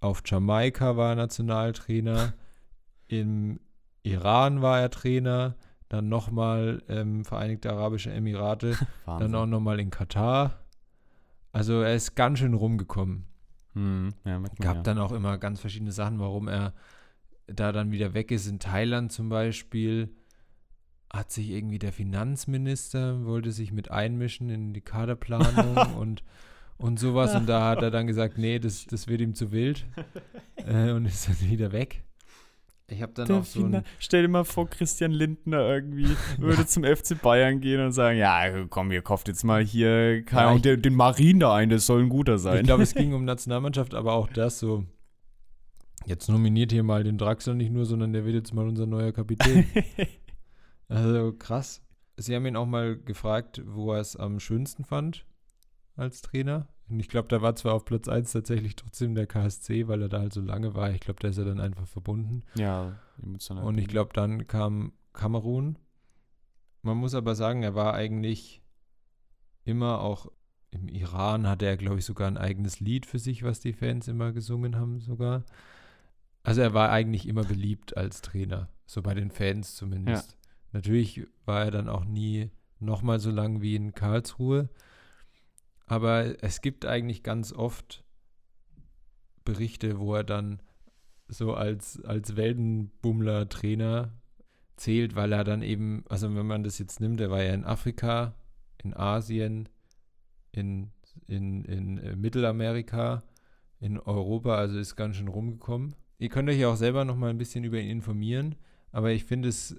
auf 0.00 0.22
Jamaika 0.24 0.96
war 0.96 1.10
er 1.10 1.16
Nationaltrainer, 1.16 2.32
im 3.08 3.60
Iran 4.02 4.62
war 4.62 4.80
er 4.80 4.90
Trainer, 4.90 5.56
dann 5.88 6.08
nochmal 6.08 6.82
ähm, 6.88 7.24
Vereinigte 7.24 7.70
Arabische 7.70 8.10
Emirate, 8.12 8.76
dann 9.06 9.34
auch 9.34 9.46
nochmal 9.46 9.78
in 9.78 9.90
Katar. 9.90 10.58
Also 11.52 11.80
er 11.80 11.94
ist 11.94 12.14
ganz 12.14 12.38
schön 12.38 12.54
rumgekommen. 12.54 13.24
Hm, 13.74 14.10
ja, 14.24 14.38
Gab 14.60 14.76
ja. 14.76 14.82
dann 14.82 14.98
auch 14.98 15.12
immer 15.12 15.38
ganz 15.38 15.60
verschiedene 15.60 15.92
Sachen, 15.92 16.18
warum 16.18 16.48
er 16.48 16.74
da 17.46 17.72
dann 17.72 17.92
wieder 17.92 18.14
weg 18.14 18.30
ist. 18.30 18.46
In 18.46 18.58
Thailand 18.58 19.12
zum 19.12 19.28
Beispiel 19.28 20.14
hat 21.12 21.32
sich 21.32 21.50
irgendwie 21.50 21.78
der 21.78 21.92
Finanzminister, 21.92 23.24
wollte 23.24 23.50
sich 23.52 23.72
mit 23.72 23.90
einmischen 23.90 24.48
in 24.48 24.72
die 24.72 24.80
Kaderplanung 24.80 25.76
und, 25.98 26.22
und 26.76 26.98
sowas. 26.98 27.34
Und 27.34 27.48
da 27.48 27.68
hat 27.68 27.82
er 27.82 27.90
dann 27.90 28.06
gesagt, 28.06 28.38
nee, 28.38 28.58
das, 28.58 28.86
das 28.86 29.08
wird 29.08 29.20
ihm 29.20 29.34
zu 29.34 29.50
wild. 29.50 29.86
äh, 30.56 30.92
und 30.92 31.06
ist 31.06 31.28
dann 31.28 31.40
wieder 31.50 31.72
weg. 31.72 32.04
Ich 32.90 33.02
habe 33.02 33.12
dann 33.14 33.26
Der 33.26 33.36
auch 33.36 33.44
so 33.44 33.64
ein, 33.64 33.84
Stell 34.00 34.22
dir 34.22 34.28
mal 34.28 34.44
vor, 34.44 34.68
Christian 34.68 35.12
Lindner 35.12 35.60
irgendwie 35.60 36.08
würde 36.38 36.66
zum 36.66 36.82
FC 36.84 37.20
Bayern 37.22 37.60
gehen 37.60 37.80
und 37.80 37.92
sagen, 37.92 38.18
ja, 38.18 38.64
komm, 38.66 38.90
ihr 38.90 39.02
kauft 39.02 39.28
jetzt 39.28 39.44
mal 39.44 39.62
hier 39.64 40.24
Ja, 40.30 40.54
ich- 40.54 40.62
den, 40.62 40.82
den 40.82 40.94
Marin 40.94 41.38
da 41.40 41.54
ein, 41.54 41.68
das 41.70 41.86
soll 41.86 42.02
ein 42.02 42.08
guter 42.08 42.38
sein. 42.38 42.56
Ich 42.58 42.62
glaube, 42.64 42.82
es 42.82 42.94
ging 42.94 43.14
um 43.14 43.24
Nationalmannschaft, 43.24 43.94
aber 43.94 44.14
auch 44.14 44.28
das 44.28 44.58
so. 44.58 44.84
Jetzt 46.06 46.28
nominiert 46.28 46.72
hier 46.72 46.82
mal 46.82 47.04
den 47.04 47.18
Draxler 47.18 47.54
nicht 47.54 47.70
nur, 47.70 47.84
sondern 47.84 48.12
der 48.12 48.24
wird 48.24 48.34
jetzt 48.34 48.54
mal 48.54 48.66
unser 48.66 48.86
neuer 48.86 49.12
Kapitän. 49.12 49.66
also 50.88 51.32
krass. 51.32 51.82
Sie 52.16 52.34
haben 52.34 52.46
ihn 52.46 52.56
auch 52.56 52.66
mal 52.66 52.96
gefragt, 52.96 53.62
wo 53.66 53.92
er 53.92 54.00
es 54.00 54.16
am 54.16 54.40
schönsten 54.40 54.84
fand 54.84 55.26
als 55.96 56.22
Trainer. 56.22 56.68
Und 56.90 57.00
ich 57.00 57.08
glaube, 57.08 57.28
da 57.28 57.40
war 57.40 57.54
zwar 57.54 57.74
auf 57.74 57.84
Platz 57.84 58.08
1 58.08 58.32
tatsächlich 58.32 58.76
trotzdem 58.76 59.14
der 59.14 59.26
KSC, 59.26 59.88
weil 59.88 60.02
er 60.02 60.08
da 60.08 60.20
halt 60.20 60.32
so 60.32 60.40
lange 60.40 60.74
war. 60.74 60.90
Ich 60.90 61.00
glaube, 61.00 61.20
da 61.20 61.28
ist 61.28 61.38
er 61.38 61.44
dann 61.44 61.60
einfach 61.60 61.86
verbunden. 61.86 62.42
ja, 62.54 62.98
emotional. 63.22 63.64
Und 63.64 63.78
ich 63.78 63.88
glaube, 63.88 64.10
dann 64.12 64.46
kam 64.46 64.92
Kamerun. 65.12 65.78
Man 66.82 66.96
muss 66.96 67.14
aber 67.14 67.34
sagen, 67.34 67.62
er 67.62 67.74
war 67.74 67.94
eigentlich 67.94 68.62
immer 69.64 70.00
auch 70.00 70.30
im 70.70 70.88
Iran 70.88 71.48
hatte 71.48 71.66
er, 71.66 71.76
glaube 71.76 71.98
ich, 71.98 72.04
sogar 72.04 72.28
ein 72.28 72.38
eigenes 72.38 72.80
Lied 72.80 73.04
für 73.06 73.18
sich, 73.18 73.42
was 73.42 73.60
die 73.60 73.72
Fans 73.72 74.06
immer 74.08 74.32
gesungen 74.32 74.76
haben 74.76 75.00
sogar. 75.00 75.44
Also 76.42 76.60
er 76.60 76.74
war 76.74 76.90
eigentlich 76.90 77.26
immer 77.26 77.44
beliebt 77.44 77.96
als 77.96 78.22
Trainer, 78.22 78.68
so 78.86 79.02
bei 79.02 79.14
den 79.14 79.30
Fans 79.30 79.74
zumindest. 79.74 80.38
Natürlich 80.72 81.26
war 81.44 81.64
er 81.64 81.70
dann 81.72 81.88
auch 81.88 82.04
nie 82.04 82.50
nochmal 82.78 83.18
so 83.18 83.30
lang 83.30 83.60
wie 83.60 83.74
in 83.74 83.92
Karlsruhe. 83.92 84.68
Aber 85.90 86.40
es 86.40 86.60
gibt 86.60 86.86
eigentlich 86.86 87.24
ganz 87.24 87.52
oft 87.52 88.04
Berichte, 89.44 89.98
wo 89.98 90.14
er 90.14 90.22
dann 90.22 90.62
so 91.26 91.54
als, 91.54 92.00
als 92.04 92.36
Weltenbummler-Trainer 92.36 94.12
zählt, 94.76 95.16
weil 95.16 95.32
er 95.32 95.42
dann 95.42 95.62
eben, 95.62 96.04
also 96.08 96.32
wenn 96.32 96.46
man 96.46 96.62
das 96.62 96.78
jetzt 96.78 97.00
nimmt, 97.00 97.20
er 97.20 97.32
war 97.32 97.42
ja 97.42 97.52
in 97.54 97.64
Afrika, 97.64 98.36
in 98.78 98.94
Asien, 98.94 99.68
in, 100.52 100.92
in, 101.26 101.64
in 101.64 101.98
äh, 101.98 102.14
Mittelamerika, 102.14 103.24
in 103.80 103.98
Europa, 103.98 104.54
also 104.54 104.78
ist 104.78 104.94
ganz 104.94 105.16
schön 105.16 105.26
rumgekommen. 105.26 105.96
Ihr 106.18 106.28
könnt 106.28 106.48
euch 106.48 106.60
ja 106.60 106.68
auch 106.68 106.76
selber 106.76 107.04
noch 107.04 107.16
mal 107.16 107.30
ein 107.30 107.38
bisschen 107.38 107.64
über 107.64 107.80
ihn 107.80 107.90
informieren, 107.90 108.54
aber 108.92 109.10
ich 109.10 109.24
finde 109.24 109.48
es 109.48 109.76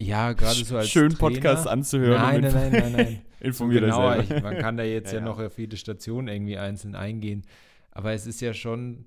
ja 0.00 0.32
gerade 0.32 0.64
so 0.64 0.76
als 0.76 0.88
Schön 0.88 1.10
Trainer, 1.10 1.18
Podcast 1.18 1.66
anzuhören. 1.68 2.20
Nein, 2.20 2.40
nein, 2.40 2.52
nein, 2.52 2.72
nein, 2.72 2.92
nein. 2.96 3.22
Informiert 3.40 3.80
so 3.80 3.86
genauer. 3.86 4.16
selber. 4.16 4.36
Ich, 4.36 4.42
man 4.42 4.58
kann 4.58 4.76
da 4.76 4.82
jetzt 4.84 5.12
Ja, 5.12 5.18
ja, 5.18 5.24
noch 5.24 5.38
auf 5.38 5.58
jede 5.58 5.76
Station 5.76 6.28
irgendwie 6.28 6.58
einzeln 6.58 6.94
eingehen. 6.94 7.42
Aber 7.90 8.12
es 8.12 8.26
ist 8.26 8.40
ja 8.40 8.54
schon 8.54 9.06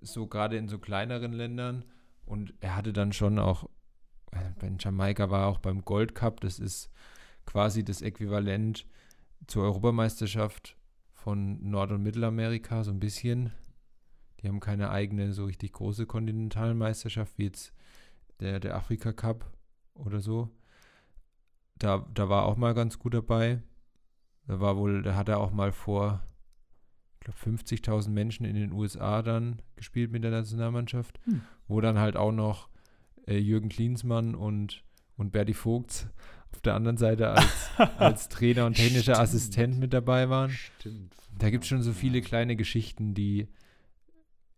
so 0.00 0.26
gerade 0.26 0.56
in 0.56 0.68
so 0.68 0.78
kleineren 0.78 1.32
Ländern 1.32 1.84
und 2.24 2.54
er 2.60 2.76
hatte 2.76 2.92
dann 2.92 3.12
schon 3.12 3.38
auch, 3.38 3.68
äh, 4.32 4.38
bei 4.58 4.70
Jamaika 4.78 5.30
war 5.30 5.42
er 5.42 5.46
auch 5.46 5.58
beim 5.58 5.84
Gold 5.84 6.14
Cup, 6.14 6.40
das 6.40 6.58
ist 6.58 6.90
quasi 7.44 7.84
das 7.84 8.02
Äquivalent 8.02 8.86
zur 9.46 9.64
Europameisterschaft 9.64 10.76
von 11.12 11.58
Nord- 11.68 11.92
und 11.92 12.02
Mittelamerika, 12.02 12.84
so 12.84 12.90
ein 12.90 13.00
bisschen. 13.00 13.52
Die 14.40 14.48
haben 14.48 14.60
keine 14.60 14.90
eigene 14.90 15.32
so 15.32 15.46
richtig 15.46 15.72
große 15.72 16.06
Kontinentalmeisterschaft 16.06 17.38
wie 17.38 17.44
jetzt 17.44 17.72
der, 18.40 18.60
der 18.60 18.76
Afrika 18.76 19.12
Cup 19.12 19.55
oder 20.04 20.20
so. 20.20 20.50
Da, 21.78 22.06
da 22.14 22.28
war 22.28 22.44
auch 22.46 22.56
mal 22.56 22.74
ganz 22.74 22.98
gut 22.98 23.14
dabei. 23.14 23.62
Da 24.46 24.60
war 24.60 24.76
wohl, 24.76 25.02
da 25.02 25.14
hat 25.14 25.28
er 25.28 25.40
auch 25.40 25.50
mal 25.52 25.72
vor, 25.72 26.22
ich 27.14 27.20
glaube, 27.20 27.58
50.000 27.58 28.10
Menschen 28.10 28.46
in 28.46 28.54
den 28.54 28.72
USA 28.72 29.22
dann 29.22 29.60
gespielt 29.74 30.10
mit 30.12 30.22
der 30.24 30.30
Nationalmannschaft, 30.30 31.18
Hm. 31.24 31.42
wo 31.68 31.80
dann 31.80 31.98
halt 31.98 32.16
auch 32.16 32.32
noch 32.32 32.68
äh, 33.26 33.38
Jürgen 33.38 33.68
Klinsmann 33.68 34.34
und, 34.34 34.84
und 35.16 35.32
Berti 35.32 35.52
Vogts 35.54 36.08
auf 36.52 36.60
der 36.60 36.74
anderen 36.74 36.96
Seite 36.96 37.30
als, 37.30 37.70
als 37.98 38.28
Trainer 38.28 38.66
und 38.66 38.74
technischer. 38.76 39.18
Assistent 39.18 39.78
mit 39.78 39.92
dabei 39.92 40.28
waren. 40.30 40.50
Stimmt. 40.50 41.12
Da 41.36 41.50
gibt 41.50 41.64
es 41.64 41.68
schon 41.68 41.82
so 41.82 41.92
viele 41.92 42.22
kleine 42.22 42.56
Geschichten, 42.56 43.12
die, 43.12 43.48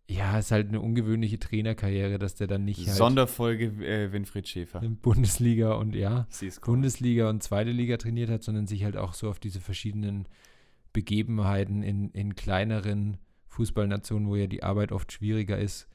ja, 0.09 0.39
ist 0.39 0.49
halt 0.49 0.69
eine 0.69 0.81
ungewöhnliche 0.81 1.37
Trainerkarriere, 1.37 2.17
dass 2.17 2.33
der 2.33 2.47
dann 2.47 2.65
nicht 2.65 2.87
halt 2.87 2.97
Sonderfolge 2.97 3.65
äh, 3.85 4.11
Winfried 4.11 4.47
Schäfer. 4.47 4.81
in 4.81 4.97
Bundesliga 4.97 5.73
und 5.73 5.95
ja, 5.95 6.25
Sie 6.29 6.47
ist. 6.47 6.61
Bundesliga 6.61 7.29
und 7.29 7.43
zweite 7.43 7.69
Liga 7.69 7.97
trainiert 7.97 8.31
hat, 8.31 8.41
sondern 8.41 8.65
sich 8.65 8.83
halt 8.83 8.97
auch 8.97 9.13
so 9.13 9.29
auf 9.29 9.39
diese 9.39 9.59
verschiedenen 9.59 10.27
Begebenheiten 10.93 11.83
in, 11.83 12.09
in 12.09 12.35
kleineren 12.35 13.17
Fußballnationen, 13.49 14.27
wo 14.27 14.35
ja 14.35 14.47
die 14.47 14.63
Arbeit 14.63 14.91
oft 14.91 15.11
schwieriger 15.11 15.59
ist, 15.59 15.87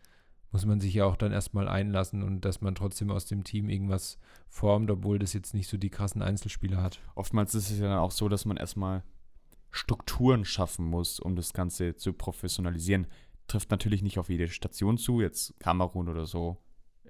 muss 0.53 0.65
man 0.65 0.79
sich 0.79 0.95
ja 0.95 1.07
auch 1.07 1.17
dann 1.17 1.33
erstmal 1.33 1.67
einlassen 1.67 2.23
und 2.23 2.45
dass 2.45 2.61
man 2.61 2.77
trotzdem 2.77 3.11
aus 3.11 3.27
dem 3.27 3.43
Team 3.43 3.69
irgendwas 3.69 4.21
formt, 4.49 4.93
obwohl 4.93 5.19
das 5.19 5.33
jetzt 5.33 5.55
nicht 5.55 5.69
so 5.69 5.77
die 5.77 5.91
krassen 5.91 6.23
Einzelspieler 6.23 6.81
hat. 6.81 7.01
Oftmals 7.17 7.57
ist 7.57 7.73
es 7.73 7.81
ja 7.81 7.89
dann 7.89 7.99
auch 7.99 8.13
so, 8.13 8.29
dass 8.29 8.45
man 8.45 8.59
erstmal 8.59 9.03
Strukturen 9.73 10.45
schaffen 10.45 10.87
muss, 10.87 11.19
um 11.19 11.35
das 11.35 11.53
Ganze 11.53 11.97
zu 11.97 12.13
professionalisieren. 12.13 13.09
Trifft 13.47 13.71
natürlich 13.71 14.03
nicht 14.03 14.19
auf 14.19 14.29
jede 14.29 14.49
Station 14.49 14.99
zu, 14.99 15.21
jetzt 15.21 15.59
Kamerun 15.61 16.09
oder 16.09 16.27
so, 16.27 16.59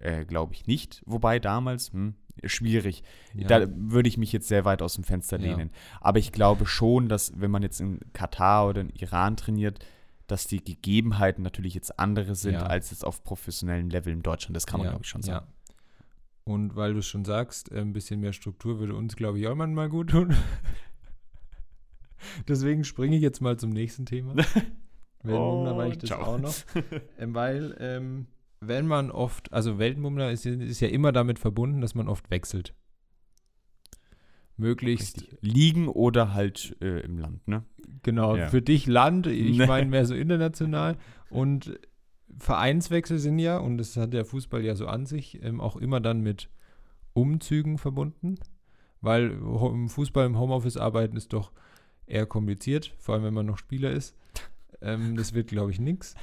äh, 0.01 0.24
glaube 0.24 0.55
ich 0.55 0.66
nicht. 0.66 1.03
Wobei 1.07 1.39
damals, 1.39 1.93
hm, 1.93 2.14
schwierig. 2.45 3.03
Ja. 3.35 3.47
Da 3.47 3.66
würde 3.74 4.09
ich 4.09 4.18
mich 4.18 4.32
jetzt 4.32 4.49
sehr 4.49 4.64
weit 4.64 4.82
aus 4.82 4.95
dem 4.95 5.05
Fenster 5.05 5.39
Ja. 5.39 5.57
lehnen. 5.57 5.70
Aber 6.01 6.18
ich 6.18 6.32
glaube 6.32 6.66
schon, 6.66 7.09
dass 7.09 7.39
wenn 7.41 7.51
man 7.51 7.62
jetzt 7.62 7.80
in 7.80 8.01
Katar 8.12 8.68
oder 8.68 8.80
in 8.80 8.91
Iran 8.91 9.37
trainiert, 9.37 9.85
dass 10.26 10.47
die 10.47 10.64
Gegebenheiten 10.64 11.43
natürlich 11.43 11.74
jetzt 11.74 11.99
andere 11.99 12.35
sind 12.35 12.55
Ja. 12.55 12.66
als 12.66 12.91
jetzt 12.91 13.05
auf 13.05 13.22
professionellem 13.24 13.91
Level 13.91 14.12
in 14.12 14.22
Deutschland. 14.22 14.57
Das 14.57 14.66
kann 14.66 14.78
man, 14.78 14.87
Ja, 14.87 14.91
glaube 14.93 15.05
ich, 15.05 15.11
schon 15.11 15.22
sagen. 15.22 15.47
Ja. 15.47 15.53
Und 16.47 16.76
weil 16.76 16.93
du 16.95 16.99
es 16.99 17.07
schon 17.07 17.24
sagst, 17.24 17.70
äh, 17.72 17.80
ein 17.80 17.93
bisschen 17.93 18.20
mehr 18.20 18.32
Struktur 18.32 18.78
würde 18.78 18.95
uns, 18.97 19.16
glaube 19.16 19.39
ich, 19.39 19.47
auch 19.47 19.55
manchmal 19.55 19.89
gut 19.89 20.11
tun. 20.11 20.35
Deswegen 22.49 22.85
springe 22.85 23.16
ich 23.16 23.22
jetzt 23.22 23.41
mal 23.41 23.59
zum 23.59 23.70
nächsten 23.70 24.07
Thema. 24.07 24.35
Weltenbummler 25.25 25.77
war 25.77 25.87
ich 25.89 25.99
das 25.99 26.09
ciao. 26.11 26.22
auch 26.22 26.39
noch. 26.39 26.55
Ähm, 27.18 27.35
weil, 27.35 27.77
ähm, 27.81 28.27
wenn 28.61 28.87
man 28.87 29.11
oft, 29.11 29.53
also 29.53 29.79
Weltenbummler 29.79 30.31
ist, 30.33 30.45
ja- 30.45 30.53
ist 30.53 30.81
ja 30.81 30.89
immer 30.89 31.12
damit 31.12 31.39
verbunden, 31.39 31.81
dass 31.81 31.95
man 31.95 32.09
oft 32.09 32.31
wechselt. 32.31 32.75
Möglichst, 34.57 35.22
Richtig. 35.22 35.39
Liegen 35.43 35.89
oder 35.89 36.33
halt 36.33 36.77
äh, 36.81 37.01
im 37.01 37.18
Land, 37.18 37.47
ne? 37.49 37.64
genau, 38.03 38.37
Ja. 38.37 38.47
für 38.49 38.62
dich 38.62 38.87
Land, 38.87 39.27
ich 39.27 39.59
Ne. 39.59 39.66
meine 39.66 39.91
mehr 39.91 40.07
so 40.07 40.14
international. 40.14 40.97
Und 41.29 41.79
Vereinswechsel 42.39 43.18
sind 43.18 43.39
ja, 43.41 43.59
und 43.59 43.79
das 43.79 43.97
hat 43.97 44.12
der 44.12 44.25
Fußball 44.25 44.64
ja 44.64 44.77
so 44.77 44.87
an 44.87 45.07
sich, 45.07 45.43
ähm, 45.43 45.61
auch 45.61 45.77
immer 45.77 46.01
dann 46.01 46.20
mit 46.20 46.51
Umzügen 47.14 47.79
verbunden, 47.79 48.37
weil 49.01 49.31
im 49.33 49.89
Fußball 49.89 50.25
im 50.27 50.39
Homeoffice 50.39 50.77
arbeiten 50.77 51.16
ist 51.16 51.33
doch 51.33 51.51
eher 52.07 52.27
kompliziert, 52.27 52.95
vor 52.99 53.14
allem 53.16 53.25
wenn 53.25 53.35
man 53.35 53.47
noch 53.47 53.59
Spieler 53.59 53.91
ist. 53.91 54.16
Ähm, 54.85 55.16
das 55.16 55.32
wird, 55.32 55.49
glaube 55.49 55.72
ich, 55.72 55.80
nichts. 55.80 56.14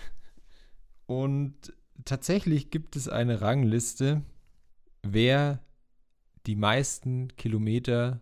Und 1.07 1.73
tatsächlich 2.05 2.69
gibt 2.69 2.95
es 2.95 3.09
eine 3.09 3.41
Rangliste, 3.41 4.21
wer 5.03 5.59
die 6.45 6.55
meisten 6.55 7.35
Kilometer, 7.35 8.21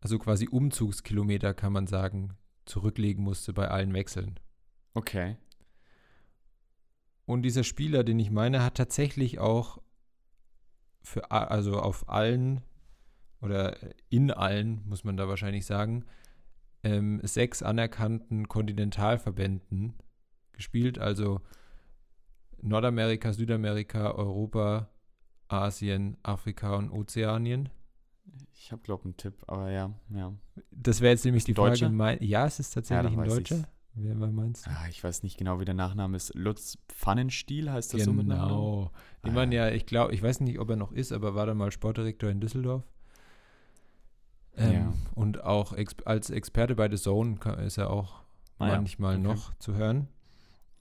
also 0.00 0.18
quasi 0.18 0.48
Umzugskilometer, 0.48 1.54
kann 1.54 1.72
man 1.72 1.86
sagen, 1.86 2.36
zurücklegen 2.64 3.22
musste 3.22 3.52
bei 3.52 3.68
allen 3.68 3.92
Wechseln. 3.92 4.40
Okay. 4.94 5.36
Und 7.26 7.42
dieser 7.42 7.64
Spieler, 7.64 8.04
den 8.04 8.18
ich 8.18 8.30
meine, 8.30 8.62
hat 8.62 8.76
tatsächlich 8.76 9.38
auch 9.38 9.82
für 11.02 11.30
also 11.30 11.80
auf 11.80 12.08
allen 12.08 12.62
oder 13.40 13.76
in 14.08 14.30
allen, 14.30 14.82
muss 14.86 15.04
man 15.04 15.16
da 15.16 15.28
wahrscheinlich 15.28 15.66
sagen, 15.66 16.04
ähm, 16.84 17.20
sechs 17.24 17.62
anerkannten 17.62 18.48
Kontinentalverbänden 18.48 19.94
gespielt, 20.52 20.98
also 20.98 21.40
Nordamerika, 22.62 23.32
Südamerika, 23.32 24.12
Europa, 24.12 24.88
Asien, 25.48 26.16
Afrika 26.22 26.76
und 26.76 26.90
Ozeanien. 26.90 27.68
Ich 28.52 28.72
habe, 28.72 28.82
glaube 28.82 29.00
ich, 29.02 29.04
einen 29.06 29.16
Tipp, 29.16 29.34
aber 29.46 29.70
ja, 29.70 29.92
ja. 30.14 30.32
Das 30.70 31.00
wäre 31.00 31.12
jetzt 31.12 31.24
nämlich 31.24 31.44
die 31.44 31.52
Deutsche? 31.54 31.84
Frage. 31.86 31.94
Mein, 31.96 32.22
ja, 32.22 32.46
es 32.46 32.58
ist 32.60 32.70
tatsächlich 32.72 33.12
Ja, 33.12 33.18
ein 33.20 33.28
Deutscher. 33.28 33.56
ich's. 33.56 33.68
Wer, 33.96 34.18
wer 34.18 34.28
meinst 34.32 34.66
du? 34.66 34.70
Ah, 34.70 34.88
ich 34.88 35.04
weiß 35.04 35.22
nicht 35.22 35.36
genau, 35.36 35.60
wie 35.60 35.64
der 35.64 35.74
Nachname 35.74 36.16
ist. 36.16 36.34
Lutz 36.34 36.78
Pfannenstiel 36.88 37.70
heißt 37.70 37.94
das 37.94 38.04
so 38.04 38.12
mit 38.12 38.26
Nachnamen? 38.26 38.48
Genau. 38.56 38.90
Den 39.24 39.30
Ah, 39.30 39.34
man 39.34 39.52
ja. 39.52 39.68
ja, 39.68 39.74
ich 39.74 39.86
glaube, 39.86 40.14
ich 40.14 40.22
weiß 40.22 40.40
nicht, 40.40 40.58
ob 40.58 40.68
er 40.70 40.76
noch 40.76 40.90
ist, 40.90 41.12
aber 41.12 41.34
war 41.36 41.46
dann 41.46 41.58
mal 41.58 41.70
Sportdirektor 41.70 42.28
in 42.30 42.40
Düsseldorf. 42.40 42.82
Ähm, 44.56 44.72
Ja. 44.72 44.92
Und 45.14 45.42
auch 45.44 45.72
ex 45.72 45.94
als 46.04 46.30
Experte 46.30 46.74
bei 46.74 46.88
The 46.88 46.96
Zone 46.96 47.38
ist 47.64 47.78
er 47.78 47.90
auch 47.90 48.22
Ah, 48.58 48.68
ja. 48.68 48.76
manchmal 48.76 49.14
Okay. 49.16 49.22
noch 49.24 49.54
zu 49.58 49.74
hören. 49.74 50.08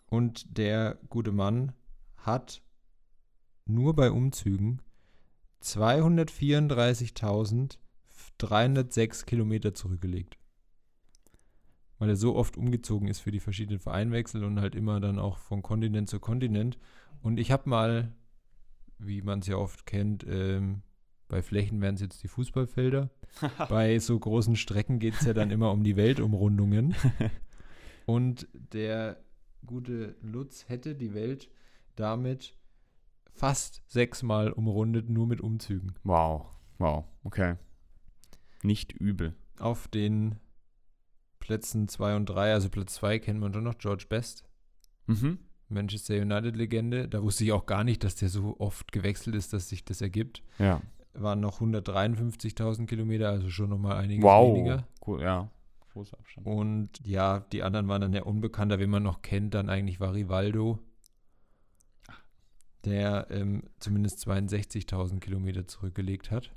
Und 0.07 0.57
der 0.57 0.97
gute 1.09 1.32
Mann 1.32 1.71
hat 2.17 2.61
nur 3.65 3.95
bei 3.95 4.11
Umzügen 4.11 4.82
234.306 8.39 9.26
Kilometer 9.26 9.74
zurückgelegt. 9.74 10.38
Weil 11.99 12.09
er 12.09 12.15
so 12.15 12.36
oft 12.36 12.57
umgezogen 12.57 13.07
ist 13.07 13.19
für 13.19 13.32
die 13.32 13.39
verschiedenen 13.39 13.80
Vereinwechsel 13.80 14.43
und 14.43 14.59
halt 14.59 14.76
immer 14.76 14.99
dann 14.99 15.19
auch 15.19 15.38
von 15.38 15.61
Kontinent 15.61 16.09
zu 16.09 16.19
Kontinent. 16.19 16.78
Und 17.21 17.39
ich 17.39 17.51
habe 17.51 17.69
mal, 17.69 18.11
wie 18.99 19.21
man 19.21 19.39
es 19.39 19.47
ja 19.47 19.55
oft 19.55 19.86
kennt, 19.86 20.26
ähm, 20.28 20.82
bei 21.34 21.41
Flächen 21.41 21.81
wären 21.81 21.95
es 21.95 22.01
jetzt 22.01 22.21
die 22.21 22.27
Fußballfelder. 22.27 23.09
bei 23.67 23.97
so 23.97 24.19
großen 24.19 24.55
Strecken 24.55 24.99
geht 24.99 25.15
es 25.15 25.25
ja 25.25 25.34
dann 25.34 25.49
immer 25.49 25.71
um 25.71 25.84
die 25.84 25.95
Weltumrundungen. 25.95 26.93
Und 28.05 28.47
der 28.53 29.17
gute 29.65 30.15
Lutz 30.21 30.65
hätte 30.69 30.93
die 30.93 31.15
Welt 31.15 31.49
damit 31.95 32.55
fast 33.34 33.81
sechsmal 33.88 34.51
umrundet, 34.51 35.09
nur 35.09 35.25
mit 35.25 35.41
Umzügen. 35.41 35.95
Wow, 36.03 36.45
wow, 36.77 37.05
okay. 37.23 37.55
Nicht 38.61 38.91
übel. 38.91 39.34
Auf 39.57 39.88
den 39.88 40.36
Plätzen 41.39 41.88
2 41.88 42.15
und 42.15 42.27
3, 42.27 42.53
also 42.53 42.69
Platz 42.69 42.93
2 42.93 43.17
kennt 43.17 43.39
man 43.39 43.55
schon 43.55 43.63
noch, 43.63 43.79
George 43.79 44.05
Best, 44.07 44.45
Mhm. 45.07 45.39
Manchester 45.67 46.13
United-Legende. 46.13 47.09
Da 47.09 47.23
wusste 47.23 47.43
ich 47.43 47.51
auch 47.53 47.65
gar 47.65 47.84
nicht, 47.84 48.03
dass 48.03 48.13
der 48.13 48.29
so 48.29 48.55
oft 48.59 48.91
gewechselt 48.91 49.36
ist, 49.36 49.51
dass 49.51 49.67
sich 49.69 49.84
das 49.84 49.99
ergibt. 49.99 50.43
Ja. 50.59 50.79
Waren 51.16 51.39
noch 51.41 51.61
153.000 51.61 52.88
Kilometer, 52.88 53.30
also 53.30 53.49
schon 53.49 53.70
nochmal 53.70 53.97
einiges 53.97 54.24
Wow. 54.24 54.55
weniger. 54.55 54.88
Cool, 55.05 55.22
ja. 55.22 55.49
Großer 55.93 56.18
Abstand. 56.18 56.47
Und 56.47 56.89
ja, 57.05 57.41
die 57.51 57.61
anderen 57.61 57.88
waren 57.88 58.01
dann 58.01 58.14
ja 58.14 58.24
unbekannter, 58.24 58.80
wen 58.80 58.89
man 58.89 59.03
noch 59.03 59.22
kennt, 59.22 59.53
dann 59.53 59.70
eigentlich 59.70 59.99
war 59.99 60.14
Rivaldo, 60.16 60.80
der 62.84 63.28
ähm, 63.30 63.64
zumindest 63.80 64.28
62.000 64.28 65.20
Kilometer 65.20 65.68
zurückgelegt 65.68 66.32
hat. 66.32 66.51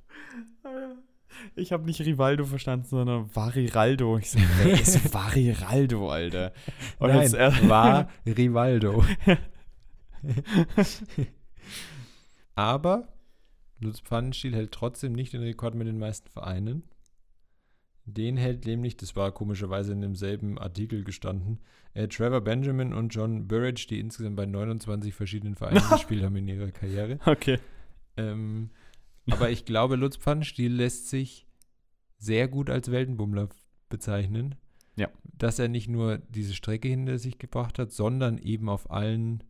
Ich 1.54 1.70
habe 1.72 1.84
nicht 1.84 2.00
Rivaldo 2.00 2.46
verstanden, 2.46 2.86
sondern 2.86 3.28
Variraldo. 3.28 4.16
Ich 4.16 4.30
so, 4.30 4.38
wer 4.58 4.72
ist 4.80 5.12
Variraldo, 5.14 6.08
Alter? 6.10 6.52
Und 6.98 7.08
Nein, 7.10 7.20
jetzt 7.22 7.68
war 7.68 8.08
Rivaldo. 8.24 9.04
Aber 12.54 13.08
Lutz 13.80 14.00
Pfannenstiel 14.00 14.54
hält 14.54 14.72
trotzdem 14.72 15.12
nicht 15.12 15.32
den 15.32 15.42
Rekord 15.42 15.74
mit 15.74 15.86
den 15.86 15.98
meisten 15.98 16.28
Vereinen. 16.30 16.84
Den 18.04 18.36
hält 18.36 18.66
nämlich, 18.66 18.96
das 18.96 19.16
war 19.16 19.32
komischerweise 19.32 19.92
in 19.92 20.00
demselben 20.00 20.58
Artikel 20.58 21.02
gestanden, 21.02 21.58
äh, 21.92 22.06
Trevor 22.06 22.40
Benjamin 22.40 22.92
und 22.92 23.08
John 23.08 23.48
Burridge, 23.48 23.86
die 23.90 23.98
insgesamt 23.98 24.36
bei 24.36 24.46
29 24.46 25.12
verschiedenen 25.12 25.56
Vereinen 25.56 25.82
gespielt 25.90 26.22
haben 26.22 26.36
in 26.36 26.46
ihrer 26.46 26.70
Karriere. 26.70 27.18
Okay. 27.26 27.58
Ähm, 28.16 28.70
aber 29.28 29.50
ich 29.50 29.64
glaube, 29.64 29.96
Lutz 29.96 30.16
Pfannenstiel 30.16 30.72
lässt 30.72 31.08
sich 31.08 31.46
sehr 32.18 32.46
gut 32.48 32.70
als 32.70 32.90
Weltenbummler 32.90 33.48
bezeichnen. 33.88 34.54
Ja. 34.96 35.08
Dass 35.24 35.58
er 35.58 35.68
nicht 35.68 35.88
nur 35.88 36.18
diese 36.18 36.54
Strecke 36.54 36.88
hinter 36.88 37.18
sich 37.18 37.38
gebracht 37.38 37.78
hat, 37.78 37.92
sondern 37.92 38.38
eben 38.38 38.68
auf 38.68 38.90
allen 38.90 39.42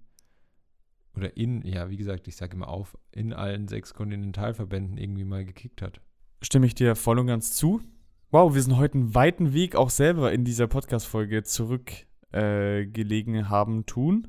oder 1.16 1.36
in, 1.36 1.62
ja, 1.66 1.90
wie 1.90 1.96
gesagt, 1.96 2.28
ich 2.28 2.36
sage 2.36 2.56
immer 2.56 2.68
auf, 2.68 2.96
in 3.12 3.32
allen 3.32 3.68
sechs 3.68 3.94
Kontinentalverbänden 3.94 4.98
irgendwie 4.98 5.24
mal 5.24 5.44
gekickt 5.44 5.82
hat. 5.82 6.00
Stimme 6.42 6.66
ich 6.66 6.74
dir 6.74 6.94
voll 6.94 7.18
und 7.18 7.26
ganz 7.26 7.52
zu. 7.52 7.80
Wow, 8.30 8.54
wir 8.54 8.62
sind 8.62 8.76
heute 8.76 8.94
einen 8.98 9.14
weiten 9.14 9.52
Weg 9.52 9.76
auch 9.76 9.90
selber 9.90 10.32
in 10.32 10.44
dieser 10.44 10.66
Podcast-Folge 10.66 11.42
zurückgelegen 11.44 13.34
äh, 13.34 13.44
haben 13.44 13.86
tun. 13.86 14.28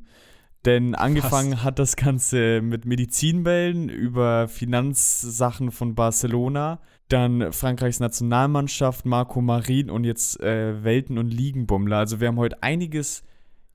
Denn 0.65 0.95
angefangen 0.95 1.63
hat 1.63 1.79
das 1.79 1.95
Ganze 1.95 2.61
mit 2.61 2.85
Medizinbällen 2.85 3.89
über 3.89 4.47
Finanzsachen 4.47 5.71
von 5.71 5.95
Barcelona, 5.95 6.79
dann 7.09 7.53
Frankreichs 7.53 7.99
Nationalmannschaft, 7.99 9.05
Marco 9.05 9.41
Marin 9.41 9.89
und 9.89 10.03
jetzt 10.03 10.41
äh, 10.41 10.83
Welten- 10.83 11.17
und 11.17 11.29
Ligenbummler. 11.33 11.99
Also 11.99 12.19
wir 12.19 12.27
haben 12.27 12.37
heute 12.37 12.61
einiges 12.63 13.23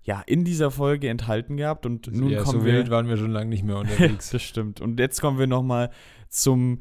ja, 0.04 0.22
in 0.26 0.44
dieser 0.44 0.70
Folge 0.70 1.08
enthalten 1.08 1.56
gehabt 1.56 1.86
und 1.86 2.12
nun 2.12 2.30
ja, 2.30 2.42
kommen 2.42 2.60
so 2.60 2.66
wir 2.66 2.72
wild 2.74 2.90
waren 2.90 3.08
wir 3.08 3.16
schon 3.16 3.30
lange 3.30 3.50
nicht 3.50 3.64
mehr 3.64 3.76
unterwegs. 3.78 4.30
das 4.30 4.42
stimmt. 4.42 4.80
Und 4.80 4.98
jetzt 4.98 5.20
kommen 5.20 5.38
wir 5.38 5.46
nochmal 5.46 5.90
zum 6.28 6.80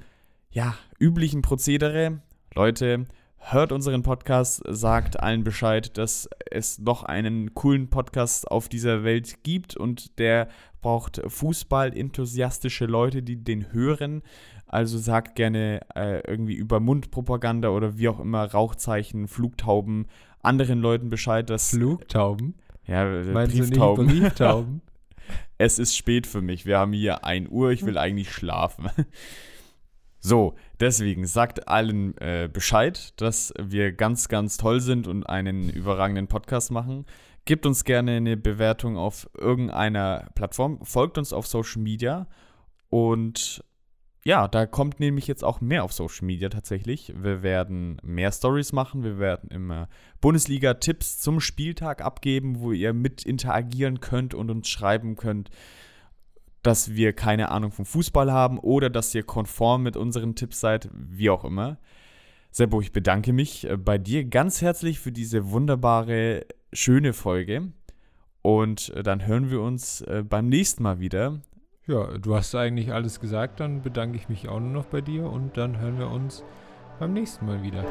ja, 0.52 0.76
üblichen 1.00 1.42
Prozedere. 1.42 2.22
Leute, 2.56 3.06
hört 3.38 3.72
unseren 3.72 4.04
Podcast, 4.04 4.64
sagt 4.68 5.20
allen 5.20 5.44
Bescheid, 5.44 5.98
dass 5.98 6.30
es 6.50 6.80
noch 6.80 7.04
einen 7.04 7.54
coolen 7.54 7.90
Podcast 7.90 8.50
auf 8.50 8.70
dieser 8.70 9.04
Welt 9.04 9.44
gibt 9.44 9.78
und 9.78 10.18
der 10.20 10.48
braucht 10.82 11.22
Fußball-enthusiastische 11.26 12.86
Leute, 12.86 13.22
die 13.22 13.44
den 13.44 13.72
hören. 13.72 14.24
Also 14.66 14.98
sagt 14.98 15.36
gerne 15.36 15.82
äh, 15.96 16.22
irgendwie 16.28 16.56
über 16.56 16.80
Mundpropaganda 16.80 17.70
oder 17.70 17.98
wie 17.98 18.08
auch 18.08 18.20
immer 18.20 18.46
Rauchzeichen, 18.46 19.28
Flugtauben 19.28 20.08
anderen 20.44 20.80
Leuten 20.80 21.10
Bescheid, 21.10 21.50
dass 21.50 21.70
Flugtauben? 21.70 22.56
Ja, 22.88 23.06
Meinst 23.06 23.54
du 23.56 23.60
nicht 23.60 23.70
Brieftauben. 23.70 24.08
Brieftauben? 24.08 24.82
Es 25.58 25.78
ist 25.78 25.96
spät 25.96 26.26
für 26.26 26.42
mich. 26.42 26.66
Wir 26.66 26.80
haben 26.80 26.92
hier 26.92 27.24
1 27.24 27.50
Uhr. 27.50 27.70
Ich 27.70 27.86
will 27.86 27.98
eigentlich 27.98 28.32
schlafen. 28.32 28.90
So, 30.24 30.54
deswegen 30.80 31.26
sagt 31.26 31.68
allen 31.68 32.16
äh, 32.20 32.48
Bescheid, 32.52 33.20
dass 33.20 33.56
wir 33.60 33.92
ganz, 33.92 34.28
ganz 34.28 34.58
toll 34.58 34.80
sind 34.80 35.08
und 35.08 35.24
einen 35.28 35.68
überragenden 35.68 36.28
Podcast 36.28 36.70
machen. 36.70 37.08
Gebt 37.46 37.66
uns 37.66 37.86
gerne 37.86 38.18
eine 38.18 38.38
Bewertung 38.38 38.98
auf 38.98 39.28
irgendeiner 39.36 40.30
Plattform. 40.36 40.80
Folgt 40.86 41.18
uns 41.18 41.34
auf 41.34 41.48
Social 41.48 41.82
Media. 41.82 42.28
Und 42.90 43.64
ja, 44.24 44.48
da 44.48 44.68
kommt 44.68 45.00
nämlich 45.00 45.26
jetzt 45.28 45.44
auch 45.44 45.62
mehr 45.62 45.84
auf 45.84 45.94
Social 45.94 46.26
Media 46.26 46.50
tatsächlich. 46.50 47.12
Wir 47.18 47.42
werden 47.42 47.98
mehr 48.04 48.32
Stories 48.32 48.72
machen. 48.72 49.04
Wir 49.04 49.18
werden 49.18 49.50
immer 49.50 49.90
Bundesliga-Tipps 50.22 51.20
zum 51.20 51.40
Spieltag 51.40 52.02
abgeben, 52.04 52.60
wo 52.60 52.72
ihr 52.72 52.94
mit 52.94 53.26
interagieren 53.26 54.00
könnt 54.00 54.36
und 54.36 54.52
uns 54.52 54.70
schreiben 54.70 55.16
könnt, 55.16 55.50
dass 56.62 56.94
wir 56.94 57.14
keine 57.14 57.50
Ahnung 57.50 57.72
vom 57.72 57.86
Fußball 57.86 58.32
haben 58.32 58.60
oder 58.60 58.92
dass 58.92 59.16
ihr 59.16 59.24
konform 59.24 59.82
mit 59.82 59.98
unseren 59.98 60.36
Tipps 60.36 60.60
seid, 60.60 60.90
wie 60.94 61.32
auch 61.32 61.44
immer. 61.44 61.80
Seppo, 62.52 62.80
ich 62.82 62.92
bedanke 62.92 63.34
mich 63.34 63.68
äh, 63.68 63.78
bei 63.78 63.98
dir 63.98 64.26
ganz 64.26 64.62
herzlich 64.62 65.00
für 65.00 65.12
diese 65.12 65.50
wunderbare, 65.50 66.46
schöne 66.74 67.14
Folge. 67.14 67.72
Und 68.44 68.90
äh, 68.90 69.02
dann 69.02 69.26
hören 69.26 69.50
wir 69.50 69.62
uns 69.62 70.02
äh, 70.02 70.24
beim 70.28 70.48
nächsten 70.48 70.84
Mal 70.84 71.00
wieder. 71.00 71.42
Ja, 71.92 72.06
du 72.18 72.34
hast 72.38 72.56
eigentlich 72.56 72.94
alles 72.94 73.20
gesagt, 73.20 73.60
dann 73.60 73.82
bedanke 73.82 74.16
ich 74.16 74.30
mich 74.30 74.48
auch 74.48 74.62
nur 74.62 74.70
noch 74.70 74.86
bei 74.86 75.02
dir 75.02 75.26
und 75.26 75.58
dann 75.58 75.78
hören 75.78 76.00
wir 76.00 76.10
uns 76.10 76.42
beim 77.00 77.12
nächsten 77.12 77.46
Mal 77.46 77.62
wieder. 77.64 77.84